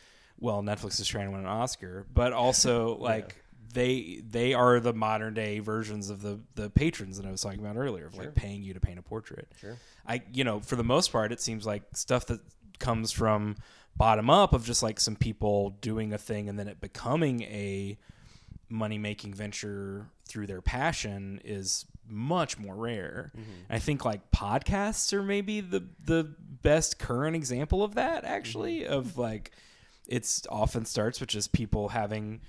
well 0.41 0.63
netflix 0.63 1.01
is 1.01 1.07
trying 1.07 1.27
to 1.27 1.31
win 1.31 1.41
an 1.41 1.47
oscar 1.47 2.07
but 2.13 2.33
also 2.33 2.97
like 3.01 3.37
they 3.73 4.21
they 4.29 4.53
are 4.53 4.81
the 4.81 4.93
modern 4.93 5.33
day 5.33 5.61
versions 5.61 6.11
of 6.11 6.23
the 6.23 6.41
the 6.57 6.69
patrons 6.71 7.17
that 7.17 7.27
i 7.27 7.31
was 7.31 7.41
talking 7.41 7.61
about 7.61 7.77
earlier 7.77 8.07
of 8.07 8.17
like 8.17 8.35
paying 8.35 8.63
you 8.63 8.75
to 8.75 8.81
paint 8.81 8.99
a 8.99 9.03
portrait. 9.03 9.49
Sure. 9.61 9.77
i 10.07 10.23
you 10.33 10.43
know 10.43 10.61
for 10.61 10.75
the 10.75 10.85
most 10.85 11.13
part 11.13 11.31
it 11.31 11.41
seems 11.41 11.65
like 11.65 11.83
stuff 11.93 12.27
that 12.27 12.41
comes 12.81 13.13
from 13.13 13.57
bottom 13.97 14.29
up 14.29 14.53
of 14.53 14.65
just 14.65 14.83
like 14.83 14.99
some 14.99 15.15
people 15.15 15.71
doing 15.81 16.13
a 16.13 16.19
thing 16.19 16.49
and 16.49 16.59
then 16.59 16.67
it 16.67 16.81
becoming 16.81 17.43
a 17.43 17.97
money 18.69 18.99
making 18.99 19.33
venture 19.33 20.07
through 20.27 20.47
their 20.47 20.61
passion 20.61 21.41
is 21.45 21.87
much 22.09 22.59
more 22.59 22.75
rare. 22.75 23.33
Mm-hmm. 23.37 23.73
I 23.73 23.79
think 23.79 24.05
like 24.05 24.31
podcasts 24.31 25.13
are 25.13 25.23
maybe 25.23 25.61
the 25.61 25.85
the 26.05 26.35
best 26.63 26.99
current 26.99 27.37
example 27.37 27.83
of 27.83 27.95
that 27.95 28.25
actually 28.25 28.81
mm-hmm. 28.81 28.93
of 28.93 29.19
like 29.19 29.51
it's 30.07 30.47
often 30.49 30.85
starts 30.85 31.21
with 31.21 31.29
just 31.29 31.53
people 31.53 31.89
having 31.89 32.41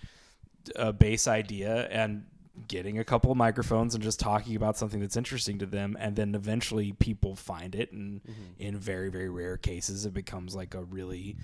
a 0.75 0.91
base 0.91 1.27
idea 1.27 1.87
and 1.89 2.25
getting 2.67 2.99
a 2.99 3.03
couple 3.03 3.31
of 3.31 3.37
microphones 3.37 3.93
and 3.93 4.03
just 4.03 4.19
talking 4.19 4.55
about 4.55 4.77
something 4.77 5.01
that's 5.01 5.17
interesting 5.17 5.59
to 5.59 5.65
them 5.65 5.97
and 5.99 6.15
then 6.15 6.33
eventually 6.35 6.93
people 6.93 7.35
find 7.35 7.75
it 7.75 7.91
and 7.91 8.21
mm-hmm. 8.23 8.41
in 8.59 8.77
very 8.77 9.09
very 9.09 9.29
rare 9.29 9.57
cases 9.57 10.05
it 10.05 10.13
becomes 10.13 10.55
like 10.55 10.73
a 10.73 10.83
really 10.83 11.35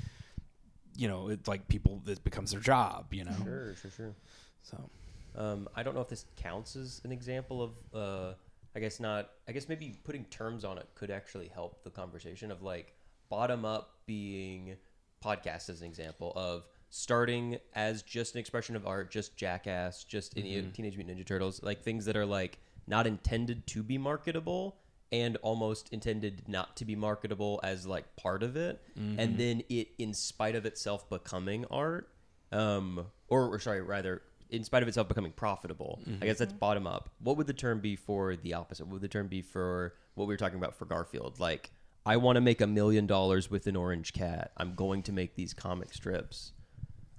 you 0.95 1.07
know 1.09 1.28
it 1.28 1.47
like 1.47 1.68
people 1.68 2.01
it 2.07 2.24
becomes 2.24 2.51
their 2.51 2.62
job 2.62 3.14
you 3.14 3.26
know? 3.26 3.36
Sure, 3.43 3.76
sure, 3.76 3.91
sure. 3.91 4.16
so 4.62 4.89
Um, 5.36 5.69
I 5.75 5.84
don't 5.84 5.95
know 5.95 6.01
if 6.01 6.09
this 6.09 6.25
counts 6.36 6.75
as 6.75 7.01
an 7.03 7.11
example 7.11 7.61
of, 7.61 7.71
uh, 7.93 8.34
I 8.75 8.79
guess 8.79 8.99
not. 8.99 9.29
I 9.47 9.51
guess 9.51 9.69
maybe 9.69 9.97
putting 10.03 10.25
terms 10.25 10.65
on 10.65 10.77
it 10.77 10.88
could 10.95 11.11
actually 11.11 11.47
help 11.47 11.84
the 11.84 11.89
conversation 11.89 12.51
of 12.51 12.61
like 12.61 12.93
bottom 13.29 13.65
up 13.65 13.97
being 14.05 14.75
podcast 15.23 15.69
as 15.69 15.82
an 15.82 15.88
example 15.88 16.34
of 16.36 16.63
starting 16.89 17.57
as 17.73 18.01
just 18.01 18.36
an 18.36 18.39
expression 18.39 18.75
of 18.75 18.86
art, 18.86 19.09
just 19.11 19.38
Jackass, 19.38 20.03
just 20.03 20.38
any 20.38 20.61
Teenage 20.73 20.97
Mutant 20.97 21.17
Ninja 21.17 21.25
Turtles, 21.25 21.63
like 21.63 21.82
things 21.84 22.05
that 22.05 22.17
are 22.17 22.25
like 22.25 22.57
not 22.88 23.07
intended 23.07 23.65
to 23.67 23.84
be 23.84 23.97
marketable 23.97 24.75
and 25.13 25.38
almost 25.41 25.89
intended 25.91 26.43
not 26.47 26.75
to 26.77 26.86
be 26.86 26.95
marketable 26.95 27.59
as 27.63 27.86
like 27.86 28.15
part 28.15 28.43
of 28.43 28.55
it, 28.55 28.82
and 29.19 29.38
then 29.38 29.61
it, 29.69 29.89
in 29.97 30.13
spite 30.13 30.55
of 30.55 30.65
itself, 30.65 31.09
becoming 31.09 31.65
art, 31.69 32.09
um, 32.51 33.05
or, 33.27 33.53
or 33.53 33.59
sorry, 33.59 33.82
rather, 33.82 34.21
in 34.52 34.64
spite 34.64 34.84
of 34.84 34.88
itself 34.89 35.08
becoming 35.08 35.32
profitable. 35.32 36.02
I 36.22 36.26
guess 36.26 36.38
that's 36.38 36.54
bottom 36.54 36.86
up. 36.86 37.10
What 37.20 37.38
would 37.38 37.47
the 37.47 37.54
term 37.54 37.80
be 37.80 37.95
for 37.95 38.36
the 38.36 38.54
opposite? 38.54 38.86
What 38.86 38.93
would 38.93 39.02
the 39.02 39.08
term 39.08 39.28
be 39.28 39.41
for 39.41 39.95
what 40.16 40.28
we 40.28 40.34
were 40.34 40.38
talking 40.38 40.60
about 40.60 40.76
for 40.76 40.86
Garfield? 40.86 41.39
Like, 41.39 41.72
I 42.06 42.18
want 42.18 42.36
to 42.36 42.41
make 42.41 42.62
a 42.62 42.68
million 42.68 43.08
dollars 43.08 43.49
with 43.49 43.66
an 43.68 43.76
orange 43.76 44.12
cat. 44.12 44.52
I'm 44.58 44.76
going 44.76 45.04
to 45.04 45.14
make 45.14 45.36
these 45.36 45.54
comic 45.54 45.93
strips. 45.93 46.52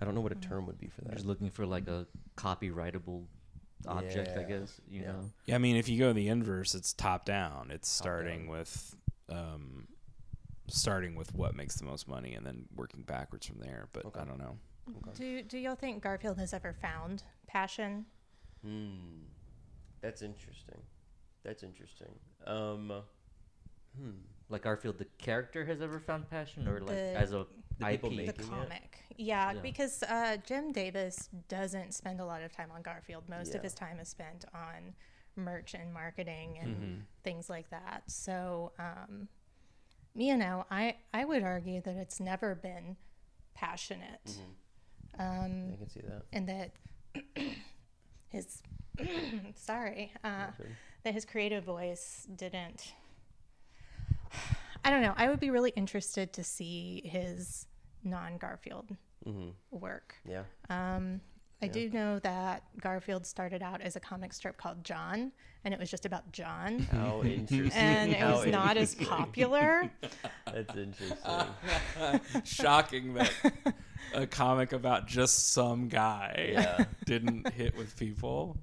I 0.01 0.05
don't 0.05 0.15
know 0.15 0.21
what 0.21 0.33
a 0.33 0.37
term 0.37 0.67
would 0.67 0.79
be 0.79 0.89
for 0.89 1.03
I'm 1.03 1.09
that. 1.09 1.15
just 1.15 1.27
looking 1.27 1.49
for 1.49 1.65
like 1.65 1.89
a 1.89 2.07
copyrightable 2.37 3.25
object, 3.87 4.37
I 4.37 4.43
guess. 4.43 4.81
You 4.91 5.03
yeah. 5.03 5.07
know. 5.07 5.31
Yeah, 5.47 5.55
I 5.55 5.59
mean, 5.59 5.77
if 5.77 5.89
you 5.89 5.99
go 5.99 6.13
the 6.13 6.29
inverse, 6.29 6.75
it's 6.75 6.93
top 6.93 7.25
down. 7.25 7.71
It's 7.71 7.89
starting 7.89 8.49
with, 8.49 8.95
um, 9.31 9.87
starting 10.69 11.15
with 11.15 11.35
what 11.35 11.55
makes 11.55 11.77
the 11.77 11.85
most 11.85 12.09
money, 12.09 12.35
and 12.35 12.45
then 12.45 12.67
working 12.75 13.03
backwards 13.03 13.47
from 13.47 13.61
there. 13.61 13.89
But 13.93 14.05
I 14.21 14.25
don't 14.25 14.39
know. 14.39 14.59
Do 15.15 15.43
do 15.43 15.59
y'all 15.59 15.75
think 15.77 16.03
Garfield 16.03 16.39
has 16.39 16.53
ever 16.53 16.73
found 16.73 17.23
passion? 17.47 18.07
Hmm. 18.65 19.25
That's 20.01 20.23
interesting. 20.23 20.81
That's 21.45 21.63
interesting. 21.63 22.09
Um, 22.47 22.93
hmm. 23.97 24.11
Like 24.49 24.63
Garfield, 24.63 24.99
the 24.99 25.07
character 25.19 25.65
has 25.65 25.81
ever 25.81 25.99
found 26.01 26.29
passion, 26.29 26.67
or 26.69 26.81
like 26.81 26.89
The- 26.89 27.17
as 27.17 27.33
a 27.33 27.47
The 27.79 27.87
people 27.87 28.11
IP. 28.11 28.17
The 28.17 28.23
Making 28.27 28.45
it? 28.45 28.49
comic, 28.51 28.99
yeah, 29.17 29.53
Yeah. 29.53 29.61
because 29.61 30.03
uh, 30.03 30.37
Jim 30.45 30.73
Davis 30.73 31.29
doesn't 31.49 31.95
spend 31.95 32.21
a 32.21 32.25
lot 32.25 32.43
of 32.43 32.53
time 32.53 32.71
on 32.71 32.83
Garfield. 32.83 33.29
Most 33.29 33.55
of 33.55 33.63
his 33.63 33.75
time 33.75 33.99
is 33.99 34.09
spent 34.09 34.45
on 34.55 34.95
merch 35.37 35.75
and 35.75 35.93
marketing 35.95 36.59
and 36.61 36.77
Mm-hmm. 36.77 37.01
things 37.25 37.49
like 37.49 37.71
that. 37.71 38.03
So, 38.11 38.73
um, 38.79 39.29
you 40.15 40.37
know, 40.37 40.67
I 40.71 40.97
I 41.15 41.25
would 41.25 41.43
argue 41.43 41.81
that 41.81 41.97
it's 41.97 42.21
never 42.21 42.55
been 42.55 42.97
passionate, 43.55 44.25
Mm-hmm. 44.27 44.53
Um, 45.19 45.73
I 45.73 45.77
can 45.77 45.89
see 45.91 46.01
that. 46.01 46.23
and 46.33 46.49
that 46.49 46.71
his 48.29 48.63
sorry 49.55 50.13
uh, 50.25 50.47
that 51.05 51.15
his 51.15 51.25
creative 51.25 51.65
voice 51.65 52.27
didn't. 52.37 52.95
I 54.85 54.91
don't 54.91 55.03
know. 55.03 55.15
I 55.17 55.29
would 55.29 55.39
be 55.41 55.51
really 55.51 55.71
interested 55.77 56.33
to 56.33 56.43
see 56.45 57.03
his 57.05 57.67
non 58.05 58.39
Garfield 58.39 58.97
Mm-hmm. 59.25 59.51
work. 59.71 60.17
Yeah. 60.29 60.43
Um, 60.69 61.21
I 61.63 61.67
Yeah. 61.67 61.73
do 61.73 61.91
know 61.91 62.19
that 62.21 62.65
Garfield 62.81 63.25
started 63.25 63.63
out 63.63 63.81
as 63.81 63.95
a 63.95 64.01
comic 64.01 64.33
strip 64.33 64.57
called 64.57 64.83
John, 64.85 65.31
and 65.65 65.73
it 65.73 65.79
was 65.79 65.91
just 65.91 66.05
about 66.05 66.33
John, 66.33 66.81
How 66.91 67.23
interesting. 67.25 67.71
and 67.81 68.11
it 68.11 68.19
How 68.19 68.39
was 68.39 68.47
not 68.47 68.77
as 68.77 68.95
popular. 68.97 69.91
That's 70.53 70.77
interesting. 70.77 71.17
Shocking 72.45 73.15
that 73.15 73.31
a 74.15 74.27
comic 74.27 74.73
about 74.73 75.07
just 75.07 75.53
some 75.53 75.89
guy 75.89 76.51
Yeah. 76.53 76.85
didn't 77.05 77.53
hit 77.53 77.77
with 77.77 77.97
people. 77.97 78.57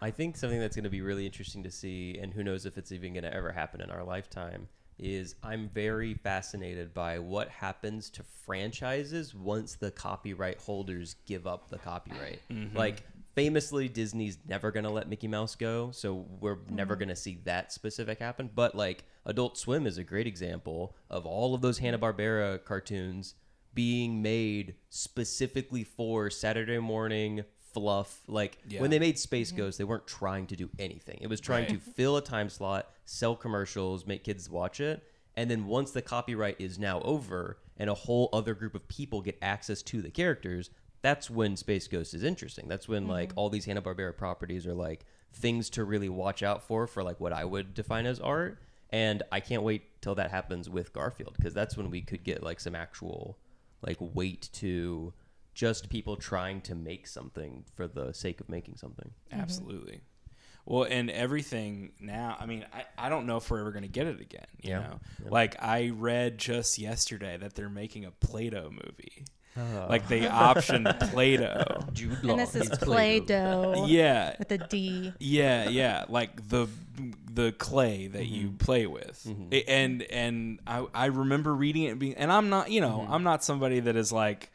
I 0.00 0.10
think 0.12 0.36
something 0.36 0.60
that's 0.60 0.76
going 0.76 0.84
to 0.84 0.90
be 0.90 1.00
really 1.00 1.26
interesting 1.26 1.64
to 1.64 1.70
see, 1.72 2.18
and 2.20 2.32
who 2.32 2.44
knows 2.44 2.66
if 2.66 2.78
it's 2.78 2.92
even 2.92 3.14
going 3.14 3.24
to 3.24 3.34
ever 3.34 3.50
happen 3.50 3.80
in 3.80 3.90
our 3.90 4.04
lifetime, 4.04 4.68
is 4.98 5.34
I'm 5.42 5.68
very 5.68 6.14
fascinated 6.14 6.92
by 6.92 7.18
what 7.18 7.48
happens 7.48 8.10
to 8.10 8.22
franchises 8.22 9.34
once 9.34 9.74
the 9.74 9.90
copyright 9.90 10.58
holders 10.60 11.16
give 11.26 11.46
up 11.46 11.68
the 11.70 11.78
copyright. 11.78 12.40
Mm-hmm. 12.50 12.76
Like, 12.76 13.02
famously, 13.34 13.88
Disney's 13.88 14.38
never 14.48 14.70
going 14.70 14.84
to 14.84 14.90
let 14.90 15.08
Mickey 15.08 15.28
Mouse 15.28 15.54
go, 15.54 15.90
so 15.92 16.26
we're 16.40 16.58
never 16.68 16.94
mm-hmm. 16.94 17.00
going 17.00 17.08
to 17.10 17.16
see 17.16 17.38
that 17.44 17.72
specific 17.72 18.18
happen. 18.18 18.50
But, 18.54 18.74
like, 18.74 19.04
Adult 19.26 19.56
Swim 19.58 19.86
is 19.86 19.98
a 19.98 20.04
great 20.04 20.26
example 20.26 20.96
of 21.10 21.26
all 21.26 21.54
of 21.54 21.60
those 21.60 21.78
Hanna-Barbera 21.78 22.64
cartoons 22.64 23.34
being 23.74 24.22
made 24.22 24.74
specifically 24.88 25.84
for 25.84 26.30
Saturday 26.30 26.78
morning 26.78 27.44
fluff. 27.80 28.20
Like 28.26 28.58
Yeah. 28.68 28.80
when 28.80 28.90
they 28.90 28.98
made 28.98 29.18
Space 29.18 29.48
mm-hmm. 29.48 29.58
Ghost, 29.58 29.78
they 29.78 29.84
weren't 29.84 30.06
trying 30.06 30.46
to 30.48 30.56
do 30.56 30.68
anything. 30.78 31.18
It 31.20 31.28
was 31.28 31.40
trying 31.40 31.66
to 31.66 31.78
fill 31.78 32.16
a 32.16 32.22
time 32.22 32.48
slot, 32.48 32.90
sell 33.04 33.36
commercials, 33.36 34.06
make 34.06 34.24
kids 34.24 34.48
watch 34.50 34.80
it. 34.80 35.02
And 35.36 35.50
then 35.50 35.66
once 35.66 35.92
the 35.92 36.02
copyright 36.02 36.60
is 36.60 36.78
now 36.78 37.00
over 37.02 37.58
and 37.76 37.88
a 37.88 37.94
whole 37.94 38.28
other 38.32 38.54
group 38.54 38.74
of 38.74 38.88
people 38.88 39.20
get 39.20 39.38
access 39.40 39.82
to 39.82 40.02
the 40.02 40.10
characters, 40.10 40.70
that's 41.00 41.30
when 41.30 41.56
Space 41.56 41.86
Ghost 41.86 42.12
is 42.14 42.24
interesting. 42.24 42.66
That's 42.68 42.88
when 42.88 43.02
mm-hmm. 43.02 43.12
like 43.12 43.32
all 43.36 43.48
these 43.48 43.64
Hanna-Barbera 43.64 44.16
properties 44.16 44.66
are 44.66 44.74
like 44.74 45.04
things 45.32 45.70
to 45.70 45.84
really 45.84 46.08
watch 46.08 46.42
out 46.42 46.62
for 46.62 46.86
for 46.86 47.02
like 47.02 47.20
what 47.20 47.32
I 47.32 47.44
would 47.44 47.74
define 47.74 48.06
as 48.06 48.18
art. 48.18 48.58
And 48.90 49.22
I 49.30 49.40
can't 49.40 49.62
wait 49.62 50.00
till 50.00 50.14
that 50.16 50.30
happens 50.30 50.68
with 50.68 50.92
Garfield 50.92 51.34
because 51.36 51.54
that's 51.54 51.76
when 51.76 51.90
we 51.90 52.00
could 52.00 52.24
get 52.24 52.42
like 52.42 52.58
some 52.58 52.74
actual 52.74 53.38
like 53.82 53.98
weight 54.00 54.48
to 54.54 55.12
just 55.58 55.88
people 55.90 56.14
trying 56.16 56.60
to 56.60 56.72
make 56.76 57.08
something 57.08 57.64
for 57.74 57.88
the 57.88 58.12
sake 58.14 58.40
of 58.40 58.48
making 58.48 58.76
something. 58.76 59.10
Absolutely. 59.32 60.00
Well, 60.64 60.84
and 60.84 61.10
everything 61.10 61.90
now, 61.98 62.36
I 62.38 62.46
mean, 62.46 62.64
I, 62.72 62.84
I 62.96 63.08
don't 63.08 63.26
know 63.26 63.38
if 63.38 63.50
we're 63.50 63.58
ever 63.58 63.72
going 63.72 63.82
to 63.82 63.88
get 63.88 64.06
it 64.06 64.20
again. 64.20 64.46
You 64.62 64.70
Yeah. 64.70 64.78
know, 64.80 65.00
Yeah. 65.24 65.30
like 65.30 65.56
I 65.60 65.88
read 65.88 66.38
just 66.38 66.78
yesterday 66.78 67.36
that 67.38 67.54
they're 67.56 67.68
making 67.68 68.04
a 68.04 68.12
Play-Doh 68.12 68.70
movie. 68.70 69.24
Ah. 69.56 69.86
Like 69.88 70.06
they 70.06 70.20
optioned 70.48 71.10
Play-Doh. 71.10 71.80
Jude 71.92 72.22
Law 72.22 72.32
And 72.34 72.40
this 72.40 72.54
is 72.54 72.68
needs 72.68 72.78
Play 72.78 73.18
Play-Doh. 73.18 73.86
Yeah, 73.88 74.36
with 74.38 74.52
a 74.52 74.58
D. 74.58 75.12
yeah, 75.18 75.68
yeah. 75.68 76.04
Like 76.08 76.48
the 76.48 76.68
the 77.32 77.50
clay 77.50 78.06
that 78.06 78.26
you 78.26 78.52
play 78.52 78.86
with, 78.86 79.24
Mhm. 79.26 79.52
A- 79.52 79.68
and 79.68 80.02
and 80.02 80.60
I 80.68 80.86
I 80.94 81.06
remember 81.06 81.52
reading 81.52 81.82
it 81.84 81.88
and 81.90 81.98
being, 81.98 82.14
and 82.14 82.30
I'm 82.30 82.48
not, 82.48 82.70
you 82.70 82.80
know, 82.80 83.04
I'm 83.10 83.24
not 83.24 83.42
somebody 83.42 83.80
that 83.80 83.96
is 83.96 84.12
like. 84.12 84.52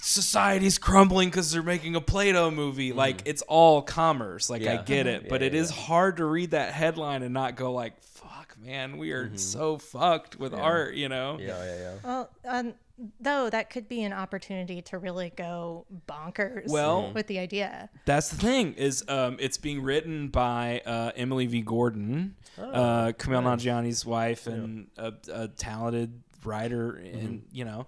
Society's 0.00 0.78
crumbling 0.78 1.28
because 1.28 1.50
they're 1.52 1.62
making 1.62 1.96
a 1.96 2.00
Play-Doh 2.00 2.50
movie. 2.50 2.92
Like 2.92 3.22
it's 3.24 3.42
all 3.42 3.82
commerce. 3.82 4.48
Like 4.50 4.62
I 4.66 4.76
get 4.78 5.06
it, 5.06 5.28
but 5.28 5.40
Yeah, 5.40 5.48
it 5.48 5.54
yeah, 5.54 5.60
is 5.60 5.70
hard 5.70 6.16
to 6.18 6.24
read 6.24 6.52
that 6.52 6.72
headline 6.72 7.22
and 7.22 7.34
not 7.34 7.56
go 7.56 7.72
like, 7.72 8.00
"Fuck, 8.02 8.56
man, 8.62 8.96
we 8.98 9.12
are 9.12 9.30
so 9.36 9.78
fucked 9.78 10.38
with 10.38 10.52
Yeah. 10.52 10.60
art." 10.60 10.94
You 10.94 11.08
know? 11.08 11.38
Yeah, 11.40 11.62
yeah, 11.64 11.76
yeah. 11.78 11.94
Well, 12.04 12.30
um, 12.46 12.74
though 13.20 13.48
that 13.50 13.70
could 13.70 13.88
be 13.88 14.02
an 14.02 14.12
opportunity 14.12 14.82
to 14.82 14.98
really 14.98 15.30
go 15.36 15.86
bonkers 16.08 16.68
Well- 16.68 17.12
with 17.12 17.26
the 17.28 17.38
idea. 17.38 17.88
That's 18.06 18.28
the 18.28 18.36
thing 18.36 18.74
is 18.74 19.04
um, 19.08 19.36
it's 19.40 19.56
being 19.58 19.82
written 19.82 20.28
by 20.28 20.82
uh, 20.86 21.12
Emily 21.16 21.46
V. 21.46 21.62
Gordon, 21.62 22.34
Oh, 22.56 22.64
uh, 22.70 23.12
Kumail 23.12 23.42
nice. 23.44 23.62
Nanjiani's 23.64 24.04
wife, 24.06 24.46
and 24.48 24.88
a, 24.96 25.12
a 25.32 25.48
talented 25.48 26.22
writer 26.44 26.92
and 26.92 27.40
Mm-hmm. 27.42 27.56
you 27.56 27.64
know, 27.64 27.86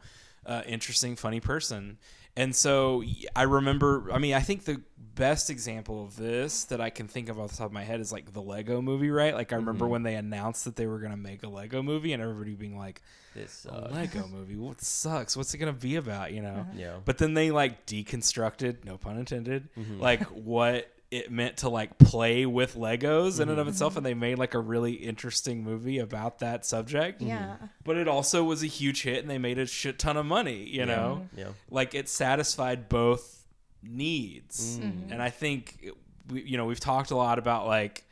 uh, 0.50 0.62
interesting, 0.66 1.16
funny 1.16 1.40
person. 1.40 1.98
And 2.36 2.54
so 2.54 3.02
I 3.34 3.42
remember. 3.42 4.08
I 4.12 4.18
mean, 4.18 4.34
I 4.34 4.40
think 4.40 4.64
the 4.64 4.80
best 5.16 5.50
example 5.50 6.04
of 6.04 6.16
this 6.16 6.64
that 6.64 6.80
I 6.80 6.88
can 6.88 7.08
think 7.08 7.28
of 7.28 7.38
off 7.40 7.50
the 7.50 7.56
top 7.58 7.66
of 7.66 7.72
my 7.72 7.82
head 7.84 8.00
is 8.00 8.12
like 8.12 8.32
the 8.32 8.40
Lego 8.40 8.80
Movie, 8.80 9.10
right? 9.10 9.34
Like 9.34 9.52
I 9.52 9.56
remember 9.56 9.84
Mm-hmm. 9.86 9.92
when 9.92 10.02
they 10.04 10.14
announced 10.14 10.64
that 10.64 10.76
they 10.76 10.86
were 10.86 10.98
going 11.00 11.10
to 11.10 11.16
make 11.16 11.42
a 11.42 11.48
Lego 11.48 11.82
movie, 11.82 12.12
and 12.12 12.22
everybody 12.22 12.54
being 12.54 12.78
like, 12.78 13.02
This 13.34 13.66
"A 13.68 13.88
Lego 13.92 14.26
movie? 14.32 14.56
What 14.56 14.80
sucks? 14.80 15.36
What's 15.36 15.52
it 15.54 15.58
going 15.58 15.74
to 15.74 15.78
be 15.80 15.96
about?" 15.96 16.32
You 16.32 16.42
know? 16.42 16.66
yeah. 16.76 16.96
But 17.04 17.18
then 17.18 17.34
they 17.34 17.50
like 17.50 17.84
deconstructed, 17.86 18.84
no 18.84 18.96
pun 18.96 19.18
intended, 19.18 19.68
Mm-hmm. 19.78 20.00
like 20.00 20.22
what 20.26 20.88
it 21.10 21.30
meant 21.32 21.56
to 21.58 21.68
like 21.68 21.98
play 21.98 22.46
with 22.46 22.76
Legos 22.76 23.40
in 23.40 23.48
and 23.48 23.58
of 23.58 23.66
itself, 23.68 23.96
and 23.96 24.06
they 24.06 24.14
made 24.14 24.38
like 24.38 24.54
a 24.54 24.60
really 24.60 24.92
interesting 24.92 25.64
movie 25.64 25.98
about 25.98 26.38
that 26.38 26.64
subject. 26.64 27.20
Yeah. 27.20 27.56
But 27.84 27.96
it 27.96 28.06
also 28.06 28.44
was 28.44 28.62
a 28.62 28.66
huge 28.66 29.02
hit, 29.02 29.18
and 29.20 29.28
they 29.28 29.38
made 29.38 29.58
a 29.58 29.66
shit 29.66 29.98
ton 29.98 30.16
of 30.16 30.24
money. 30.26 30.64
You 30.68 30.86
know, 30.86 31.28
yeah. 31.36 31.48
like 31.70 31.94
it 31.94 32.08
satisfied 32.08 32.88
both 32.88 33.44
needs, 33.82 34.78
Mm. 34.78 35.10
and 35.12 35.22
I 35.22 35.30
think 35.30 35.78
it- 35.82 35.94
we, 36.30 36.42
you 36.42 36.56
know 36.56 36.64
we've 36.66 36.78
talked 36.80 37.10
a 37.10 37.16
lot 37.16 37.38
about 37.38 37.66
like 37.66 38.04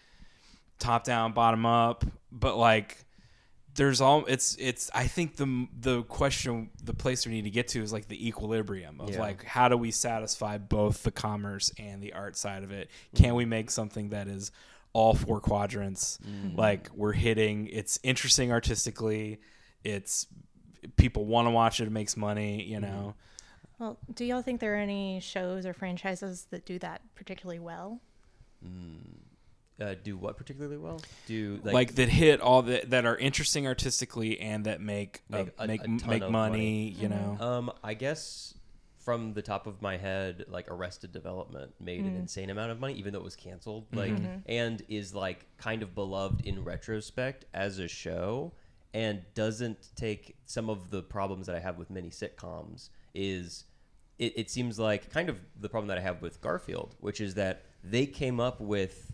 top 0.78 1.04
down, 1.04 1.32
bottom 1.32 1.66
up, 1.66 2.04
but 2.32 2.56
like 2.56 2.98
there's 3.78 4.00
all 4.00 4.26
it's 4.26 4.56
it's 4.56 4.90
I 4.92 5.06
think 5.06 5.36
the 5.36 5.68
the 5.80 6.02
question 6.02 6.68
the 6.82 6.92
place 6.92 7.24
we 7.24 7.32
need 7.32 7.44
to 7.44 7.50
get 7.50 7.68
to 7.68 7.82
is 7.82 7.92
like 7.92 8.08
the 8.08 8.28
equilibrium 8.28 9.00
of 9.00 9.10
Yeah. 9.10 9.20
like 9.20 9.44
how 9.44 9.68
do 9.68 9.76
we 9.76 9.92
satisfy 9.92 10.58
both 10.58 11.04
the 11.04 11.12
commerce 11.12 11.72
and 11.78 12.02
the 12.02 12.12
art 12.12 12.36
side 12.36 12.64
of 12.64 12.72
it? 12.72 12.88
Mm-hmm. 12.88 13.22
Can 13.24 13.34
we 13.36 13.44
make 13.44 13.70
something 13.70 14.10
that 14.10 14.26
is 14.26 14.50
all 14.92 15.14
four 15.14 15.40
quadrants? 15.40 16.18
Mm. 16.28 16.58
Like 16.58 16.90
we're 16.92 17.12
hitting 17.12 17.68
it's 17.68 17.98
interesting 18.02 18.50
artistically, 18.52 19.40
it's 19.84 20.26
people 20.96 21.24
want 21.24 21.46
to 21.46 21.50
watch 21.50 21.80
it, 21.80 21.84
it 21.84 21.92
makes 21.92 22.16
money, 22.16 22.64
you 22.64 22.80
know. 22.80 23.14
Well, 23.78 23.96
do 24.12 24.24
y'all 24.24 24.42
think 24.42 24.60
there 24.60 24.74
are 24.74 24.78
any 24.78 25.20
shows 25.20 25.64
or 25.64 25.72
franchises 25.72 26.48
that 26.50 26.66
do 26.66 26.80
that 26.80 27.00
particularly 27.14 27.60
well? 27.60 28.00
Uh, 29.80 29.94
do 30.02 30.16
what 30.16 30.36
particularly 30.36 30.76
well? 30.76 31.00
Do 31.26 31.60
Like, 31.62 31.94
that 31.94 32.08
hit 32.08 32.40
all 32.40 32.62
that 32.62 32.90
that 32.90 33.06
are 33.06 33.16
interesting 33.16 33.66
artistically 33.66 34.40
and 34.40 34.64
that 34.66 34.80
make 34.80 35.22
Make 35.28 35.50
a- 35.58 35.66
make 35.66 35.84
a 35.84 35.88
make 36.08 36.22
of 36.22 36.30
money, 36.32 36.88
you 36.90 37.08
know. 37.08 37.36
Um, 37.38 37.72
I 37.84 37.94
guess 37.94 38.54
from 38.98 39.32
the 39.34 39.40
top 39.42 39.66
of 39.66 39.80
my 39.80 39.96
head, 39.96 40.44
like 40.48 40.68
Arrested 40.70 41.12
Development 41.12 41.72
made 41.80 42.00
an 42.04 42.16
insane 42.16 42.50
amount 42.50 42.72
of 42.72 42.80
money, 42.80 42.94
even 42.94 43.12
though 43.12 43.20
it 43.20 43.24
was 43.24 43.36
canceled. 43.36 43.86
Like, 43.94 44.12
and 44.46 44.82
is 44.88 45.14
like 45.14 45.46
kind 45.58 45.82
of 45.82 45.94
beloved 45.94 46.44
in 46.44 46.62
retrospect 46.64 47.44
as 47.54 47.78
a 47.78 47.86
show, 47.88 48.52
and 48.92 49.22
doesn't 49.34 49.90
take 49.94 50.36
some 50.44 50.68
of 50.68 50.90
the 50.90 51.02
problems 51.02 51.46
that 51.46 51.54
I 51.56 51.60
have 51.60 51.78
with 51.78 51.88
many 51.88 52.10
sitcoms. 52.10 52.90
Is 53.14 53.64
it, 54.18 54.32
it 54.36 54.50
seems 54.50 54.78
like 54.78 55.10
kind 55.10 55.28
of 55.28 55.38
the 55.60 55.68
problem 55.68 55.86
that 55.88 55.98
I 55.98 56.02
have 56.02 56.20
with 56.20 56.40
Garfield, 56.40 56.96
which 56.98 57.20
is 57.20 57.34
that 57.34 57.62
they 57.84 58.06
came 58.06 58.40
up 58.40 58.60
with 58.60 59.12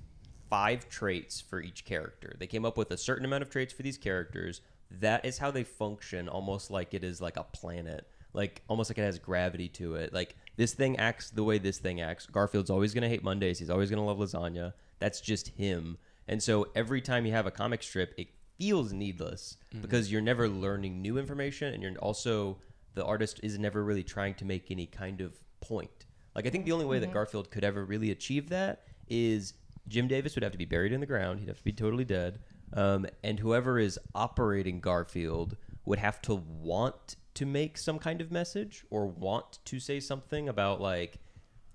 five 0.51 0.89
traits 0.89 1.41
for 1.41 1.61
each 1.61 1.85
character. 1.85 2.37
They 2.39 2.47
came 2.47 2.65
up 2.65 2.77
with 2.77 2.91
a 2.91 2.97
certain 2.97 3.25
amount 3.25 3.43
of 3.43 3.51
traits 3.51 3.73
for 3.73 3.83
these 3.83 3.99
characters. 3.99 4.61
That 4.91 5.25
is 5.25 5.39
how 5.39 5.51
they 5.51 5.65
function, 5.65 6.29
almost 6.29 6.71
like 6.71 6.95
it 6.95 7.05
is 7.05 7.21
like 7.21 7.37
a 7.37 7.45
planet, 7.45 8.07
like 8.33 8.63
almost 8.69 8.91
like 8.91 8.99
it 8.99 9.03
has 9.03 9.19
gravity 9.19 9.69
to 9.71 9.97
it. 9.97 10.13
Like 10.13 10.37
this 10.57 10.75
thing 10.75 10.97
acts 10.99 11.31
the 11.31 11.45
way 11.45 11.59
this 11.59 11.79
thing 11.79 12.01
acts. 12.01 12.27
Garfield's 12.27 12.71
always 12.71 12.95
gonna 12.95 13.09
hate 13.09 13.25
Mondays. 13.25 13.59
He's 13.59 13.71
always 13.71 13.91
gonna 13.91 14.05
love 14.05 14.19
lasagna. 14.19 14.73
That's 14.99 15.21
just 15.21 15.49
him. 15.49 15.99
And 16.29 16.43
so 16.43 16.69
every 16.75 17.01
time 17.01 17.27
you 17.27 17.33
have 17.33 17.47
a 17.47 17.51
comic 17.51 17.83
strip, 17.83 18.15
it 18.17 18.29
feels 18.59 18.93
needless 18.93 19.57
mm-hmm. 19.71 19.83
because 19.83 20.11
you're 20.11 20.21
never 20.21 20.49
learning 20.49 21.03
new 21.03 21.19
information, 21.19 21.75
and 21.75 21.83
you're 21.83 21.97
also 21.99 22.59
the 22.95 23.05
artist 23.05 23.41
is 23.43 23.59
never 23.59 23.83
really 23.83 24.05
trying 24.05 24.35
to 24.35 24.45
make 24.45 24.71
any 24.71 24.87
kind 24.87 25.21
of 25.21 25.39
point. 25.61 26.07
Like 26.35 26.47
I 26.47 26.51
think 26.51 26.65
the 26.65 26.73
only 26.73 26.87
way 26.87 26.99
that 26.99 27.07
mm-hmm. 27.07 27.15
Garfield 27.15 27.51
could 27.51 27.65
ever 27.65 27.85
really 27.85 28.11
achieve 28.11 28.49
that 28.51 28.83
is 29.09 29.55
Jim 29.89 30.09
Davis 30.09 30.35
would 30.35 30.43
have 30.43 30.53
to 30.53 30.59
be 30.59 30.65
buried 30.65 30.93
in 30.93 31.01
the 31.01 31.07
ground. 31.07 31.41
He'd 31.41 31.49
have 31.49 31.59
to 31.59 31.65
be 31.65 31.73
totally 31.73 32.05
dead. 32.05 32.41
Um, 32.73 33.07
and 33.23 33.39
whoever 33.39 33.79
is 33.79 33.99
operating 34.15 34.81
Garfield 34.81 35.57
would 35.85 35.99
have 35.99 36.21
to 36.23 36.35
want 36.35 37.17
to 37.35 37.47
make 37.47 37.77
some 37.79 37.99
kind 37.99 38.21
of 38.21 38.33
message 38.33 38.85
or 38.91 39.07
want 39.07 39.59
to 39.65 39.79
say 39.79 40.01
something 40.01 40.49
about 40.49 40.81
like 40.81 41.19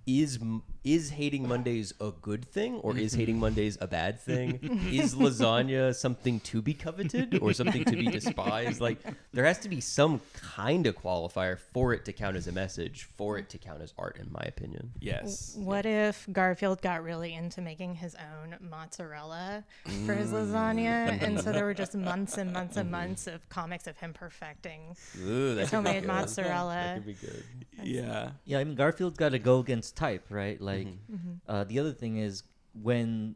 is 0.08 0.40
is 0.84 1.10
hating 1.10 1.48
Mondays 1.48 1.94
a 2.00 2.12
good 2.22 2.46
thing 2.46 2.76
or 2.76 2.98
is 2.98 3.14
hating 3.14 3.36
mm-hmm. 3.36 3.42
Mondays 3.42 3.78
a 3.82 3.88
bad 3.88 4.20
thing? 4.30 4.60
is 4.92 5.16
lasagna 5.16 5.94
something 5.96 6.40
to 6.42 6.62
be 6.62 6.74
coveted 6.74 7.40
or 7.42 7.54
something 7.54 7.84
to 7.86 7.96
be 7.96 8.06
despised? 8.12 8.82
Like 8.82 9.00
there 9.34 9.46
has 9.46 9.60
to 9.60 9.70
be 9.70 9.82
some 9.82 10.22
kind 10.34 10.88
of 10.88 10.96
qualifier 10.96 11.58
for 11.58 11.94
it 11.94 12.06
to 12.06 12.14
count 12.14 12.38
as 12.38 12.48
a 12.48 12.52
message, 12.52 13.04
for 13.18 13.38
it 13.38 13.50
to 13.50 13.58
count 13.58 13.82
as 13.82 13.94
art, 13.98 14.18
in 14.20 14.32
my 14.32 14.44
opinion. 14.46 14.92
Yes. 15.00 15.56
What 15.58 15.86
if 15.86 16.28
Garfield 16.32 16.82
got 16.82 17.04
really 17.04 17.34
into 17.34 17.62
making 17.62 17.96
his 17.96 18.16
own 18.16 18.56
mozzarella 18.62 19.64
for 20.06 20.14
his 20.14 20.32
lasagna? 20.32 21.20
Mm. 21.20 21.22
And 21.22 21.42
so 21.42 21.52
there 21.52 21.66
were 21.66 21.74
just 21.74 21.96
months 21.96 22.38
and 22.38 22.54
months 22.54 22.78
and 22.78 22.86
mm-hmm. 22.86 23.08
months 23.08 23.28
of 23.28 23.48
comics 23.50 23.88
of 23.88 23.98
him 23.98 24.14
perfecting 24.14 24.96
Ooh, 25.22 25.56
that 25.56 25.62
his 25.62 25.72
homemade 25.72 26.06
mozzarella. 26.06 26.74
That 26.74 26.96
could 26.96 27.06
be 27.06 27.14
good. 27.14 27.44
Yeah. 27.84 28.32
Yeah, 28.46 28.60
I 28.60 28.64
mean 28.64 28.76
Garfield's 28.76 29.18
got 29.18 29.30
to 29.30 29.40
go 29.40 29.60
against 29.60 29.96
type, 29.96 30.26
right? 30.30 30.60
Like, 30.60 30.79
Mm-hmm. 30.88 31.32
uh, 31.48 31.64
the 31.66 31.80
other 31.80 31.92
thing 31.94 32.18
is 32.18 32.44
when 32.82 33.36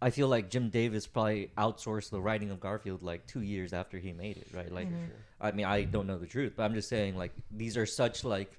I 0.00 0.10
feel 0.10 0.26
like 0.28 0.50
Jim 0.50 0.68
Davis 0.70 1.06
probably 1.06 1.50
outsourced 1.56 2.10
the 2.10 2.20
writing 2.20 2.50
of 2.50 2.58
Garfield 2.60 3.02
like 3.02 3.26
two 3.26 3.42
years 3.42 3.72
after 3.72 3.98
he 3.98 4.12
made 4.12 4.36
it, 4.36 4.48
right? 4.52 4.70
Like, 4.72 4.88
Mm-hmm. 4.88 5.04
I 5.40 5.50
mean, 5.52 5.66
I 5.66 5.82
don't 5.84 6.06
know 6.06 6.18
the 6.18 6.26
truth, 6.26 6.54
but 6.56 6.64
I'm 6.64 6.74
just 6.74 6.88
saying 6.88 7.16
like 7.16 7.32
these 7.50 7.76
are 7.76 7.86
such 7.86 8.24
like 8.24 8.58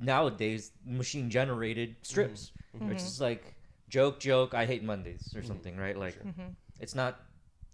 nowadays 0.00 0.72
machine 0.84 1.30
generated 1.30 1.96
strips. 2.02 2.52
Mm-hmm. 2.76 2.92
It's 2.92 3.04
just 3.04 3.20
like 3.20 3.54
joke, 3.88 4.20
joke. 4.20 4.54
I 4.54 4.66
hate 4.66 4.82
Mondays 4.82 5.32
or 5.36 5.42
something, 5.42 5.76
right? 5.76 5.96
Like, 5.96 6.18
Mm-hmm. 6.24 6.48
it's 6.80 6.94
not 6.94 7.20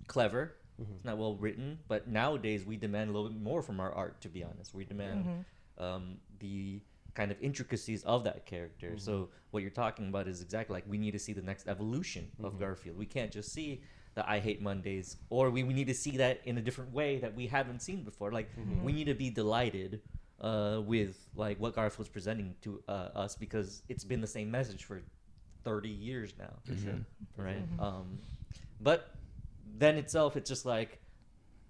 clever. 0.06 0.54
It's 0.96 1.04
not 1.04 1.18
well 1.18 1.36
written, 1.36 1.78
but 1.86 2.08
nowadays 2.08 2.64
we 2.64 2.76
demand 2.76 3.08
a 3.10 3.12
little 3.12 3.28
bit 3.30 3.40
more 3.40 3.62
from 3.62 3.78
our 3.78 3.92
art. 3.92 4.20
To 4.22 4.28
be 4.28 4.42
honest, 4.42 4.74
we 4.74 4.84
demand 4.84 5.24
Mm-hmm. 5.24 5.84
um, 5.84 6.16
the 6.40 6.80
kind 7.14 7.30
of 7.30 7.36
intricacies 7.40 8.02
of 8.04 8.24
that 8.24 8.44
character. 8.46 8.90
So 8.98 9.28
what 9.52 9.62
you're 9.62 9.70
talking 9.70 10.08
about 10.08 10.26
is 10.28 10.42
exactly 10.42 10.74
like 10.74 10.84
we 10.88 10.98
need 10.98 11.12
to 11.12 11.18
see 11.18 11.32
the 11.32 11.42
next 11.42 11.68
evolution 11.68 12.28
of 12.42 12.58
Garfield. 12.58 12.96
We 12.98 13.06
can't 13.06 13.30
just 13.30 13.52
see 13.52 13.82
the 14.14 14.28
I 14.28 14.38
hate 14.40 14.60
Mondays, 14.60 15.16
or 15.30 15.50
we, 15.50 15.62
we 15.64 15.74
need 15.74 15.86
to 15.88 15.94
see 15.94 16.16
that 16.18 16.40
in 16.44 16.58
a 16.58 16.60
different 16.60 16.92
way 16.92 17.18
that 17.18 17.34
we 17.34 17.46
haven't 17.46 17.80
seen 17.82 18.02
before. 18.04 18.30
Like 18.32 18.50
we 18.84 18.92
need 18.92 19.06
to 19.06 19.14
be 19.14 19.30
delighted 19.30 20.00
uh, 20.40 20.80
with 20.84 21.16
like 21.36 21.58
what 21.60 21.74
Garfield's 21.74 22.08
presenting 22.10 22.54
to 22.62 22.82
uh, 22.88 23.08
us 23.14 23.34
because 23.36 23.82
it's 23.88 24.04
been 24.04 24.20
the 24.20 24.26
same 24.26 24.50
message 24.50 24.84
for 24.84 25.02
30 25.64 25.88
years 25.88 26.34
now, 26.38 26.52
right? 27.36 27.62
Um, 27.80 28.18
but 28.80 29.14
then 29.78 29.96
itself, 29.96 30.36
it's 30.36 30.48
just 30.48 30.66
like 30.66 31.00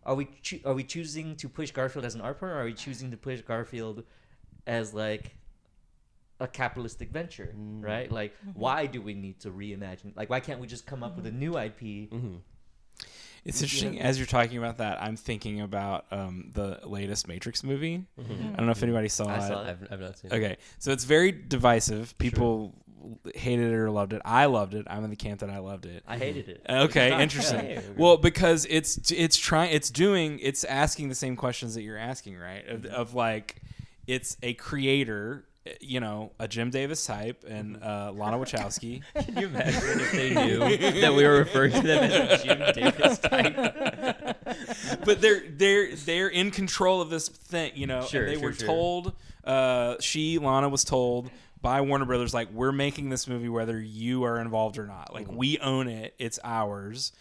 are 0.05 0.15
we 0.15 0.27
choo- 0.43 0.61
are 0.67 0.75
we 0.75 0.85
choosing 0.85 1.37
to 1.37 1.49
push 1.49 1.71
Garfield 1.71 2.05
as 2.05 2.15
an 2.15 2.21
art 2.21 2.39
form, 2.39 2.53
or 2.53 2.61
are 2.61 2.65
we 2.65 2.75
choosing 2.75 3.11
to 3.11 3.17
push 3.17 3.41
Garfield 3.43 4.05
as 4.67 4.95
like 4.95 5.37
a 6.41 6.49
capitalistic 6.49 7.11
venture, 7.11 7.55
right? 7.57 8.11
Like, 8.11 8.35
why 8.55 8.87
do 8.87 9.01
we 9.01 9.15
need 9.15 9.41
to 9.41 9.51
reimagine? 9.51 10.17
Like, 10.17 10.31
why 10.31 10.41
can't 10.41 10.61
we 10.61 10.67
just 10.67 10.87
come 10.87 11.03
up 11.03 11.17
with 11.17 11.27
a 11.27 11.31
new 11.33 11.57
IP? 11.59 11.81
Mm-hmm. 11.81 12.37
It's 13.45 13.61
interesting 13.61 13.97
know- 13.97 14.01
as 14.01 14.19
you're 14.19 14.27
talking 14.27 14.59
about 14.59 14.79
that. 14.79 15.03
I'm 15.03 15.17
thinking 15.17 15.61
about 15.61 16.07
um, 16.11 16.51
the 16.55 16.81
latest 16.85 17.29
Matrix 17.29 17.62
movie. 17.62 18.05
Mm-hmm. 18.19 18.55
I 18.55 18.57
don't 18.57 18.67
know 18.67 18.73
if 18.73 18.83
anybody 18.83 19.09
saw 19.09 19.27
I 19.27 19.37
it. 19.37 19.49
saw 19.49 19.62
it. 19.62 19.69
I've, 19.69 19.93
I've 19.93 20.01
not 20.01 20.19
seen 20.19 20.33
it. 20.33 20.37
Okay, 20.37 20.57
so 20.79 20.93
it's 20.93 21.05
very 21.05 21.31
divisive. 21.31 22.17
People 22.19 22.75
hated 23.35 23.71
it 23.71 23.75
or 23.75 23.91
loved 23.91 24.12
it. 24.15 24.23
I 24.25 24.47
loved 24.47 24.75
it. 24.75 24.87
I'm 24.89 25.05
in 25.05 25.11
the 25.11 25.17
camp 25.17 25.41
that 25.41 25.51
I 25.51 25.59
loved 25.59 25.85
it. 25.87 26.03
I 26.07 26.17
hated 26.17 26.49
it. 26.49 26.62
Okay, 26.69 27.21
interesting. 27.23 27.61
fair. 27.61 27.83
Well, 27.97 28.17
because 28.17 28.67
it's 28.71 29.12
it's 29.12 29.37
trying, 29.37 29.73
it's 29.73 29.91
doing, 29.91 30.39
it's 30.41 30.65
asking 30.65 31.11
the 31.11 31.15
same 31.15 31.37
questions 31.37 31.75
that 31.75 31.83
you're 31.83 31.99
asking, 31.99 32.39
right? 32.39 32.67
Of, 32.67 32.87
of 32.87 33.15
like, 33.15 33.61
it's 34.07 34.37
a 34.43 34.55
creator, 34.55 35.45
you 35.81 36.01
know, 36.01 36.33
a 36.39 36.47
Jim 36.47 36.71
Davis 36.71 37.05
type 37.07 37.45
and 37.49 37.83
uh, 37.83 38.13
Lana 38.15 38.39
Wachowski. 38.39 39.03
Can 39.15 39.37
you 39.37 39.47
imagine 39.47 40.01
if 40.01 40.13
they 40.13 40.35
knew 40.35 40.59
that 41.01 41.15
we 41.15 41.25
were 41.25 41.39
referring 41.39 41.73
to 41.73 41.81
them 41.81 42.05
as 42.05 42.41
a 42.41 42.45
Jim 42.45 42.73
Davis 42.75 43.19
type? 43.19 43.57
but 45.05 45.21
they're 45.21 45.45
they're 45.49 45.95
they're 45.95 46.29
in 46.29 46.51
control 46.51 47.01
of 47.01 47.11
this 47.11 47.29
thing, 47.29 47.73
you 47.75 47.87
know. 47.87 48.05
Sure, 48.05 48.23
and 48.23 48.31
they 48.31 48.37
sure, 48.37 48.49
were 48.49 48.53
sure. 48.53 48.67
told, 48.67 49.13
uh, 49.45 49.97
she 50.01 50.39
Lana 50.39 50.69
was 50.69 50.85
told 50.85 51.31
by 51.65 51.81
Warner 51.81 52.05
Brothers, 52.05 52.35
like, 52.35 52.51
we're 52.53 52.73
making 52.73 53.09
this 53.09 53.27
movie 53.27 53.49
whether 53.49 53.81
you 53.81 54.25
are 54.25 54.39
involved 54.39 54.77
or 54.77 54.87
not. 54.87 55.15
Like, 55.15 55.33
we 55.33 55.59
own 55.61 55.89
it, 55.89 56.15
it's 56.19 56.39
ours, 56.45 57.13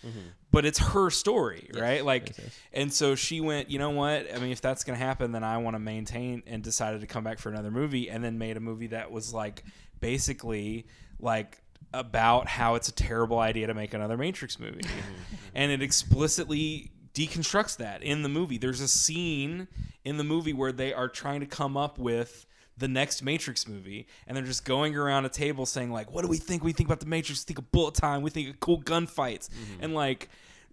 but 0.54 0.66
it's 0.66 0.78
her 0.80 1.10
story, 1.10 1.68
right? 1.74 2.06
Like, 2.06 2.30
Yes, 2.30 2.40
yes. 2.42 2.60
and 2.72 2.94
so 2.94 3.16
she 3.16 3.42
went, 3.42 3.70
you 3.72 3.80
know 3.80 3.90
what? 3.90 4.34
I 4.34 4.38
mean, 4.40 4.52
if 4.52 4.62
that's 4.62 4.84
gonna 4.86 5.00
happen, 5.00 5.32
then 5.34 5.44
I 5.44 5.58
want 5.58 5.74
to 5.76 5.80
maintain, 5.80 6.44
and 6.48 6.64
decided 6.64 7.02
to 7.02 7.08
come 7.08 7.24
back 7.26 7.40
for 7.40 7.50
another 7.50 7.72
movie, 7.72 8.10
and 8.10 8.24
then 8.24 8.38
made 8.38 8.56
a 8.56 8.62
movie 8.62 8.88
that 8.88 9.12
was 9.12 9.34
like 9.34 9.64
basically 10.00 10.86
like 11.20 11.58
about 11.94 12.48
how 12.48 12.76
it's 12.76 12.88
a 12.88 12.94
terrible 12.94 13.40
idea 13.40 13.68
to 13.68 13.74
make 13.74 13.94
another 13.94 14.16
Matrix 14.16 14.60
movie. 14.60 14.82
Mm-hmm. 14.82 15.36
and 15.56 15.72
it 15.72 15.82
explicitly 15.82 16.92
deconstructs 17.14 17.78
that 17.78 18.04
in 18.04 18.22
the 18.22 18.30
movie. 18.30 18.58
There's 18.58 18.82
a 18.82 18.88
scene 18.88 19.68
in 20.06 20.18
the 20.18 20.24
movie 20.24 20.54
where 20.54 20.72
they 20.72 20.94
are 20.94 21.08
trying 21.08 21.40
to 21.40 21.46
come 21.46 21.78
up 21.78 21.98
with 21.98 22.46
the 22.78 22.88
next 22.88 23.22
Matrix 23.22 23.68
movie, 23.68 24.08
and 24.28 24.36
they're 24.36 24.44
just 24.44 24.66
going 24.66 24.96
around 24.96 25.26
a 25.26 25.30
table 25.30 25.66
saying 25.66 25.92
like, 25.92 26.12
"What 26.12 26.24
do 26.24 26.28
we 26.28 26.38
think? 26.38 26.64
We 26.64 26.74
think 26.74 26.90
about 26.90 27.00
the 27.00 27.06
Matrix. 27.06 27.44
We 27.44 27.48
think 27.54 27.60
of 27.60 27.72
bullet 27.72 27.96
time. 27.96 28.22
We 28.22 28.30
think 28.30 28.50
of 28.50 28.60
cool 28.60 28.82
gunfights." 28.82 29.50
And 29.82 29.94
like, 29.94 30.30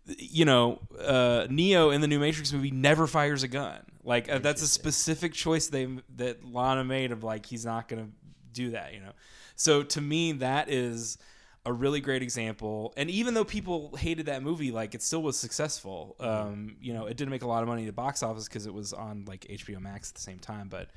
you 0.07 0.45
know, 0.45 0.81
uh, 0.99 1.47
Neo 1.51 1.91
in 1.91 2.01
the 2.01 2.09
new 2.09 2.19
Matrix 2.19 2.53
movie 2.53 2.71
never 2.71 3.07
fires 3.07 3.43
a 3.43 3.49
gun. 3.49 3.81
Like 4.03 4.31
uh, 4.31 4.39
that's 4.39 4.63
a 4.63 4.69
specific 4.69 5.35
choice 5.35 5.69
they 5.69 5.89
that 6.17 6.45
Lana 6.45 6.85
made 6.85 7.13
of 7.13 7.23
like 7.23 7.47
he's 7.47 7.65
not 7.65 7.89
gonna 7.89 8.09
do 8.53 8.71
that. 8.71 8.95
You 8.95 9.01
know, 9.01 9.13
so 9.57 9.83
to 9.83 10.01
me 10.01 10.33
that 10.33 10.71
is 10.71 11.19
a 11.67 11.73
really 11.73 12.01
great 12.01 12.23
example. 12.23 12.95
And 12.97 13.11
even 13.11 13.35
though 13.35 13.45
people 13.45 13.95
hated 13.97 14.27
that 14.27 14.43
movie, 14.43 14.71
like 14.71 14.95
it 14.95 15.03
still 15.03 15.23
was 15.23 15.39
successful. 15.39 16.17
Um, 16.19 16.77
you 16.81 16.95
know, 16.95 17.05
it 17.05 17.17
didn't 17.19 17.31
make 17.31 17.43
a 17.43 17.47
lot 17.47 17.63
of 17.63 17.69
money 17.69 17.83
at 17.83 17.87
the 17.87 17.93
box 17.93 18.23
office 18.23 18.49
because 18.49 18.67
it 18.67 18.73
was 18.73 18.95
on 18.95 19.25
like 19.27 19.43
HBO 19.43 19.81
Max 19.81 20.11
at 20.11 20.15
the 20.15 20.23
same 20.23 20.39
time, 20.39 20.69
but 20.69 20.89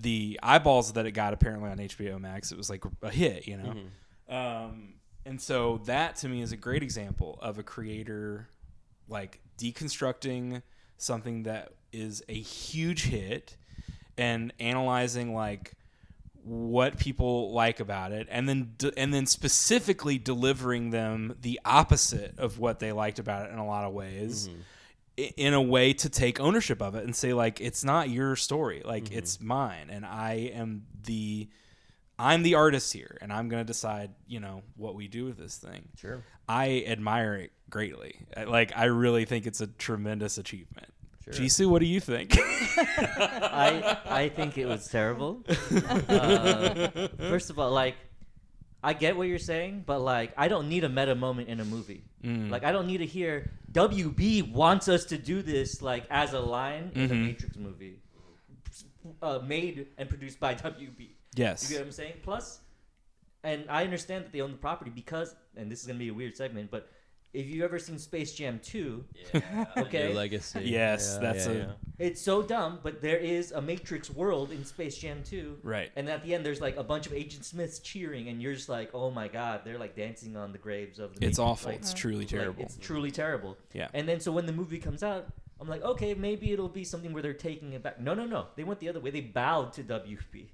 the 0.00 0.38
eyeballs 0.42 0.92
that 0.94 1.06
it 1.06 1.12
got 1.12 1.32
apparently 1.32 1.70
on 1.70 1.78
HBO 1.78 2.20
Max, 2.20 2.50
it 2.52 2.58
was 2.58 2.70
like 2.70 2.82
a 3.02 3.10
hit, 3.10 3.46
you 3.46 3.56
know. 3.56 3.74
Um, 4.28 4.94
and 5.26 5.40
so 5.40 5.80
that 5.84 6.16
to 6.16 6.28
me 6.28 6.40
is 6.42 6.52
a 6.52 6.56
great 6.56 6.82
example 6.82 7.38
of 7.42 7.58
a 7.58 7.62
creator 7.62 8.48
like 9.08 9.40
deconstructing 9.58 10.62
something 10.96 11.42
that 11.44 11.72
is 11.92 12.22
a 12.28 12.34
huge 12.40 13.04
hit 13.04 13.56
and 14.16 14.52
analyzing 14.58 15.34
like 15.34 15.74
what 16.44 16.98
people 16.98 17.52
like 17.52 17.78
about 17.78 18.10
it 18.10 18.26
and 18.30 18.48
then 18.48 18.72
de- 18.78 18.96
and 18.98 19.12
then 19.14 19.26
specifically 19.26 20.18
delivering 20.18 20.90
them 20.90 21.36
the 21.40 21.60
opposite 21.64 22.36
of 22.38 22.58
what 22.58 22.80
they 22.80 22.90
liked 22.92 23.18
about 23.20 23.46
it 23.46 23.52
in 23.52 23.58
a 23.58 23.66
lot 23.66 23.84
of 23.84 23.92
ways. 23.92 24.48
I- 24.48 24.52
in 25.16 25.52
a 25.52 25.60
way 25.60 25.92
to 25.92 26.08
take 26.08 26.40
ownership 26.40 26.80
of 26.80 26.94
it 26.94 27.04
and 27.04 27.14
say 27.14 27.32
like 27.32 27.60
it's 27.60 27.84
not 27.84 28.08
your 28.08 28.34
story 28.34 28.82
like 28.84 29.12
it's 29.12 29.40
mine 29.40 29.88
and 29.90 30.06
I 30.06 30.50
am 30.54 30.86
the 31.04 31.48
I'm 32.18 32.42
the 32.42 32.54
artist 32.54 32.92
here 32.92 33.18
and 33.20 33.32
I'm 33.32 33.48
going 33.48 33.60
to 33.60 33.66
decide, 33.66 34.10
you 34.28 34.38
know, 34.38 34.62
what 34.76 34.94
we 34.94 35.08
do 35.08 35.24
with 35.24 35.38
this 35.38 35.56
thing. 35.56 35.88
Sure. 35.96 36.22
I 36.48 36.84
admire 36.86 37.34
it 37.34 37.52
greatly. 37.68 38.26
Like 38.46 38.72
I 38.76 38.84
really 38.84 39.24
think 39.24 39.46
it's 39.46 39.60
a 39.60 39.66
tremendous 39.66 40.38
achievement. 40.38 40.86
Sure. 41.24 41.34
G-Su, 41.34 41.68
what 41.68 41.80
do 41.80 41.86
you 41.86 42.00
think? 42.00 42.36
I 42.38 43.98
I 44.06 44.28
think 44.28 44.58
it 44.58 44.66
was 44.66 44.88
terrible. 44.88 45.44
Uh, 46.08 47.08
first 47.18 47.50
of 47.50 47.58
all, 47.58 47.70
like 47.70 47.94
I 48.82 48.92
get 48.94 49.16
what 49.16 49.28
you're 49.28 49.38
saying, 49.38 49.84
but 49.86 50.00
like 50.00 50.32
I 50.36 50.48
don't 50.48 50.68
need 50.68 50.84
a 50.84 50.88
meta 50.88 51.14
moment 51.14 51.48
in 51.48 51.60
a 51.60 51.64
movie. 51.64 52.02
Mm. 52.24 52.50
Like 52.50 52.64
I 52.64 52.72
don't 52.72 52.86
need 52.86 52.98
to 52.98 53.06
hear 53.06 53.50
WB 53.72 54.52
wants 54.52 54.88
us 54.88 55.04
to 55.06 55.18
do 55.18 55.42
this 55.42 55.80
like 55.82 56.04
as 56.10 56.32
a 56.32 56.40
line 56.40 56.90
in 56.94 57.08
the 57.08 57.14
Mhm. 57.14 57.24
Matrix 57.26 57.56
movie, 57.56 57.98
uh, 59.22 59.38
made 59.44 59.86
and 59.98 60.08
produced 60.08 60.40
by 60.40 60.54
WB. 60.70 61.10
Yes, 61.34 61.62
you 61.64 61.76
get 61.76 61.80
what 61.80 61.86
I'm 61.86 61.92
saying? 61.92 62.14
Plus, 62.22 62.60
and 63.44 63.64
I 63.70 63.84
understand 63.84 64.24
that 64.24 64.32
they 64.32 64.40
own 64.40 64.52
the 64.52 64.58
property 64.58 64.90
because, 64.94 65.34
and 65.56 65.70
this 65.70 65.80
is 65.80 65.86
gonna 65.86 65.98
be 65.98 66.08
a 66.08 66.14
weird 66.14 66.36
segment, 66.36 66.70
but 66.70 66.90
if 67.32 67.46
you've 67.46 67.64
ever 67.64 67.78
seen 67.78 67.98
Space 67.98 68.34
Jam 68.34 68.60
2, 68.62 69.04
Yeah. 69.34 69.64
Okay. 69.76 70.08
New 70.08 70.14
legacy. 70.14 70.60
Yes, 70.64 71.12
Yeah, 71.14 71.20
that's 71.32 71.46
yeah, 71.46 71.52
a- 71.52 71.56
yeah. 71.56 71.72
it's 71.98 72.20
so 72.20 72.42
dumb, 72.42 72.80
but 72.82 73.00
there 73.00 73.16
is 73.16 73.52
a 73.52 73.60
Matrix 73.62 74.10
world 74.10 74.52
in 74.52 74.64
Space 74.64 74.98
Jam 74.98 75.22
2. 75.24 75.58
Right. 75.62 75.90
And 75.96 76.08
at 76.08 76.22
the 76.22 76.34
end, 76.34 76.44
there's 76.44 76.60
like 76.60 76.76
a 76.76 76.84
bunch 76.84 77.06
of 77.06 77.12
Agent 77.14 77.44
Smiths 77.44 77.78
cheering, 77.78 78.28
and 78.28 78.42
you're 78.42 78.54
just 78.54 78.68
like, 78.68 78.90
oh 78.94 79.10
my 79.10 79.28
god, 79.28 79.62
they're 79.64 79.78
like 79.78 79.96
dancing 79.96 80.36
on 80.36 80.52
the 80.52 80.58
graves 80.58 80.98
of 80.98 81.10
the 81.10 81.26
It's 81.26 81.38
Matrix. 81.38 81.38
awful. 81.38 81.70
Like, 81.70 81.78
it's 81.80 81.90
uh-huh. 81.90 81.98
truly 81.98 82.18
like, 82.18 82.28
terrible. 82.28 82.62
it's 82.64 82.76
truly 82.76 83.10
terrible. 83.10 83.56
Yeah. 83.72 83.88
And 83.94 84.08
then 84.08 84.20
so 84.20 84.30
when 84.32 84.46
the 84.46 84.52
movie 84.52 84.78
comes 84.78 85.02
out, 85.02 85.26
I'm 85.60 85.68
like, 85.68 85.82
okay, 85.82 86.12
maybe 86.14 86.52
it'll 86.52 86.68
be 86.68 86.84
something 86.84 87.12
where 87.12 87.22
they're 87.22 87.32
taking 87.32 87.72
it 87.72 87.82
back. 87.82 88.00
No, 88.00 88.14
no, 88.14 88.26
no. 88.26 88.46
They 88.56 88.64
went 88.64 88.80
the 88.80 88.88
other 88.88 88.98
way. 89.00 89.10
They 89.10 89.20
bowed 89.20 89.72
to 89.74 89.84
WB. 89.84 90.48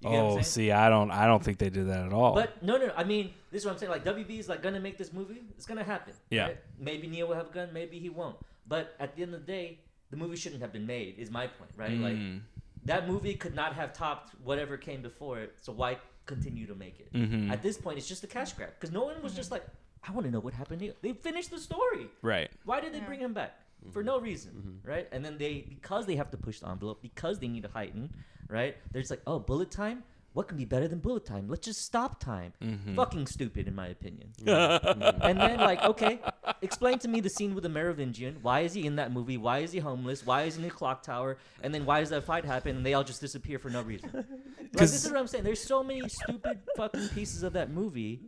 You 0.00 0.10
get 0.10 0.22
what 0.22 0.32
I'm 0.32 0.38
oh, 0.38 0.42
see, 0.42 0.70
I 0.70 0.88
don't 0.88 1.10
I 1.10 1.26
don't 1.26 1.42
think 1.42 1.58
they 1.58 1.70
did 1.70 1.88
that 1.88 2.06
at 2.06 2.12
all. 2.12 2.34
But 2.34 2.62
no, 2.62 2.76
no, 2.76 2.86
no. 2.86 2.92
I 2.96 3.04
mean, 3.04 3.32
this 3.50 3.62
is 3.62 3.66
what 3.66 3.72
I'm 3.72 3.78
saying. 3.78 3.90
Like 3.90 4.04
WB 4.04 4.38
is 4.38 4.48
like 4.48 4.62
gonna 4.62 4.80
make 4.80 4.96
this 4.96 5.12
movie. 5.12 5.42
It's 5.56 5.66
gonna 5.66 5.82
happen. 5.84 6.14
Yeah. 6.30 6.44
right? 6.44 6.56
Maybe 6.78 7.08
Neo 7.08 7.26
will 7.26 7.34
have 7.34 7.48
a 7.50 7.52
gun. 7.52 7.70
Maybe 7.72 7.98
he 7.98 8.08
won't. 8.08 8.36
But 8.68 8.94
at 9.00 9.16
the 9.16 9.22
end 9.22 9.34
of 9.34 9.40
the 9.44 9.52
day, 9.52 9.78
the 10.10 10.16
movie 10.16 10.36
shouldn't 10.36 10.62
have 10.62 10.72
been 10.72 10.86
made. 10.86 11.18
Is 11.18 11.30
my 11.30 11.46
point, 11.48 11.72
right? 11.76 11.90
Like 11.98 12.14
Mm. 12.16 12.40
that 12.84 13.08
movie 13.08 13.34
could 13.34 13.54
not 13.54 13.74
have 13.74 13.92
topped 13.92 14.34
whatever 14.44 14.76
came 14.76 15.02
before 15.02 15.40
it. 15.40 15.54
So 15.60 15.72
why 15.72 15.98
continue 16.26 16.66
to 16.66 16.74
make 16.76 17.00
it? 17.00 17.12
Mhm. 17.12 17.50
At 17.50 17.62
this 17.62 17.76
point, 17.76 17.98
it's 17.98 18.06
just 18.08 18.22
a 18.22 18.28
cash 18.28 18.52
grab 18.52 18.70
because 18.78 18.92
no 18.92 19.02
one 19.04 19.20
was 19.22 19.34
just 19.34 19.50
like, 19.50 19.64
I 20.06 20.12
want 20.12 20.26
to 20.26 20.30
know 20.30 20.40
what 20.40 20.54
happened 20.54 20.78
to 20.80 20.84
Neo. 20.86 20.94
They 21.02 21.12
finished 21.12 21.50
the 21.50 21.58
story. 21.58 22.06
right. 22.22 22.50
Why 22.64 22.80
did 22.80 22.92
they 22.92 22.98
Yeah. 22.98 23.06
bring 23.06 23.20
him 23.20 23.32
back? 23.32 23.58
For 23.92 24.02
no 24.02 24.18
reason, 24.20 24.80
right? 24.84 25.08
And 25.12 25.24
then 25.24 25.38
they, 25.38 25.60
because 25.68 26.04
they 26.06 26.16
have 26.16 26.30
to 26.32 26.36
push 26.36 26.58
the 26.60 26.68
envelope, 26.68 27.00
because 27.00 27.38
they 27.38 27.46
need 27.48 27.62
to 27.62 27.68
heighten, 27.68 28.12
right? 28.48 28.76
They're 28.92 29.02
just 29.02 29.10
like, 29.10 29.22
oh, 29.26 29.38
bullet 29.38 29.70
time? 29.70 30.02
What 30.34 30.46
can 30.46 30.56
be 30.56 30.66
better 30.66 30.86
than 30.86 30.98
bullet 31.00 31.24
time? 31.24 31.48
Let's 31.48 31.64
just 31.66 31.82
stop 31.84 32.20
time. 32.20 32.52
Mhm. 32.62 32.94
Fucking 32.94 33.26
stupid, 33.26 33.66
in 33.66 33.74
my 33.74 33.88
opinion. 33.88 34.28
and 34.46 35.40
then, 35.40 35.58
like, 35.58 35.82
okay, 35.82 36.20
explain 36.62 36.98
to 37.00 37.08
me 37.08 37.20
the 37.20 37.30
scene 37.30 37.54
with 37.54 37.62
the 37.62 37.68
Merovingian. 37.68 38.36
Why 38.42 38.60
is 38.60 38.72
he 38.74 38.86
in 38.86 38.96
that 38.96 39.10
movie? 39.10 39.36
Why 39.36 39.60
is 39.60 39.72
he 39.72 39.80
homeless? 39.80 40.24
Why 40.24 40.42
is 40.42 40.54
he 40.54 40.62
in 40.62 40.68
the 40.68 40.74
clock 40.74 41.02
tower? 41.02 41.38
And 41.62 41.74
then 41.74 41.84
why 41.84 42.00
does 42.00 42.10
that 42.10 42.22
fight 42.24 42.44
happen 42.44 42.76
and 42.76 42.86
they 42.86 42.94
all 42.94 43.02
just 43.04 43.20
disappear 43.20 43.58
for 43.58 43.68
no 43.70 43.82
reason? 43.82 44.10
Like, 44.14 44.26
this 44.72 44.92
is 45.04 45.10
what 45.10 45.18
I'm 45.18 45.26
saying. 45.26 45.42
There's 45.44 45.62
so 45.62 45.82
many 45.82 46.08
stupid 46.08 46.60
fucking 46.76 47.08
pieces 47.08 47.42
of 47.42 47.54
that 47.54 47.70
movie. 47.70 48.20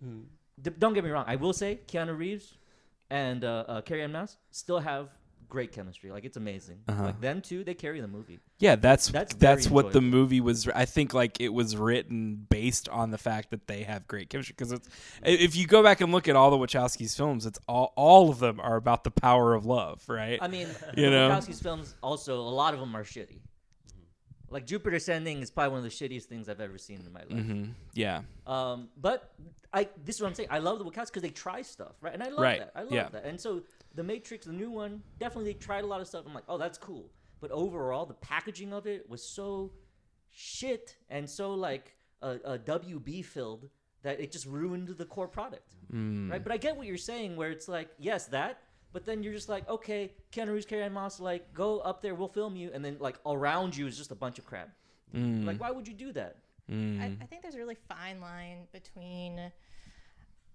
D- 0.61 0.71
don't 0.79 0.95
get 0.95 1.05
me 1.05 1.11
wrong. 1.11 1.27
I 1.29 1.37
will 1.37 1.53
say 1.53 1.81
Keanu 1.87 2.17
Reeves 2.19 2.57
and 3.09 3.45
uh, 3.45 3.65
uh, 3.69 3.81
Carrie-Anne 3.83 4.13
Moss 4.13 4.37
still 4.51 4.81
have 4.81 5.11
great 5.51 5.73
chemistry. 5.73 6.11
Like 6.11 6.25
it's 6.25 6.39
amazing. 6.39 6.79
Uh-huh. 6.89 7.05
Like 7.05 7.21
them 7.21 7.43
two, 7.43 7.63
they 7.65 7.75
carry 7.75 8.01
the 8.01 8.09
movie. 8.09 8.39
Yeah, 8.59 8.77
that's 8.77 9.09
That's 9.09 9.35
that's, 9.35 9.69
what 9.69 9.93
the 9.93 10.01
movie 10.01 10.41
was. 10.41 10.67
I 10.69 10.87
think 10.87 11.13
like 11.13 11.41
it 11.41 11.51
was 11.51 11.77
written 11.77 12.47
based 12.49 12.89
on 12.89 13.11
the 13.11 13.19
fact 13.19 13.51
that 13.51 13.67
they 13.67 13.83
have 13.83 14.07
great 14.09 14.31
chemistry. 14.31 14.55
Because 14.57 14.73
it's 14.73 14.89
if 15.23 15.55
you 15.57 15.67
go 15.67 15.83
back 15.83 16.01
and 16.01 16.11
look 16.13 16.29
at 16.29 16.37
all 16.37 16.51
the 16.51 16.57
Wachowskis 16.59 17.15
films, 17.17 17.45
it's 17.45 17.59
all 17.69 17.93
all 17.97 18.31
of 18.31 18.39
them 18.39 18.59
are 18.61 18.77
about 18.77 19.05
the 19.05 19.11
power 19.11 19.53
of 19.55 19.67
love, 19.67 20.03
right? 20.09 20.39
I 20.41 20.49
mean, 20.49 20.69
You 20.97 21.11
know? 21.11 21.29
Wachowski's 21.29 21.61
films 21.61 21.95
also 22.03 22.39
a 22.41 22.41
lot 22.41 22.73
of 22.73 22.81
them 22.81 22.97
are 22.97 23.05
shitty. 23.05 23.41
Like 24.53 24.67
Jupiter 24.67 24.97
Ascending 24.97 25.43
is 25.43 25.51
probably 25.51 25.71
one 25.71 25.79
of 25.79 25.85
the 25.85 25.91
shittiest 25.91 26.25
things 26.25 26.49
I've 26.49 26.61
ever 26.61 26.77
seen 26.77 27.01
in 27.07 27.13
my 27.13 27.21
life. 27.21 27.47
hmm 27.47 27.65
Yeah, 27.95 28.23
Um, 28.47 28.89
but 29.01 29.33
I 29.73 29.89
this 30.05 30.17
is 30.17 30.23
what 30.23 30.27
I'm 30.27 30.35
saying. 30.35 30.49
I 30.51 30.59
love 30.59 30.79
the 30.81 30.85
Wachowskis 30.85 31.07
because 31.07 31.23
they 31.23 31.31
try 31.31 31.63
stuff, 31.63 31.93
right? 32.01 32.13
And 32.13 32.23
I 32.23 32.31
love 32.31 32.41
Right, 32.41 32.59
that. 32.59 32.73
I 32.75 32.83
love 32.83 32.93
yeah. 32.93 33.09
that. 33.11 33.25
And 33.25 33.41
so 33.41 33.63
the 33.95 34.03
Matrix, 34.03 34.47
the 34.47 34.53
new 34.53 34.71
one, 34.71 35.03
definitely 35.19 35.53
they 35.53 35.59
tried 35.59 35.85
a 35.85 35.87
lot 35.87 36.01
of 36.01 36.07
stuff. 36.07 36.25
I'm 36.27 36.35
like, 36.35 36.45
oh, 36.49 36.59
that's 36.59 36.79
cool. 36.79 37.11
But 37.41 37.51
overall, 37.51 38.07
the 38.07 38.15
packaging 38.15 38.73
of 38.73 38.87
it 38.87 39.09
was 39.09 39.23
so 39.23 39.73
shit 40.31 40.97
and 41.09 41.29
so 41.29 41.55
like 41.55 41.97
a, 42.23 42.39
uh, 42.45 42.59
WB 42.59 43.25
filled 43.25 43.69
that 44.03 44.21
it 44.21 44.33
just 44.33 44.47
ruined 44.47 44.89
the 44.89 45.05
core 45.05 45.29
product, 45.29 45.75
Mm. 45.93 46.31
right? 46.31 46.43
But 46.43 46.53
I 46.53 46.57
get 46.57 46.77
what 46.77 46.87
you're 46.87 46.97
saying, 46.97 47.37
where 47.37 47.51
it's 47.51 47.69
like, 47.69 47.91
yes, 47.99 48.27
that. 48.27 48.63
But 48.93 49.05
then 49.05 49.23
you're 49.23 49.33
just 49.33 49.49
like, 49.49 49.69
okay, 49.69 50.13
Keanu 50.33 50.53
Reeves, 50.53 50.67
Carrie-Anne 50.67 50.93
Moss, 50.93 51.21
like 51.21 51.53
go 51.55 51.79
up 51.81 52.01
there, 52.03 52.15
we'll 52.15 52.29
film 52.29 52.57
you, 52.57 52.71
and 52.73 52.85
then 52.85 52.97
like 53.01 53.19
around 53.27 53.77
you 53.77 53.87
is 53.87 53.97
just 53.97 54.11
a 54.11 54.15
bunch 54.15 54.39
of 54.39 54.45
crap. 54.47 54.71
Mm. 55.15 55.45
Like, 55.45 55.61
why 55.61 55.71
would 55.71 55.87
you 55.87 55.95
do 55.95 56.13
that? 56.13 56.37
Mm. 56.71 57.01
I, 57.01 57.05
I 57.23 57.27
think 57.27 57.43
there's 57.43 57.55
a 57.57 57.59
really 57.59 57.77
fine 57.89 58.21
line 58.21 58.67
between 58.73 59.51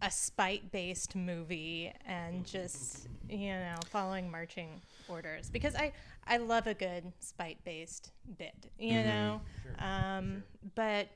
a 0.05 0.11
spite 0.11 0.71
based 0.71 1.15
movie 1.15 1.91
and 2.05 2.45
just 2.45 3.07
you 3.27 3.49
know 3.49 3.75
following 3.89 4.29
marching 4.29 4.79
orders. 5.07 5.49
Because 5.49 5.75
i 5.75 5.91
i 6.27 6.37
love 6.37 6.67
a 6.67 6.75
good 6.75 7.11
spite 7.19 7.57
based 7.65 8.11
bit 8.37 8.53
you 8.77 9.01
know? 9.03 9.41
Um 9.79 10.43
but 10.75 11.07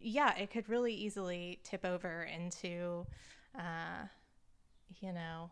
yeah 0.00 0.34
it 0.36 0.50
could 0.50 0.68
really 0.68 0.94
easily 0.94 1.58
tip 1.62 1.84
over 1.84 2.26
into 2.34 3.04
uh 3.58 4.06
you 5.00 5.12
know 5.12 5.50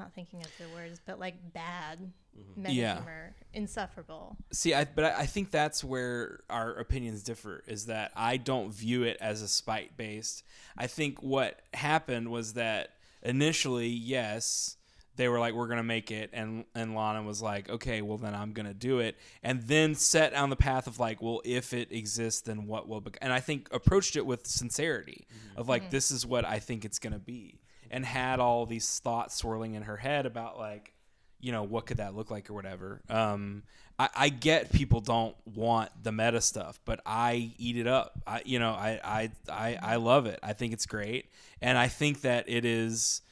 not 0.00 0.12
thinking 0.14 0.40
of 0.40 0.50
the 0.58 0.66
words 0.74 1.00
but 1.06 1.20
like 1.20 1.34
bad 1.52 1.98
mm-hmm. 2.36 2.62
meta 2.62 2.74
Yeah. 2.74 2.94
humor 2.96 3.34
insufferable 3.52 4.36
See, 4.52 4.74
I, 4.74 4.84
but 4.84 5.04
I, 5.04 5.20
I 5.20 5.26
think 5.26 5.50
that's 5.50 5.84
where 5.84 6.40
our 6.50 6.72
opinions 6.74 7.22
differ. 7.22 7.62
Is 7.66 7.86
that 7.86 8.12
I 8.16 8.36
don't 8.36 8.72
view 8.72 9.04
it 9.04 9.16
as 9.20 9.42
a 9.42 9.48
spite 9.48 9.96
based. 9.96 10.42
I 10.76 10.86
think 10.86 11.22
what 11.22 11.60
happened 11.74 12.30
was 12.30 12.54
that 12.54 12.90
initially, 13.22 13.88
yes, 13.88 14.76
they 15.16 15.28
were 15.28 15.38
like, 15.38 15.54
"We're 15.54 15.68
gonna 15.68 15.82
make 15.82 16.10
it," 16.10 16.30
and 16.32 16.64
and 16.74 16.94
Lana 16.94 17.22
was 17.22 17.42
like, 17.42 17.68
"Okay, 17.68 18.02
well 18.02 18.18
then 18.18 18.34
I'm 18.34 18.52
gonna 18.52 18.74
do 18.74 19.00
it," 19.00 19.16
and 19.42 19.62
then 19.62 19.94
set 19.94 20.34
on 20.34 20.50
the 20.50 20.56
path 20.56 20.86
of 20.86 20.98
like, 20.98 21.20
"Well, 21.20 21.42
if 21.44 21.72
it 21.72 21.92
exists, 21.92 22.40
then 22.40 22.66
what 22.66 22.88
will?" 22.88 23.00
Bec-? 23.00 23.18
And 23.20 23.32
I 23.32 23.40
think 23.40 23.68
approached 23.72 24.16
it 24.16 24.24
with 24.24 24.46
sincerity 24.46 25.26
mm-hmm. 25.28 25.60
of 25.60 25.68
like, 25.68 25.82
mm-hmm. 25.82 25.90
"This 25.90 26.10
is 26.10 26.24
what 26.24 26.44
I 26.44 26.58
think 26.58 26.84
it's 26.84 26.98
gonna 26.98 27.18
be," 27.18 27.59
and 27.90 28.04
had 28.04 28.40
all 28.40 28.66
these 28.66 29.00
thoughts 29.00 29.34
swirling 29.34 29.74
in 29.74 29.82
her 29.82 29.96
head 29.96 30.26
about 30.26 30.58
like 30.58 30.94
you 31.40 31.52
know 31.52 31.62
what 31.62 31.86
could 31.86 31.96
that 31.96 32.14
look 32.14 32.30
like 32.30 32.50
or 32.50 32.54
whatever. 32.54 33.00
Um 33.08 33.62
I, 33.98 34.08
I 34.16 34.28
get 34.28 34.72
people 34.72 35.00
don't 35.00 35.36
want 35.44 35.90
the 36.02 36.12
meta 36.12 36.40
stuff 36.40 36.80
but 36.84 37.00
i 37.04 37.52
eat 37.58 37.76
it 37.76 37.86
up. 37.86 38.20
I 38.26 38.42
you 38.44 38.58
know 38.58 38.72
I, 38.72 39.00
I 39.02 39.30
i 39.48 39.78
i 39.82 39.96
love 39.96 40.26
it. 40.26 40.38
I 40.42 40.52
think 40.52 40.72
it's 40.72 40.86
great. 40.86 41.30
And 41.60 41.76
i 41.78 41.88
think 41.88 42.22
that 42.22 42.44
it 42.48 42.64
is 42.64 43.22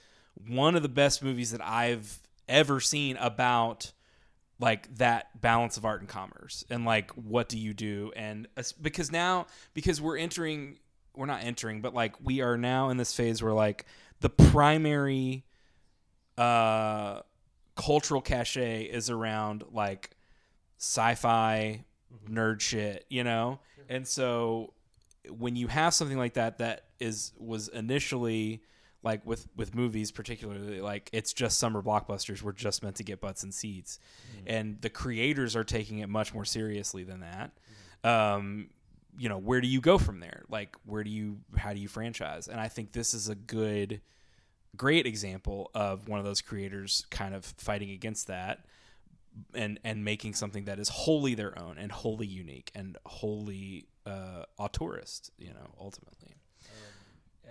one 0.46 0.76
of 0.76 0.82
the 0.82 0.88
best 0.88 1.22
movies 1.22 1.50
that 1.50 1.61
i've 1.64 2.20
ever 2.48 2.80
seen 2.80 3.16
about 3.16 3.92
like 4.61 4.92
that 4.96 5.40
balance 5.40 5.76
of 5.76 5.84
art 5.84 6.00
and 6.00 6.09
commerce 6.09 6.64
and 6.68 6.84
like 6.84 7.11
what 7.12 7.48
do 7.48 7.59
you 7.59 7.74
do? 7.74 8.12
And 8.16 8.48
because 8.80 9.12
now 9.12 9.46
because 9.74 10.00
we're 10.00 10.16
entering 10.18 10.78
we're 11.14 11.26
not 11.26 11.42
entering 11.44 11.80
but 11.80 11.94
like 11.94 12.14
we 12.22 12.40
are 12.40 12.56
now 12.56 12.90
in 12.90 12.96
this 12.96 13.14
phase 13.14 13.42
where 13.42 13.52
like 13.52 13.86
the 14.21 14.31
primary 14.31 15.45
uh 16.37 17.21
cultural 17.75 18.21
cachet 18.21 18.85
is 18.85 19.11
around 19.11 19.64
like 19.73 20.11
sci-fi 20.79 21.85
nerd 22.29 22.61
shit 22.61 23.05
you 23.09 23.25
know? 23.25 23.61
And 23.89 24.07
so 24.07 24.75
when 25.29 25.57
you 25.57 25.66
have 25.69 25.95
something 25.95 26.19
like 26.19 26.35
that 26.35 26.59
that 26.59 26.85
is 27.01 27.33
was 27.39 27.69
initially 27.69 28.62
like 29.03 29.25
with 29.25 29.47
with 29.57 29.75
movies 29.75 30.11
particularly 30.11 30.81
like 30.81 31.09
it's 31.12 31.33
just 31.33 31.59
summer 31.59 31.83
blockbusters 31.83 32.43
we're 32.43 32.53
just 32.53 32.83
meant 32.83 32.97
to 32.97 33.05
get 33.05 33.21
butts 33.21 33.43
and 33.43 33.55
seats. 33.55 33.99
And 34.47 34.81
the 34.81 34.91
creators 34.91 35.55
are 35.55 35.64
taking 35.64 35.99
it 35.99 36.09
much 36.09 36.35
more 36.35 36.45
seriously 36.45 37.05
than 37.05 37.21
that. 37.21 37.53
Um 38.05 38.71
you 39.19 39.29
know 39.29 39.39
where 39.39 39.61
do 39.61 39.66
you 39.66 39.81
go 39.81 39.99
from 39.99 40.21
there? 40.21 40.45
Like 40.49 40.77
where 40.85 41.05
do 41.05 41.11
you 41.11 41.39
how 41.57 41.73
do 41.73 41.81
you 41.81 41.89
franchise? 41.89 42.49
And 42.49 42.61
i 42.61 42.69
think 42.69 42.93
this 42.93 43.14
is 43.14 43.29
a 43.29 43.35
good 43.35 44.01
great 44.77 45.07
example 45.07 45.71
of 45.75 46.09
one 46.09 46.19
of 46.19 46.25
those 46.25 46.41
creators 46.41 47.05
kind 47.11 47.35
of 47.35 47.45
fighting 47.45 47.91
against 47.91 48.29
that 48.29 48.64
and 49.55 49.81
and 49.85 50.05
making 50.05 50.35
something 50.35 50.64
that 50.64 50.79
is 50.79 50.89
wholly 50.89 51.35
their 51.35 51.59
own 51.59 51.79
and 51.79 51.91
wholly 51.91 52.27
unique 52.27 52.71
and 52.75 52.97
wholly 53.07 53.87
uh 54.07 54.45
auteurist 54.59 55.31
you 55.39 55.49
know 55.49 55.69
ultimately. 55.81 56.35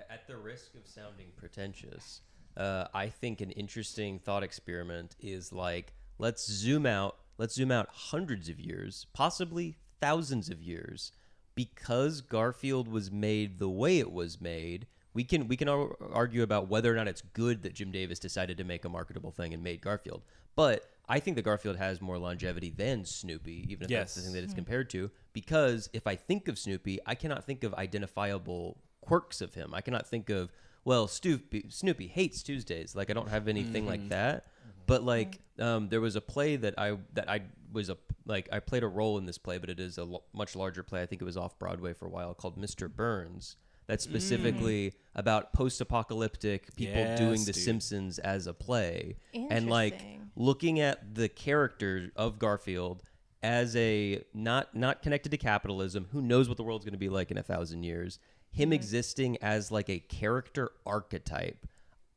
At 0.09 0.25
the 0.25 0.37
risk 0.37 0.73
of 0.75 0.87
sounding 0.87 1.27
pretentious, 1.35 2.21
uh, 2.55 2.85
I 2.93 3.09
think 3.09 3.41
an 3.41 3.51
interesting 3.51 4.19
thought 4.19 4.41
experiment 4.41 5.15
is 5.19 5.51
like 5.51 5.93
let's 6.17 6.49
zoom 6.49 6.85
out, 6.85 7.17
let's 7.37 7.55
zoom 7.55 7.71
out 7.71 7.89
hundreds 7.91 8.47
of 8.47 8.59
years, 8.59 9.05
possibly 9.13 9.77
thousands 9.99 10.49
of 10.49 10.61
years, 10.61 11.11
because 11.57 12.21
Garfield 12.21 12.87
was 12.87 13.11
made 13.11 13.57
the 13.57 13.67
way 13.67 13.97
it 13.97 14.11
was 14.11 14.39
made. 14.39 14.85
We 15.15 15.23
can 15.23 15.47
we 15.47 15.57
can 15.57 15.67
argue 16.13 16.43
about 16.43 16.69
whether 16.69 16.93
or 16.93 16.95
not 16.95 17.07
it's 17.07 17.23
good 17.33 17.63
that 17.63 17.73
Jim 17.73 17.91
Davis 17.91 18.19
decided 18.19 18.57
to 18.59 18.63
make 18.63 18.85
a 18.85 18.89
marketable 18.89 19.31
thing 19.31 19.55
and 19.55 19.63
made 19.63 19.81
Garfield, 19.81 20.21
but 20.55 20.87
I 21.09 21.19
think 21.19 21.35
that 21.35 21.41
Garfield 21.41 21.77
has 21.77 21.99
more 22.01 22.19
longevity 22.19 22.69
than 22.69 23.05
Snoopy, 23.05 23.65
even 23.69 23.85
if 23.85 23.89
that's 23.89 24.13
the 24.13 24.21
thing 24.21 24.33
that 24.33 24.43
it's 24.43 24.53
compared 24.53 24.89
to. 24.91 25.09
Because 25.33 25.89
if 25.93 26.05
I 26.05 26.15
think 26.15 26.47
of 26.47 26.59
Snoopy, 26.59 26.99
I 27.05 27.15
cannot 27.15 27.45
think 27.45 27.63
of 27.63 27.73
identifiable 27.73 28.77
quirks 29.01 29.41
of 29.41 29.55
him. 29.55 29.73
I 29.73 29.81
cannot 29.81 30.05
think 30.05 30.29
of 30.29 30.51
well, 30.85 31.07
Snoopy, 31.07 31.65
Snoopy 31.69 32.07
hates 32.07 32.43
Tuesdays. 32.43 32.95
Like 32.95 33.09
I 33.09 33.13
don't 33.13 33.29
have 33.29 33.47
anything 33.47 33.87
like 33.87 34.01
mm. 34.01 34.09
that. 34.09 34.45
Mm-hmm. 34.45 34.71
But 34.85 35.03
like, 35.03 35.39
mm. 35.57 35.65
um, 35.65 35.89
there 35.89 35.99
was 35.99 36.15
a 36.15 36.21
play 36.21 36.55
that 36.57 36.75
I 36.77 36.97
that 37.13 37.29
I 37.29 37.41
was 37.71 37.89
a 37.89 37.97
like 38.25 38.49
I 38.51 38.59
played 38.59 38.83
a 38.83 38.87
role 38.87 39.17
in 39.17 39.25
this 39.25 39.37
play, 39.37 39.57
but 39.57 39.69
it 39.69 39.79
is 39.79 39.97
a 39.97 40.01
l- 40.01 40.23
much 40.33 40.55
larger 40.55 40.83
play. 40.83 41.01
I 41.01 41.05
think 41.05 41.21
it 41.21 41.25
was 41.25 41.37
off 41.37 41.57
Broadway 41.59 41.93
for 41.93 42.05
a 42.05 42.09
while 42.09 42.33
called 42.33 42.57
Mr. 42.57 42.93
Burns. 42.93 43.55
That's 43.87 44.05
mm. 44.05 44.09
specifically 44.09 44.93
about 45.15 45.53
post-apocalyptic 45.53 46.75
people 46.75 47.03
doing 47.15 47.31
Yes, 47.31 47.45
The 47.45 47.53
dude. 47.53 47.63
Simpsons 47.63 48.19
as 48.19 48.47
a 48.47 48.53
play, 48.53 49.15
and 49.33 49.69
like 49.69 50.01
looking 50.35 50.79
at 50.79 51.15
the 51.15 51.29
character 51.29 52.11
of 52.15 52.37
Garfield 52.37 53.03
as 53.43 53.75
a 53.75 54.23
not 54.33 54.75
not 54.75 55.01
connected 55.01 55.29
to 55.29 55.37
capitalism, 55.37 56.07
who 56.11 56.21
knows 56.21 56.47
what 56.47 56.57
the 56.57 56.63
world's 56.63 56.85
going 56.85 56.93
to 56.93 56.99
be 56.99 57.09
like 57.09 57.31
in 57.31 57.37
a 57.37 57.43
thousand 57.43 57.83
years. 57.83 58.19
Him 58.51 58.73
existing 58.73 59.37
as 59.41 59.71
like 59.71 59.89
a 59.89 59.99
character 59.99 60.71
archetype, 60.85 61.67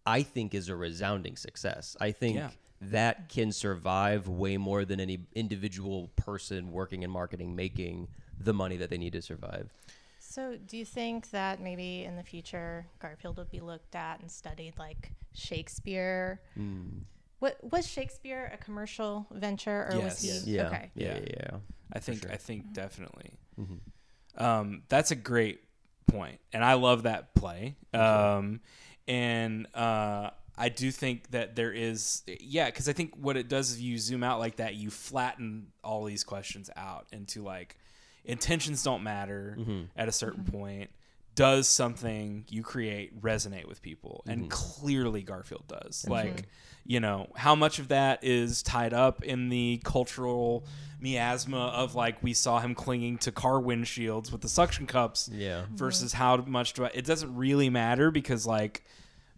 I 0.06 0.22
think 0.22 0.54
is 0.54 0.68
a 0.68 0.76
resounding 0.76 1.36
success. 1.36 1.96
I 2.00 2.12
think 2.12 2.36
Yeah. 2.36 2.50
That 2.80 3.28
can 3.28 3.52
survive 3.52 4.26
way 4.28 4.56
more 4.56 4.84
than 4.84 5.00
any 5.00 5.18
individual 5.34 6.08
person 6.16 6.72
working 6.72 7.02
in 7.02 7.10
marketing 7.10 7.54
making 7.54 8.08
the 8.38 8.54
money 8.54 8.76
that 8.78 8.88
they 8.90 8.98
need 8.98 9.12
to 9.12 9.20
survive. 9.22 9.72
So, 10.18 10.56
do 10.66 10.76
you 10.76 10.84
think 10.84 11.30
that 11.30 11.60
maybe 11.60 12.04
in 12.04 12.16
the 12.16 12.22
future 12.22 12.86
Garfield 13.00 13.36
would 13.38 13.50
be 13.50 13.60
looked 13.60 13.94
at 13.94 14.20
and 14.20 14.30
studied 14.30 14.74
like 14.78 15.12
Shakespeare? 15.34 16.40
What 17.40 17.56
was 17.72 17.86
Shakespeare 17.86 18.50
a 18.52 18.56
commercial 18.58 19.26
venture 19.32 19.88
or 19.90 19.98
was 20.00 20.20
he? 20.20 20.52
Yeah, 20.56 20.66
Okay. 20.68 20.90
yeah, 20.94 21.06
Yeah. 21.06 21.14
yeah. 21.20 21.26
yeah. 21.52 21.56
I 21.92 21.98
think 21.98 22.22
sure. 22.22 22.30
I 22.30 22.36
think 22.36 22.72
definitely. 22.72 23.32
Mm-hmm. 23.60 24.42
Um, 24.42 24.82
that's 24.88 25.10
a 25.10 25.16
great 25.16 25.60
point, 26.06 26.38
and 26.52 26.64
I 26.64 26.74
love 26.74 27.02
that 27.04 27.34
play. 27.34 27.76
Um, 27.92 28.60
and 29.08 29.66
uh, 29.74 30.30
I 30.60 30.68
do 30.68 30.90
think 30.90 31.30
that 31.30 31.56
there 31.56 31.72
is, 31.72 32.22
yeah, 32.40 32.66
because 32.66 32.88
I 32.88 32.92
think 32.92 33.14
what 33.16 33.36
it 33.36 33.48
does 33.48 33.70
is 33.70 33.80
you 33.80 33.98
zoom 33.98 34.22
out 34.22 34.38
like 34.38 34.56
that, 34.56 34.74
you 34.74 34.90
flatten 34.90 35.68
all 35.82 36.04
these 36.04 36.22
questions 36.22 36.68
out 36.76 37.06
into 37.12 37.42
like 37.42 37.76
intentions 38.24 38.82
don't 38.82 39.02
matter 39.02 39.56
Mm-hmm. 39.58 39.82
at 39.96 40.08
a 40.08 40.12
certain 40.12 40.44
point. 40.44 40.90
Does 41.36 41.68
something 41.68 42.44
you 42.50 42.62
create 42.62 43.18
resonate 43.22 43.66
with 43.66 43.80
people? 43.82 44.22
Mm-hmm. 44.26 44.30
And 44.30 44.50
clearly 44.50 45.22
Garfield 45.22 45.64
does. 45.68 46.04
Like, 46.06 46.46
you 46.84 47.00
know, 47.00 47.28
how 47.36 47.54
much 47.54 47.78
of 47.78 47.88
that 47.88 48.22
is 48.24 48.62
tied 48.62 48.92
up 48.92 49.22
in 49.24 49.48
the 49.48 49.80
cultural 49.84 50.64
miasma 51.00 51.68
of 51.68 51.94
like 51.94 52.22
we 52.22 52.34
saw 52.34 52.58
him 52.58 52.74
clinging 52.74 53.16
to 53.18 53.32
car 53.32 53.54
windshields 53.60 54.30
with 54.30 54.42
the 54.42 54.48
suction 54.48 54.86
cups 54.86 55.30
Yeah. 55.32 55.62
versus 55.74 56.12
how 56.12 56.36
much 56.38 56.74
do 56.74 56.84
I, 56.84 56.90
it 56.92 57.06
doesn't 57.06 57.34
really 57.34 57.70
matter 57.70 58.10
because 58.10 58.46
like 58.46 58.84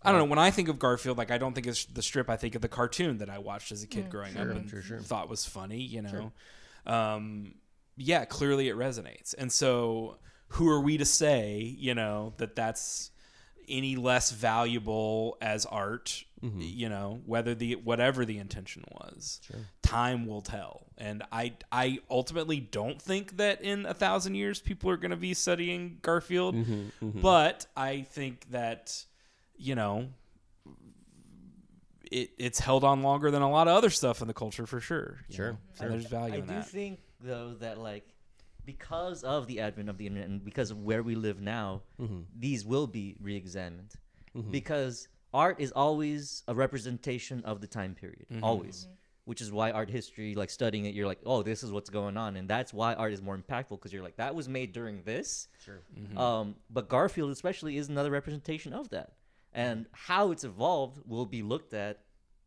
I 0.05 0.11
don't 0.11 0.20
know. 0.20 0.24
When 0.26 0.38
I 0.38 0.50
think 0.50 0.68
of 0.68 0.78
Garfield 0.78 1.18
like 1.18 1.30
I 1.30 1.38
don't 1.38 1.55
think 1.55 1.66
it's 1.66 1.84
the 1.84 2.03
strip 2.03 2.28
I 2.28 2.36
think 2.36 2.55
of 2.55 2.62
the 2.62 2.68
cartoon 2.68 3.18
that 3.18 3.30
I 3.30 3.38
watched 3.38 3.72
as 3.72 3.82
a 3.82 3.86
kid 3.86 4.11
growing 4.11 4.36
up 4.36 4.48
and 4.48 4.68
sure, 4.68 4.82
sure. 4.82 4.98
thought 5.00 5.28
was 5.28 5.44
funny 5.44 5.80
you 5.80 6.03
know? 6.03 6.32
Um 6.86 7.55
yeah 7.96 8.24
clearly 8.24 8.68
it 8.68 8.76
resonates. 8.76 9.34
And 9.36 9.53
so 9.53 10.18
who 10.48 10.68
are 10.68 10.80
we 10.80 10.98
to 10.98 11.05
say 11.05 11.74
you 11.78 11.94
know 11.94 12.34
that 12.38 12.57
that's 12.57 13.11
any 13.68 13.96
less 13.96 14.30
valuable 14.32 15.36
as 15.40 15.66
art 15.66 16.24
Mm-hmm. 16.42 16.61
you 16.61 16.88
know 16.88 17.20
whether 17.24 17.55
the 17.55 17.76
whatever 17.76 18.24
the 18.24 18.38
intention 18.38 18.82
was? 18.90 19.40
Time 19.82 20.26
will 20.26 20.40
tell. 20.40 20.86
And 20.98 21.22
i 21.30 21.53
i 21.70 22.00
ultimately 22.11 22.59
don't 22.59 23.00
think 23.00 23.36
that 23.36 23.62
in 23.62 23.86
a 23.86 23.94
thousand 23.94 24.34
years 24.34 24.61
people 24.61 24.90
are 24.90 24.96
going 24.96 25.12
to 25.12 25.16
be 25.16 25.34
studying 25.34 25.98
garfield. 26.03 26.57
Mm-hmm, 26.57 27.20
but 27.20 27.66
i 27.76 28.00
think 28.00 28.50
that 28.50 29.05
you 29.63 29.75
know 29.75 30.09
it, 32.11 32.31
it's 32.39 32.59
held 32.61 32.85
on 32.85 33.03
longer 33.03 33.31
than 33.31 33.43
a 33.43 33.51
lot 33.51 33.69
of 33.69 33.77
other 33.77 33.91
stuff 33.91 34.21
in 34.21 34.29
the 34.29 34.35
culture 34.35 34.67
for 34.67 34.81
sure 34.81 35.21
Sure, 35.31 35.53
know? 35.53 35.59
sure. 35.77 35.87
and 35.87 35.93
there's 35.95 36.07
value 36.07 36.35
I 36.35 36.39
in 36.39 36.43
do 36.47 36.53
that 36.55 36.69
think 36.69 37.01
though 37.21 37.55
that 37.61 37.79
like 37.79 38.05
because 38.65 39.25
of 39.25 39.47
the 39.47 39.61
advent 39.61 39.89
of 39.89 39.99
the 39.99 40.07
internet 40.07 40.29
and 40.29 40.45
because 40.45 40.71
of 40.71 40.79
where 40.83 41.03
we 41.03 41.15
live 41.17 41.41
now, 41.41 41.83
Mm-hmm. 42.01 42.21
these 42.39 42.65
will 42.65 42.87
be 42.87 43.17
re-examined. 43.21 43.93
Because 44.53 45.09
art 45.35 45.57
is 45.61 45.73
always 45.73 46.45
a 46.47 46.55
representation 46.55 47.43
of 47.45 47.61
the 47.61 47.67
time 47.67 47.95
period, 47.97 48.27
always. 48.41 48.87
Which 49.25 49.41
is 49.41 49.51
why 49.51 49.73
art 49.73 49.91
history, 49.91 50.37
like 50.37 50.49
studying 50.49 50.85
it, 50.87 50.95
you're 50.95 51.09
like, 51.09 51.19
oh, 51.27 51.43
this 51.43 51.65
is 51.65 51.73
what's 51.73 51.91
going 51.91 52.17
on, 52.17 52.37
and 52.37 52.49
that's 52.49 52.73
why 52.73 52.95
art 52.95 53.13
is 53.13 53.21
more 53.21 53.37
impactful 53.37 53.71
because 53.71 53.93
you're 53.93 54.03
like, 54.05 54.17
that 54.19 54.33
was 54.35 54.49
made 54.49 54.73
during 54.73 55.03
this. 55.03 55.49
Sure. 55.65 55.83
Um, 56.17 56.55
but 56.71 56.89
Garfield, 56.89 57.31
especially, 57.33 57.77
is 57.79 57.89
another 57.89 58.13
representation 58.13 58.73
of 58.73 58.91
that, 58.91 59.13
and 59.55 59.86
how 59.92 60.30
it's 60.32 60.44
evolved 60.44 61.00
will 61.07 61.26
be 61.26 61.42
looked 61.42 61.74
at, 61.74 62.00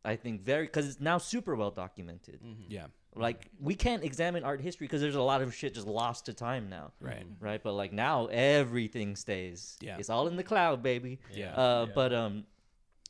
I 0.04 0.16
think, 0.16 0.42
very 0.42 0.66
because 0.66 0.88
it's 0.88 1.00
now 1.00 1.18
super 1.18 1.56
well 1.56 1.72
documented. 1.72 2.40
Yeah. 2.68 2.88
Like 3.18 3.50
we 3.62 3.76
can't 3.76 4.04
examine 4.04 4.44
art 4.44 4.60
history 4.60 4.88
because 4.88 5.00
there's 5.02 5.16
a 5.16 5.22
lot 5.22 5.42
of 5.42 5.56
shit 5.56 5.74
just 5.74 5.88
lost 5.88 6.26
to 6.26 6.34
time 6.34 6.70
now. 6.70 6.92
Right. 7.00 7.26
Right. 7.40 7.64
But 7.64 7.74
like 7.74 7.94
now 7.94 8.26
everything 8.26 9.16
stays. 9.16 9.78
Yeah. 9.80 9.98
It's 9.98 10.10
all 10.10 10.28
in 10.28 10.36
the 10.36 10.44
cloud, 10.44 10.84
baby. 10.84 11.20
Yeah. 11.34 11.54
Uh, 11.54 11.86
Yeah. 11.88 11.94
But 11.96 12.14
um, 12.14 12.44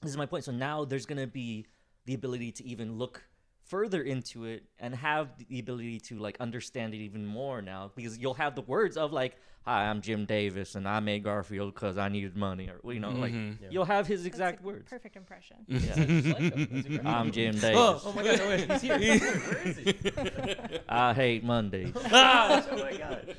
this 0.01 0.11
is 0.11 0.17
my 0.17 0.27
point. 0.27 0.43
So 0.43 0.51
now 0.51 0.85
there's 0.85 1.07
gonna 1.07 1.25
be 1.25 1.65
the 2.05 2.13
ability 2.13 2.51
to 2.51 2.63
even 2.65 2.97
look 2.99 3.23
further 3.65 4.01
into 4.03 4.45
it 4.45 4.63
and 4.79 4.93
have 4.95 5.29
the 5.49 5.59
ability 5.59 5.99
to 5.99 6.19
like 6.19 6.37
understand 6.39 6.93
it 6.93 6.97
even 6.97 7.25
more 7.25 7.61
now 7.61 7.91
because 7.95 8.17
you'll 8.17 8.33
have 8.35 8.53
the 8.55 8.61
words 8.61 8.95
of 8.95 9.11
like 9.11 9.35
hi 9.63 9.85
i'm 9.85 10.01
jim 10.01 10.23
davis 10.25 10.75
and 10.75 10.87
i 10.87 10.99
made 10.99 11.23
garfield 11.23 11.73
because 11.73 11.97
i 11.97 12.07
needed 12.07 12.35
money 12.37 12.69
or 12.69 12.93
you 12.93 12.99
know 12.99 13.09
like 13.09 13.33
Mhm. 13.33 13.57
Yeah. 13.59 13.67
you'll 13.71 13.85
have 13.85 14.05
his 14.05 14.21
That's 14.21 14.27
exact 14.35 14.61
a 14.61 14.65
words 14.67 14.87
Perfect 14.87 15.15
impression. 15.15 15.57
yeah. 15.67 15.95
Like 15.95 17.05
i'm 17.05 17.31
jim 17.31 17.55
davis 17.55 17.75
Oh, 17.75 18.01
Oh 18.05 18.11
my 18.13 18.23
god, 18.23 18.37
no, 18.37 18.47
wait, 18.49 18.71
he's 18.71 18.81
here. 18.81 18.97
Where 18.99 19.67
is 19.67 19.77
he? 19.77 20.79
i 20.89 21.13
hate 21.15 21.43
mondays 21.43 21.91
oh 21.95 22.63
my 22.77 22.97
gosh. 22.97 23.35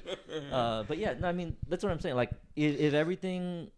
uh, 0.51 0.83
but 0.89 0.99
yeah, 0.99 1.15
no, 1.21 1.29
I 1.29 1.33
mean 1.33 1.57
that's 1.69 1.85
what 1.85 1.93
I'm 1.93 2.01
saying. 2.01 2.17
Like, 2.17 2.31
if, 2.57 2.79
if 2.79 2.95
everything 2.95 3.71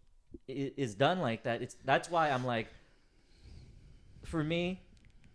is 0.48 0.94
done 0.94 1.20
like 1.20 1.42
that, 1.44 1.62
it's 1.62 1.76
that's 1.84 2.10
why 2.10 2.30
I'm 2.30 2.44
like, 2.44 2.66
for 4.24 4.42
me, 4.42 4.80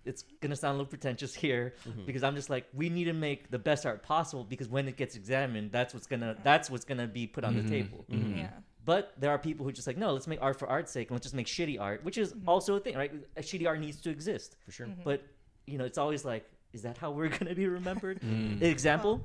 it's 0.06 0.24
gonna 0.42 0.56
sound 0.56 0.76
a 0.76 0.78
little 0.78 0.90
pretentious 0.90 1.34
here 1.34 1.76
mm-hmm. 1.88 2.06
because 2.06 2.24
I'm 2.24 2.36
just 2.36 2.50
like, 2.50 2.66
we 2.74 2.90
need 2.90 3.06
to 3.06 3.14
make 3.14 3.50
the 3.50 3.60
best 3.60 3.86
art 3.86 4.04
possible 4.04 4.44
because 4.44 4.68
when 4.68 4.88
it 4.88 4.98
gets 4.98 5.16
examined, 5.16 5.72
that's 5.72 5.94
what's 5.94 6.08
gonna 6.08 6.36
that's 6.44 6.70
what's 6.70 6.86
gonna 6.86 7.08
be 7.08 7.28
put 7.28 7.44
on 7.44 7.56
the 7.56 7.62
mm-hmm. 7.62 7.70
table. 7.70 8.06
Mm-hmm. 8.12 8.40
Yeah. 8.40 8.50
But 8.86 9.14
there 9.18 9.32
are 9.32 9.38
people 9.38 9.66
who 9.66 9.72
just 9.72 9.88
like, 9.88 9.98
no, 9.98 10.12
let's 10.12 10.28
make 10.28 10.42
art 10.42 10.60
for 10.60 10.68
art's 10.68 10.92
sake 10.92 11.10
and 11.10 11.16
let's 11.16 11.24
just 11.24 11.36
make 11.36 11.48
shitty 11.48 11.80
art, 11.80 12.04
which 12.04 12.18
is 12.18 12.34
also 12.46 12.76
a 12.76 12.80
thing, 12.80 12.96
right? 12.96 13.14
A 13.38 13.42
shitty 13.42 13.66
art 13.66 13.80
needs 13.80 14.02
to 14.02 14.10
exist. 14.10 14.58
For 14.66 14.72
sure. 14.72 14.88
But 15.04 15.24
you 15.66 15.78
know, 15.78 15.86
it's 15.86 15.98
always 15.98 16.26
like, 16.26 16.46
is 16.74 16.82
that 16.82 16.98
how 16.98 17.12
we're 17.12 17.30
gonna 17.38 17.56
be 17.56 17.68
remembered? 17.68 18.20
Mm. 18.22 18.62
Example, 18.62 19.22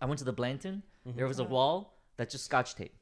I 0.00 0.06
went 0.06 0.18
to 0.18 0.24
the 0.24 0.32
Blanton. 0.32 0.82
There 1.04 1.26
was 1.26 1.38
a 1.38 1.44
wall 1.44 1.94
that's 2.16 2.32
just 2.32 2.44
scotch 2.44 2.74
tape. 2.74 2.94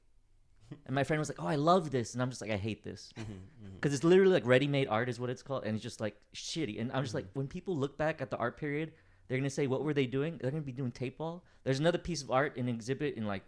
And 0.86 0.94
my 0.94 1.04
friend 1.04 1.18
was 1.18 1.28
like, 1.28 1.42
"Oh, 1.42 1.46
I 1.46 1.56
love 1.56 1.90
this," 1.90 2.14
and 2.14 2.22
I'm 2.22 2.30
just 2.30 2.40
like, 2.40 2.50
"I 2.50 2.56
hate 2.56 2.82
this," 2.84 3.12
mm-hmm, 3.18 3.32
mm-hmm. 3.32 3.74
because 3.74 3.94
it's 3.94 4.04
literally 4.04 4.32
like 4.32 4.46
ready-made 4.46 4.88
art 4.88 5.08
is 5.08 5.20
what 5.20 5.30
it's 5.30 5.42
called, 5.42 5.64
and 5.64 5.74
it's 5.74 5.82
just 5.82 6.00
like 6.00 6.16
shitty. 6.34 6.80
And 6.80 6.92
I'm 6.92 7.02
just 7.02 7.14
like, 7.14 7.24
mm-hmm. 7.24 7.40
when 7.40 7.48
people 7.48 7.76
look 7.76 7.96
back 7.96 8.20
at 8.20 8.30
the 8.30 8.36
art 8.36 8.56
period, 8.56 8.92
they're 9.26 9.38
gonna 9.38 9.50
say, 9.50 9.66
"What 9.66 9.82
were 9.84 9.94
they 9.94 10.06
doing?" 10.06 10.38
They're 10.40 10.50
gonna 10.50 10.62
be 10.62 10.72
doing 10.72 10.90
tape 10.90 11.18
ball. 11.18 11.44
There's 11.64 11.80
another 11.80 11.98
piece 11.98 12.22
of 12.22 12.30
art 12.30 12.56
in 12.56 12.68
an 12.68 12.74
exhibit 12.74 13.14
in 13.14 13.26
like 13.26 13.44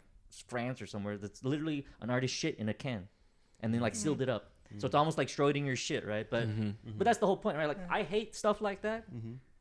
France 0.49 0.81
or 0.81 0.87
somewhere 0.87 1.17
that's 1.17 1.45
literally 1.45 1.87
an 2.01 2.11
artist 2.11 2.35
shit 2.35 2.59
in 2.59 2.69
a 2.69 2.75
can, 2.75 3.09
and 3.61 3.73
then 3.73 3.81
like 3.81 3.95
sealed 3.95 4.23
it 4.23 4.29
up. 4.29 4.53
So 4.79 4.87
it's 4.87 4.95
almost 4.95 5.19
like 5.19 5.27
Schrodinger's 5.27 5.81
shit, 5.81 6.07
right? 6.07 6.29
But 6.31 6.47
but 6.97 7.05
that's 7.05 7.19
the 7.19 7.27
whole 7.27 7.37
point, 7.37 7.57
right? 7.57 7.67
Like 7.67 7.91
I 7.91 8.03
hate 8.03 8.35
stuff 8.35 8.61
like 8.61 8.83
that 8.83 9.05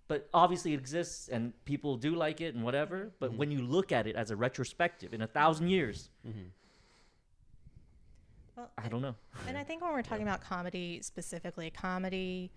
but 0.09 0.27
obviously 0.33 0.73
it 0.73 0.79
exists 0.79 1.29
and 1.29 1.53
people 1.63 1.95
do 1.95 2.15
like 2.15 2.41
it 2.41 2.53
and 2.55 2.65
whatever 2.65 3.11
but 3.19 3.33
when 3.35 3.49
you 3.51 3.61
look 3.61 3.93
at 3.93 4.07
it 4.07 4.15
as 4.17 4.31
a 4.31 4.35
retrospective 4.35 5.13
in 5.13 5.21
a 5.21 5.27
thousand 5.27 5.69
years 5.69 6.09
Well, 8.59 8.71
i 8.77 8.89
don't 8.89 9.01
know 9.01 9.15
And 9.47 9.57
I 9.57 9.63
think 9.63 9.81
when 9.81 9.93
we're 9.93 10.01
talking 10.01 10.27
about 10.27 10.41
comedy 10.41 10.99
specifically, 11.01 11.69
comedy 11.69 12.51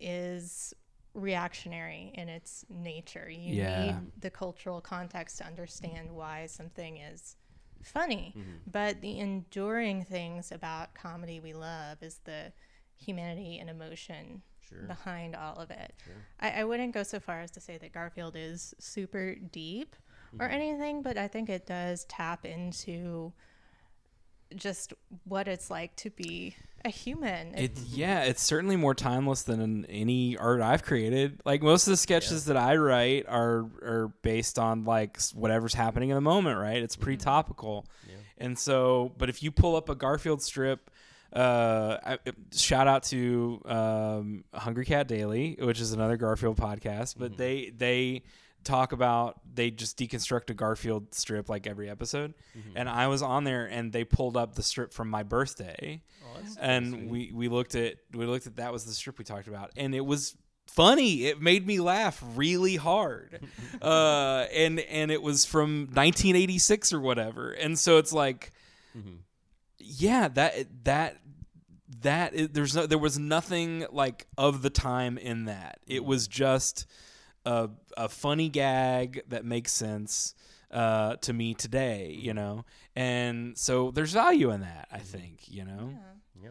is 0.00 0.72
reactionary 1.14 2.10
in 2.14 2.28
its 2.30 2.64
nature. 2.70 3.28
You 3.28 3.54
Yeah. 3.56 3.84
need 3.84 4.12
the 4.22 4.30
cultural 4.30 4.80
context 4.80 5.38
to 5.38 5.44
understand 5.44 6.08
mm-hmm. 6.08 6.16
why 6.16 6.46
something 6.46 6.96
is 6.96 7.36
funny. 7.82 8.34
Mm-hmm. 8.34 8.70
But 8.70 9.02
the 9.02 9.18
enduring 9.18 10.04
things 10.04 10.52
about 10.52 10.94
comedy 10.94 11.38
we 11.38 11.52
love 11.52 12.02
is 12.02 12.20
the 12.24 12.52
humanity 12.96 13.58
and 13.58 13.68
emotion 13.68 14.42
Sure. 14.60 14.86
behind 14.86 15.36
all 15.36 15.56
of 15.56 15.70
it. 15.70 15.92
I, 16.40 16.60
I 16.60 16.64
wouldn't 16.64 16.94
go 16.94 17.02
so 17.02 17.20
far 17.20 17.42
as 17.42 17.50
to 17.50 17.60
say 17.60 17.76
that 17.76 17.92
Garfield 17.92 18.36
is 18.36 18.74
super 18.78 19.34
deep 19.34 19.96
or 20.38 20.46
mm-hmm. 20.46 20.54
anything, 20.54 21.02
but 21.02 21.18
I 21.18 21.28
think 21.28 21.50
it 21.50 21.66
does 21.66 22.04
tap 22.04 22.46
into 22.46 23.34
just 24.56 24.92
what 25.24 25.48
it's 25.48 25.70
like 25.70 25.94
to 25.96 26.10
be 26.10 26.56
a 26.84 26.88
human. 26.88 27.54
It 27.54 27.78
yeah, 27.90 28.22
it's 28.24 28.42
certainly 28.42 28.76
more 28.76 28.94
timeless 28.94 29.42
than 29.42 29.60
in 29.60 29.84
any 29.86 30.36
art 30.36 30.60
I've 30.60 30.82
created. 30.82 31.40
Like 31.44 31.62
most 31.62 31.86
of 31.86 31.92
the 31.92 31.96
sketches 31.96 32.46
that 32.46 32.56
I 32.56 32.76
write 32.76 33.26
are 33.28 33.66
are 33.82 34.12
based 34.22 34.58
on 34.58 34.84
like 34.84 35.20
whatever's 35.34 35.74
happening 35.74 36.10
in 36.10 36.14
the 36.14 36.20
moment, 36.20 36.58
right? 36.58 36.82
It's 36.82 36.96
pretty 36.96 37.18
topical. 37.18 37.86
And 38.38 38.58
so, 38.58 39.12
but 39.18 39.28
if 39.28 39.42
you 39.42 39.52
pull 39.52 39.76
up 39.76 39.88
a 39.88 39.94
Garfield 39.94 40.42
strip, 40.42 40.90
uh, 41.32 41.98
I, 42.04 42.18
shout 42.52 42.88
out 42.88 43.04
to 43.04 43.62
um, 43.64 44.44
Hungry 44.52 44.84
Cat 44.84 45.06
Daily, 45.06 45.56
which 45.60 45.80
is 45.80 45.92
another 45.92 46.16
Garfield 46.16 46.56
podcast, 46.56 47.14
but 47.18 47.36
they 47.36 47.70
they 47.76 48.22
talk 48.64 48.92
about 48.92 49.40
they 49.54 49.70
just 49.70 49.98
deconstruct 49.98 50.50
a 50.50 50.54
Garfield 50.54 51.14
strip 51.14 51.48
like 51.48 51.66
every 51.66 51.88
episode, 51.88 52.34
mm-hmm. 52.56 52.76
and 52.76 52.88
I 52.88 53.08
was 53.08 53.22
on 53.22 53.44
there 53.44 53.66
and 53.66 53.92
they 53.92 54.04
pulled 54.04 54.36
up 54.36 54.54
the 54.54 54.62
strip 54.62 54.92
from 54.92 55.08
my 55.10 55.22
birthday. 55.22 56.02
Oh, 56.24 56.40
and 56.60 57.10
we 57.10 57.30
we 57.32 57.48
looked 57.48 57.74
at 57.74 57.96
we 58.12 58.26
looked 58.26 58.46
at 58.46 58.56
that 58.56 58.72
was 58.72 58.84
the 58.84 58.92
strip 58.92 59.18
we 59.18 59.24
talked 59.24 59.48
about. 59.48 59.72
And 59.76 59.94
it 59.94 60.04
was 60.04 60.36
funny. 60.66 61.26
It 61.26 61.40
made 61.40 61.66
me 61.66 61.80
laugh 61.80 62.22
really 62.34 62.76
hard. 62.76 63.40
Uh 63.80 64.46
and 64.54 64.78
and 64.78 65.10
it 65.10 65.20
was 65.20 65.44
from 65.44 65.86
1986 65.92 66.92
or 66.92 67.00
whatever. 67.00 67.50
And 67.50 67.76
so 67.76 67.98
it's 67.98 68.12
like 68.12 68.52
mm-hmm. 68.96 69.16
yeah 69.78 70.28
that 70.28 70.54
that 70.84 71.16
that 72.02 72.54
there's 72.54 72.76
no 72.76 72.86
there 72.86 72.98
was 72.98 73.18
nothing 73.18 73.86
like 73.90 74.26
of 74.38 74.62
the 74.62 74.70
time 74.70 75.18
in 75.18 75.46
that. 75.46 75.80
It 75.86 75.96
mm-hmm. 75.96 76.06
was 76.06 76.28
just 76.28 76.86
a, 77.44 77.68
a 77.96 78.08
funny 78.08 78.48
gag 78.48 79.22
that 79.28 79.44
makes 79.44 79.72
sense 79.72 80.34
uh, 80.70 81.16
to 81.16 81.32
me 81.32 81.54
today, 81.54 82.16
you 82.18 82.32
know, 82.34 82.64
and 82.96 83.56
so 83.58 83.90
there's 83.90 84.12
value 84.12 84.50
in 84.50 84.60
that. 84.62 84.88
I 84.90 84.98
think, 84.98 85.42
you 85.48 85.64
know. 85.64 85.90
Yeah. 86.40 86.48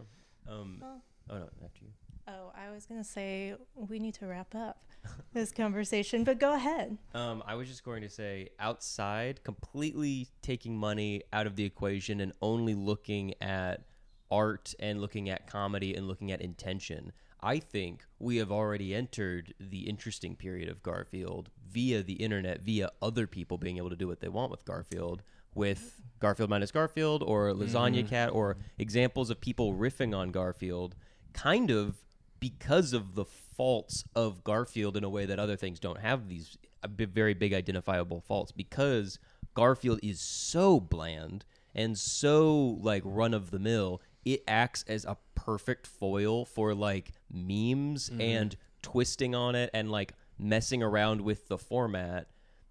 Yeah. 0.47 0.53
Um, 0.53 0.77
Well- 0.81 1.01
oh 1.29 1.37
no, 1.39 1.49
after 1.63 1.83
you. 1.83 1.89
Oh, 2.27 2.51
I 2.55 2.69
was 2.71 2.85
going 2.85 3.01
to 3.01 3.07
say 3.09 3.55
we 3.75 3.97
need 3.99 4.13
to 4.15 4.27
wrap 4.27 4.53
up 4.53 4.77
this 5.33 5.51
conversation, 5.51 6.23
but 6.23 6.39
go 6.39 6.53
ahead. 6.53 6.97
Um, 7.15 7.43
I 7.47 7.55
was 7.55 7.67
just 7.67 7.83
going 7.83 8.03
to 8.03 8.09
say 8.09 8.49
outside, 8.59 9.43
completely 9.43 10.27
taking 10.41 10.77
money 10.77 11.23
out 11.33 11.47
of 11.47 11.55
the 11.55 11.65
equation 11.65 12.21
and 12.21 12.31
only 12.41 12.75
looking 12.75 13.33
at 13.41 13.81
art 14.29 14.73
and 14.79 15.01
looking 15.01 15.29
at 15.29 15.47
comedy 15.47 15.95
and 15.95 16.07
looking 16.07 16.31
at 16.31 16.41
intention. 16.41 17.11
I 17.43 17.59
think 17.59 18.05
we 18.19 18.37
have 18.37 18.51
already 18.51 18.93
entered 18.93 19.53
the 19.59 19.89
interesting 19.89 20.35
period 20.35 20.69
of 20.69 20.83
Garfield 20.83 21.49
via 21.71 22.03
the 22.03 22.13
internet, 22.13 22.61
via 22.61 22.91
other 23.01 23.25
people 23.25 23.57
being 23.57 23.77
able 23.77 23.89
to 23.89 23.95
do 23.95 24.07
what 24.07 24.19
they 24.19 24.27
want 24.27 24.51
with 24.51 24.63
Garfield, 24.63 25.23
with 25.55 26.01
Garfield 26.19 26.49
minus 26.49 26.71
Garfield 26.71 27.23
or 27.23 27.51
Lasagna 27.51 28.07
Cat 28.07 28.29
or 28.31 28.57
examples 28.77 29.29
of 29.29 29.41
people 29.41 29.73
riffing 29.73 30.15
on 30.15 30.31
Garfield, 30.31 30.95
kind 31.33 31.71
of 31.71 31.95
because 32.39 32.93
of 32.93 33.15
the 33.15 33.25
faults 33.25 34.03
of 34.15 34.43
Garfield 34.43 34.95
in 34.95 35.03
a 35.03 35.09
way 35.09 35.25
that 35.25 35.39
other 35.39 35.55
things 35.55 35.79
don't 35.79 35.99
have 35.99 36.27
these 36.27 36.57
uh, 36.83 36.87
very 36.97 37.33
big 37.33 37.53
identifiable 37.53 38.21
faults 38.21 38.51
because 38.51 39.19
Garfield 39.53 39.99
is 40.03 40.19
so 40.19 40.79
bland 40.79 41.45
and 41.73 41.97
so 41.97 42.77
like 42.81 43.03
run 43.05 43.33
of 43.33 43.51
the 43.51 43.59
mill 43.59 44.01
it 44.25 44.43
acts 44.47 44.83
as 44.87 45.05
a 45.05 45.17
perfect 45.35 45.87
foil 45.87 46.45
for 46.45 46.73
like 46.73 47.13
memes 47.31 48.09
mm-hmm. 48.09 48.21
and 48.21 48.55
twisting 48.81 49.35
on 49.35 49.55
it 49.55 49.69
and 49.73 49.91
like 49.91 50.13
messing 50.37 50.83
around 50.83 51.21
with 51.21 51.47
the 51.47 51.57
format. 51.57 52.27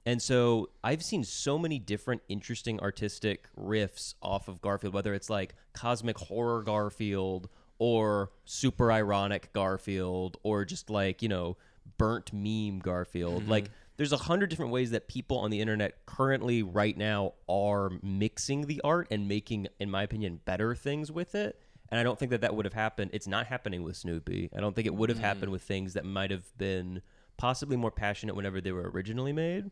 And 0.07 0.21
so 0.21 0.71
I've 0.83 1.03
seen 1.03 1.25
so 1.25 1.59
many 1.59 1.79
different 1.79 2.23
interesting 2.29 2.81
artistic 2.81 3.49
riffs 3.59 4.15
off 4.23 4.49
of 4.49 4.61
Garfield, 4.61 4.95
whether 4.95 5.15
it's 5.15 5.29
like 5.29 5.55
cosmic 5.73 6.19
horror 6.19 6.63
Garfield 6.63 7.49
or 7.79 8.31
super 8.45 8.91
ironic 8.91 9.53
Garfield 9.53 10.37
or 10.43 10.65
just 10.65 10.91
like, 10.91 11.23
you 11.23 11.29
know, 11.29 11.57
burnt 11.99 12.33
meme 12.33 12.79
Garfield. 12.79 13.43
Mm-hmm. 13.43 13.51
Like 13.51 13.71
there's 14.01 14.13
a 14.13 14.17
hundred 14.17 14.49
different 14.49 14.73
ways 14.73 14.93
that 14.93 15.09
people 15.09 15.37
on 15.37 15.51
the 15.51 15.61
internet 15.61 16.07
currently 16.07 16.63
right 16.63 16.97
now 16.97 17.35
are 17.51 17.91
mixing 18.03 18.67
the 18.67 18.81
art 18.83 19.07
and 19.11 19.29
making, 19.29 19.67
in 19.79 19.91
my 19.91 20.05
opinion, 20.05 20.41
better 20.47 20.75
things 20.75 21.13
with 21.13 21.35
it. 21.35 21.61
And 21.91 22.01
I 22.01 22.03
don't 22.03 22.19
think 22.19 22.31
that 22.31 22.41
that 22.41 22.57
would 22.57 22.65
have 22.65 22.73
happened. 22.73 23.11
It's 23.13 23.27
not 23.27 23.47
happening 23.49 23.83
with 23.83 23.99
Snoopy. 23.99 24.49
I 24.57 24.61
don't 24.61 24.75
think 24.75 24.87
it 24.87 24.95
would 24.95 25.11
have 25.11 25.19
happened 25.19 25.53
with 25.53 25.61
things 25.61 25.93
that 25.93 26.07
might 26.07 26.31
have 26.31 26.57
been 26.57 27.03
possibly 27.37 27.77
more 27.77 27.91
passionate 27.91 28.35
whenever 28.35 28.59
they 28.63 28.73
were 28.73 28.91
originally 28.91 29.35
made 29.35 29.71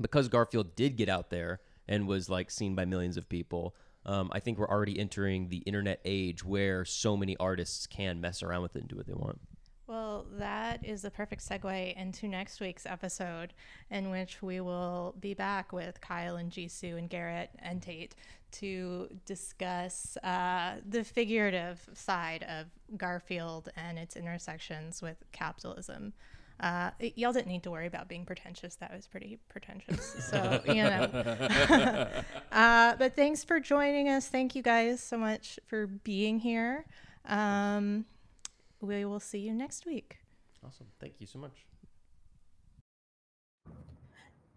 because 0.00 0.28
Garfield 0.28 0.76
did 0.76 0.96
get 0.96 1.08
out 1.08 1.30
there 1.30 1.58
and 1.88 2.06
was 2.06 2.30
like 2.30 2.52
seen 2.52 2.76
by 2.76 2.84
millions 2.84 3.16
of 3.16 3.28
people, 3.28 3.74
Um, 4.06 4.30
I 4.32 4.38
think 4.38 4.58
we're 4.58 4.70
already 4.70 4.96
entering 4.96 5.48
the 5.48 5.58
internet 5.58 6.00
age 6.04 6.44
where 6.44 6.84
so 6.84 7.16
many 7.16 7.36
artists 7.38 7.88
can 7.88 8.20
mess 8.20 8.44
around 8.44 8.62
with 8.62 8.76
it 8.76 8.82
and 8.82 8.88
do 8.88 8.96
what 8.96 9.06
they 9.08 9.12
want. 9.12 9.40
Well, 9.90 10.26
that 10.38 10.86
is 10.86 11.02
the 11.02 11.10
perfect 11.10 11.42
segue 11.42 11.96
into 11.96 12.28
next 12.28 12.60
week's 12.60 12.86
episode, 12.86 13.52
in 13.90 14.10
which 14.10 14.40
we 14.40 14.60
will 14.60 15.16
be 15.18 15.34
back 15.34 15.72
with 15.72 16.00
Kyle 16.00 16.36
and 16.36 16.48
G-Su 16.48 16.96
and 16.96 17.10
Garrett 17.10 17.50
and 17.58 17.82
Tate 17.82 18.14
to 18.52 19.08
discuss 19.26 20.16
uh, 20.18 20.76
the 20.88 21.02
figurative 21.02 21.88
side 21.92 22.44
of 22.44 22.66
Garfield 22.96 23.70
and 23.76 23.98
its 23.98 24.14
intersections 24.14 25.02
with 25.02 25.16
capitalism. 25.32 26.12
Uh, 26.60 26.92
y'all 27.16 27.32
didn't 27.32 27.48
need 27.48 27.64
to 27.64 27.72
worry 27.72 27.88
about 27.88 28.06
being 28.06 28.24
pretentious. 28.24 28.76
That 28.76 28.94
was 28.94 29.08
pretty 29.08 29.40
pretentious. 29.48 30.24
So, 30.30 30.62
you 30.68 30.84
know. 30.84 32.06
uh, 32.52 32.94
but 32.94 33.16
thanks 33.16 33.42
for 33.42 33.58
joining 33.58 34.08
us. 34.08 34.28
Thank 34.28 34.54
you 34.54 34.62
guys 34.62 35.02
so 35.02 35.18
much 35.18 35.58
for 35.66 35.88
being 35.88 36.38
here. 36.38 36.84
Um, 37.26 38.04
we 38.80 39.04
will 39.04 39.20
see 39.20 39.38
you 39.38 39.54
next 39.54 39.86
week. 39.86 40.18
Awesome. 40.64 40.86
Thank 41.00 41.20
you 41.20 41.26
so 41.26 41.38
much. 41.38 41.66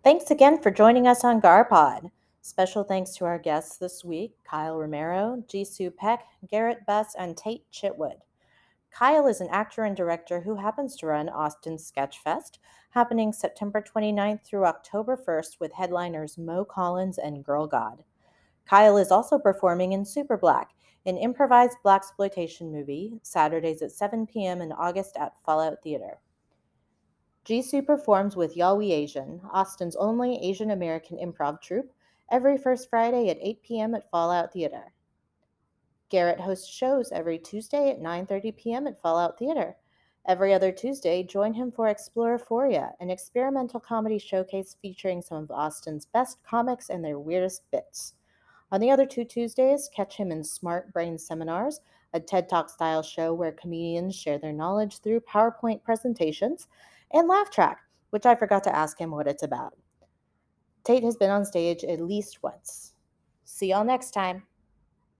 Thanks 0.03 0.31
again 0.31 0.61
for 0.61 0.69
joining 0.69 1.07
us 1.07 1.23
on 1.23 1.41
GarPod. 1.41 2.11
Special 2.41 2.83
thanks 2.83 3.15
to 3.15 3.25
our 3.25 3.39
guests 3.39 3.77
this 3.77 4.03
week 4.03 4.35
Kyle 4.43 4.77
Romero, 4.77 5.43
G-Su 5.47 5.91
Paek, 5.91 6.19
Garrett 6.49 6.85
Buss, 6.85 7.15
and 7.17 7.37
Tate 7.37 7.63
Chitwood. 7.71 8.17
Kyle 8.91 9.27
is 9.27 9.39
an 9.39 9.47
actor 9.49 9.85
and 9.85 9.95
director 9.95 10.41
who 10.41 10.55
happens 10.57 10.97
to 10.97 11.07
run 11.07 11.29
Austin 11.29 11.77
Sketchfest, 11.77 12.59
happening 12.89 13.31
September 13.31 13.81
29th 13.81 14.43
through 14.43 14.65
October 14.65 15.17
1st 15.17 15.59
with 15.59 15.71
headliners 15.71 16.37
Mo 16.37 16.65
Collins 16.65 17.17
and 17.17 17.43
Girl 17.43 17.65
God. 17.65 18.03
Kyle 18.65 18.97
is 18.97 19.09
also 19.09 19.39
performing 19.39 19.93
in 19.93 20.05
Super 20.05 20.37
Black, 20.37 20.71
an 21.05 21.17
improvised 21.17 21.77
black 21.83 22.01
exploitation 22.01 22.71
movie, 22.71 23.19
Saturdays 23.23 23.81
at 23.81 23.91
7 23.91 24.25
p.m. 24.25 24.61
in 24.61 24.71
August 24.71 25.17
at 25.17 25.35
Fallout 25.45 25.83
Theater. 25.83 26.19
G-Su 27.45 27.81
performs 27.81 28.37
with 28.37 28.55
Yaoi 28.55 28.91
Asian, 28.91 29.41
Austin's 29.51 29.97
only 29.97 30.37
Asian 30.41 30.71
American 30.71 31.17
improv 31.17 31.61
troupe, 31.61 31.91
every 32.31 32.57
first 32.57 32.89
Friday 32.89 33.29
at 33.29 33.37
8 33.41 33.63
p.m. 33.63 33.95
at 33.95 34.09
Fallout 34.09 34.53
Theater. 34.53 34.93
Garrett 36.09 36.39
hosts 36.39 36.67
shows 36.67 37.11
every 37.11 37.37
Tuesday 37.37 37.89
at 37.89 37.99
9:30 37.99 38.55
p.m. 38.55 38.87
at 38.87 39.01
Fallout 39.01 39.37
Theater. 39.37 39.75
Every 40.25 40.53
other 40.53 40.71
Tuesday, 40.71 41.21
join 41.21 41.53
him 41.53 41.69
for 41.69 41.87
Explorophoria, 41.87 42.93
an 43.01 43.09
experimental 43.09 43.81
comedy 43.81 44.19
showcase 44.19 44.77
featuring 44.81 45.21
some 45.21 45.43
of 45.43 45.51
Austin's 45.51 46.05
best 46.05 46.41
comics 46.43 46.89
and 46.89 47.03
their 47.03 47.19
weirdest 47.19 47.69
bits. 47.71 48.13
On 48.73 48.79
the 48.79 48.89
other 48.89 49.05
two 49.05 49.23
Tuesdays, 49.23 49.87
catch 49.95 50.17
him 50.17 50.31
in 50.31 50.43
Smart 50.43 50.91
Brain 50.91 51.19
Seminars, 51.19 51.79
a 52.13 52.19
TED 52.19 52.49
Talk 52.49 52.71
style 52.71 53.03
show 53.03 53.31
where 53.31 53.51
comedians 53.51 54.15
share 54.15 54.39
their 54.39 54.51
knowledge 54.51 54.97
through 54.97 55.19
PowerPoint 55.19 55.83
presentations, 55.83 56.67
and 57.11 57.27
Laugh 57.27 57.51
Track, 57.51 57.77
which 58.09 58.25
I 58.25 58.33
forgot 58.33 58.63
to 58.63 58.75
ask 58.75 58.99
him 58.99 59.11
what 59.11 59.27
it's 59.27 59.43
about. 59.43 59.77
Tate 60.83 61.03
has 61.03 61.15
been 61.15 61.29
on 61.29 61.45
stage 61.45 61.83
at 61.83 62.01
least 62.01 62.41
once. 62.41 62.93
See 63.43 63.67
y'all 63.69 63.85
next 63.85 64.09
time. 64.09 64.41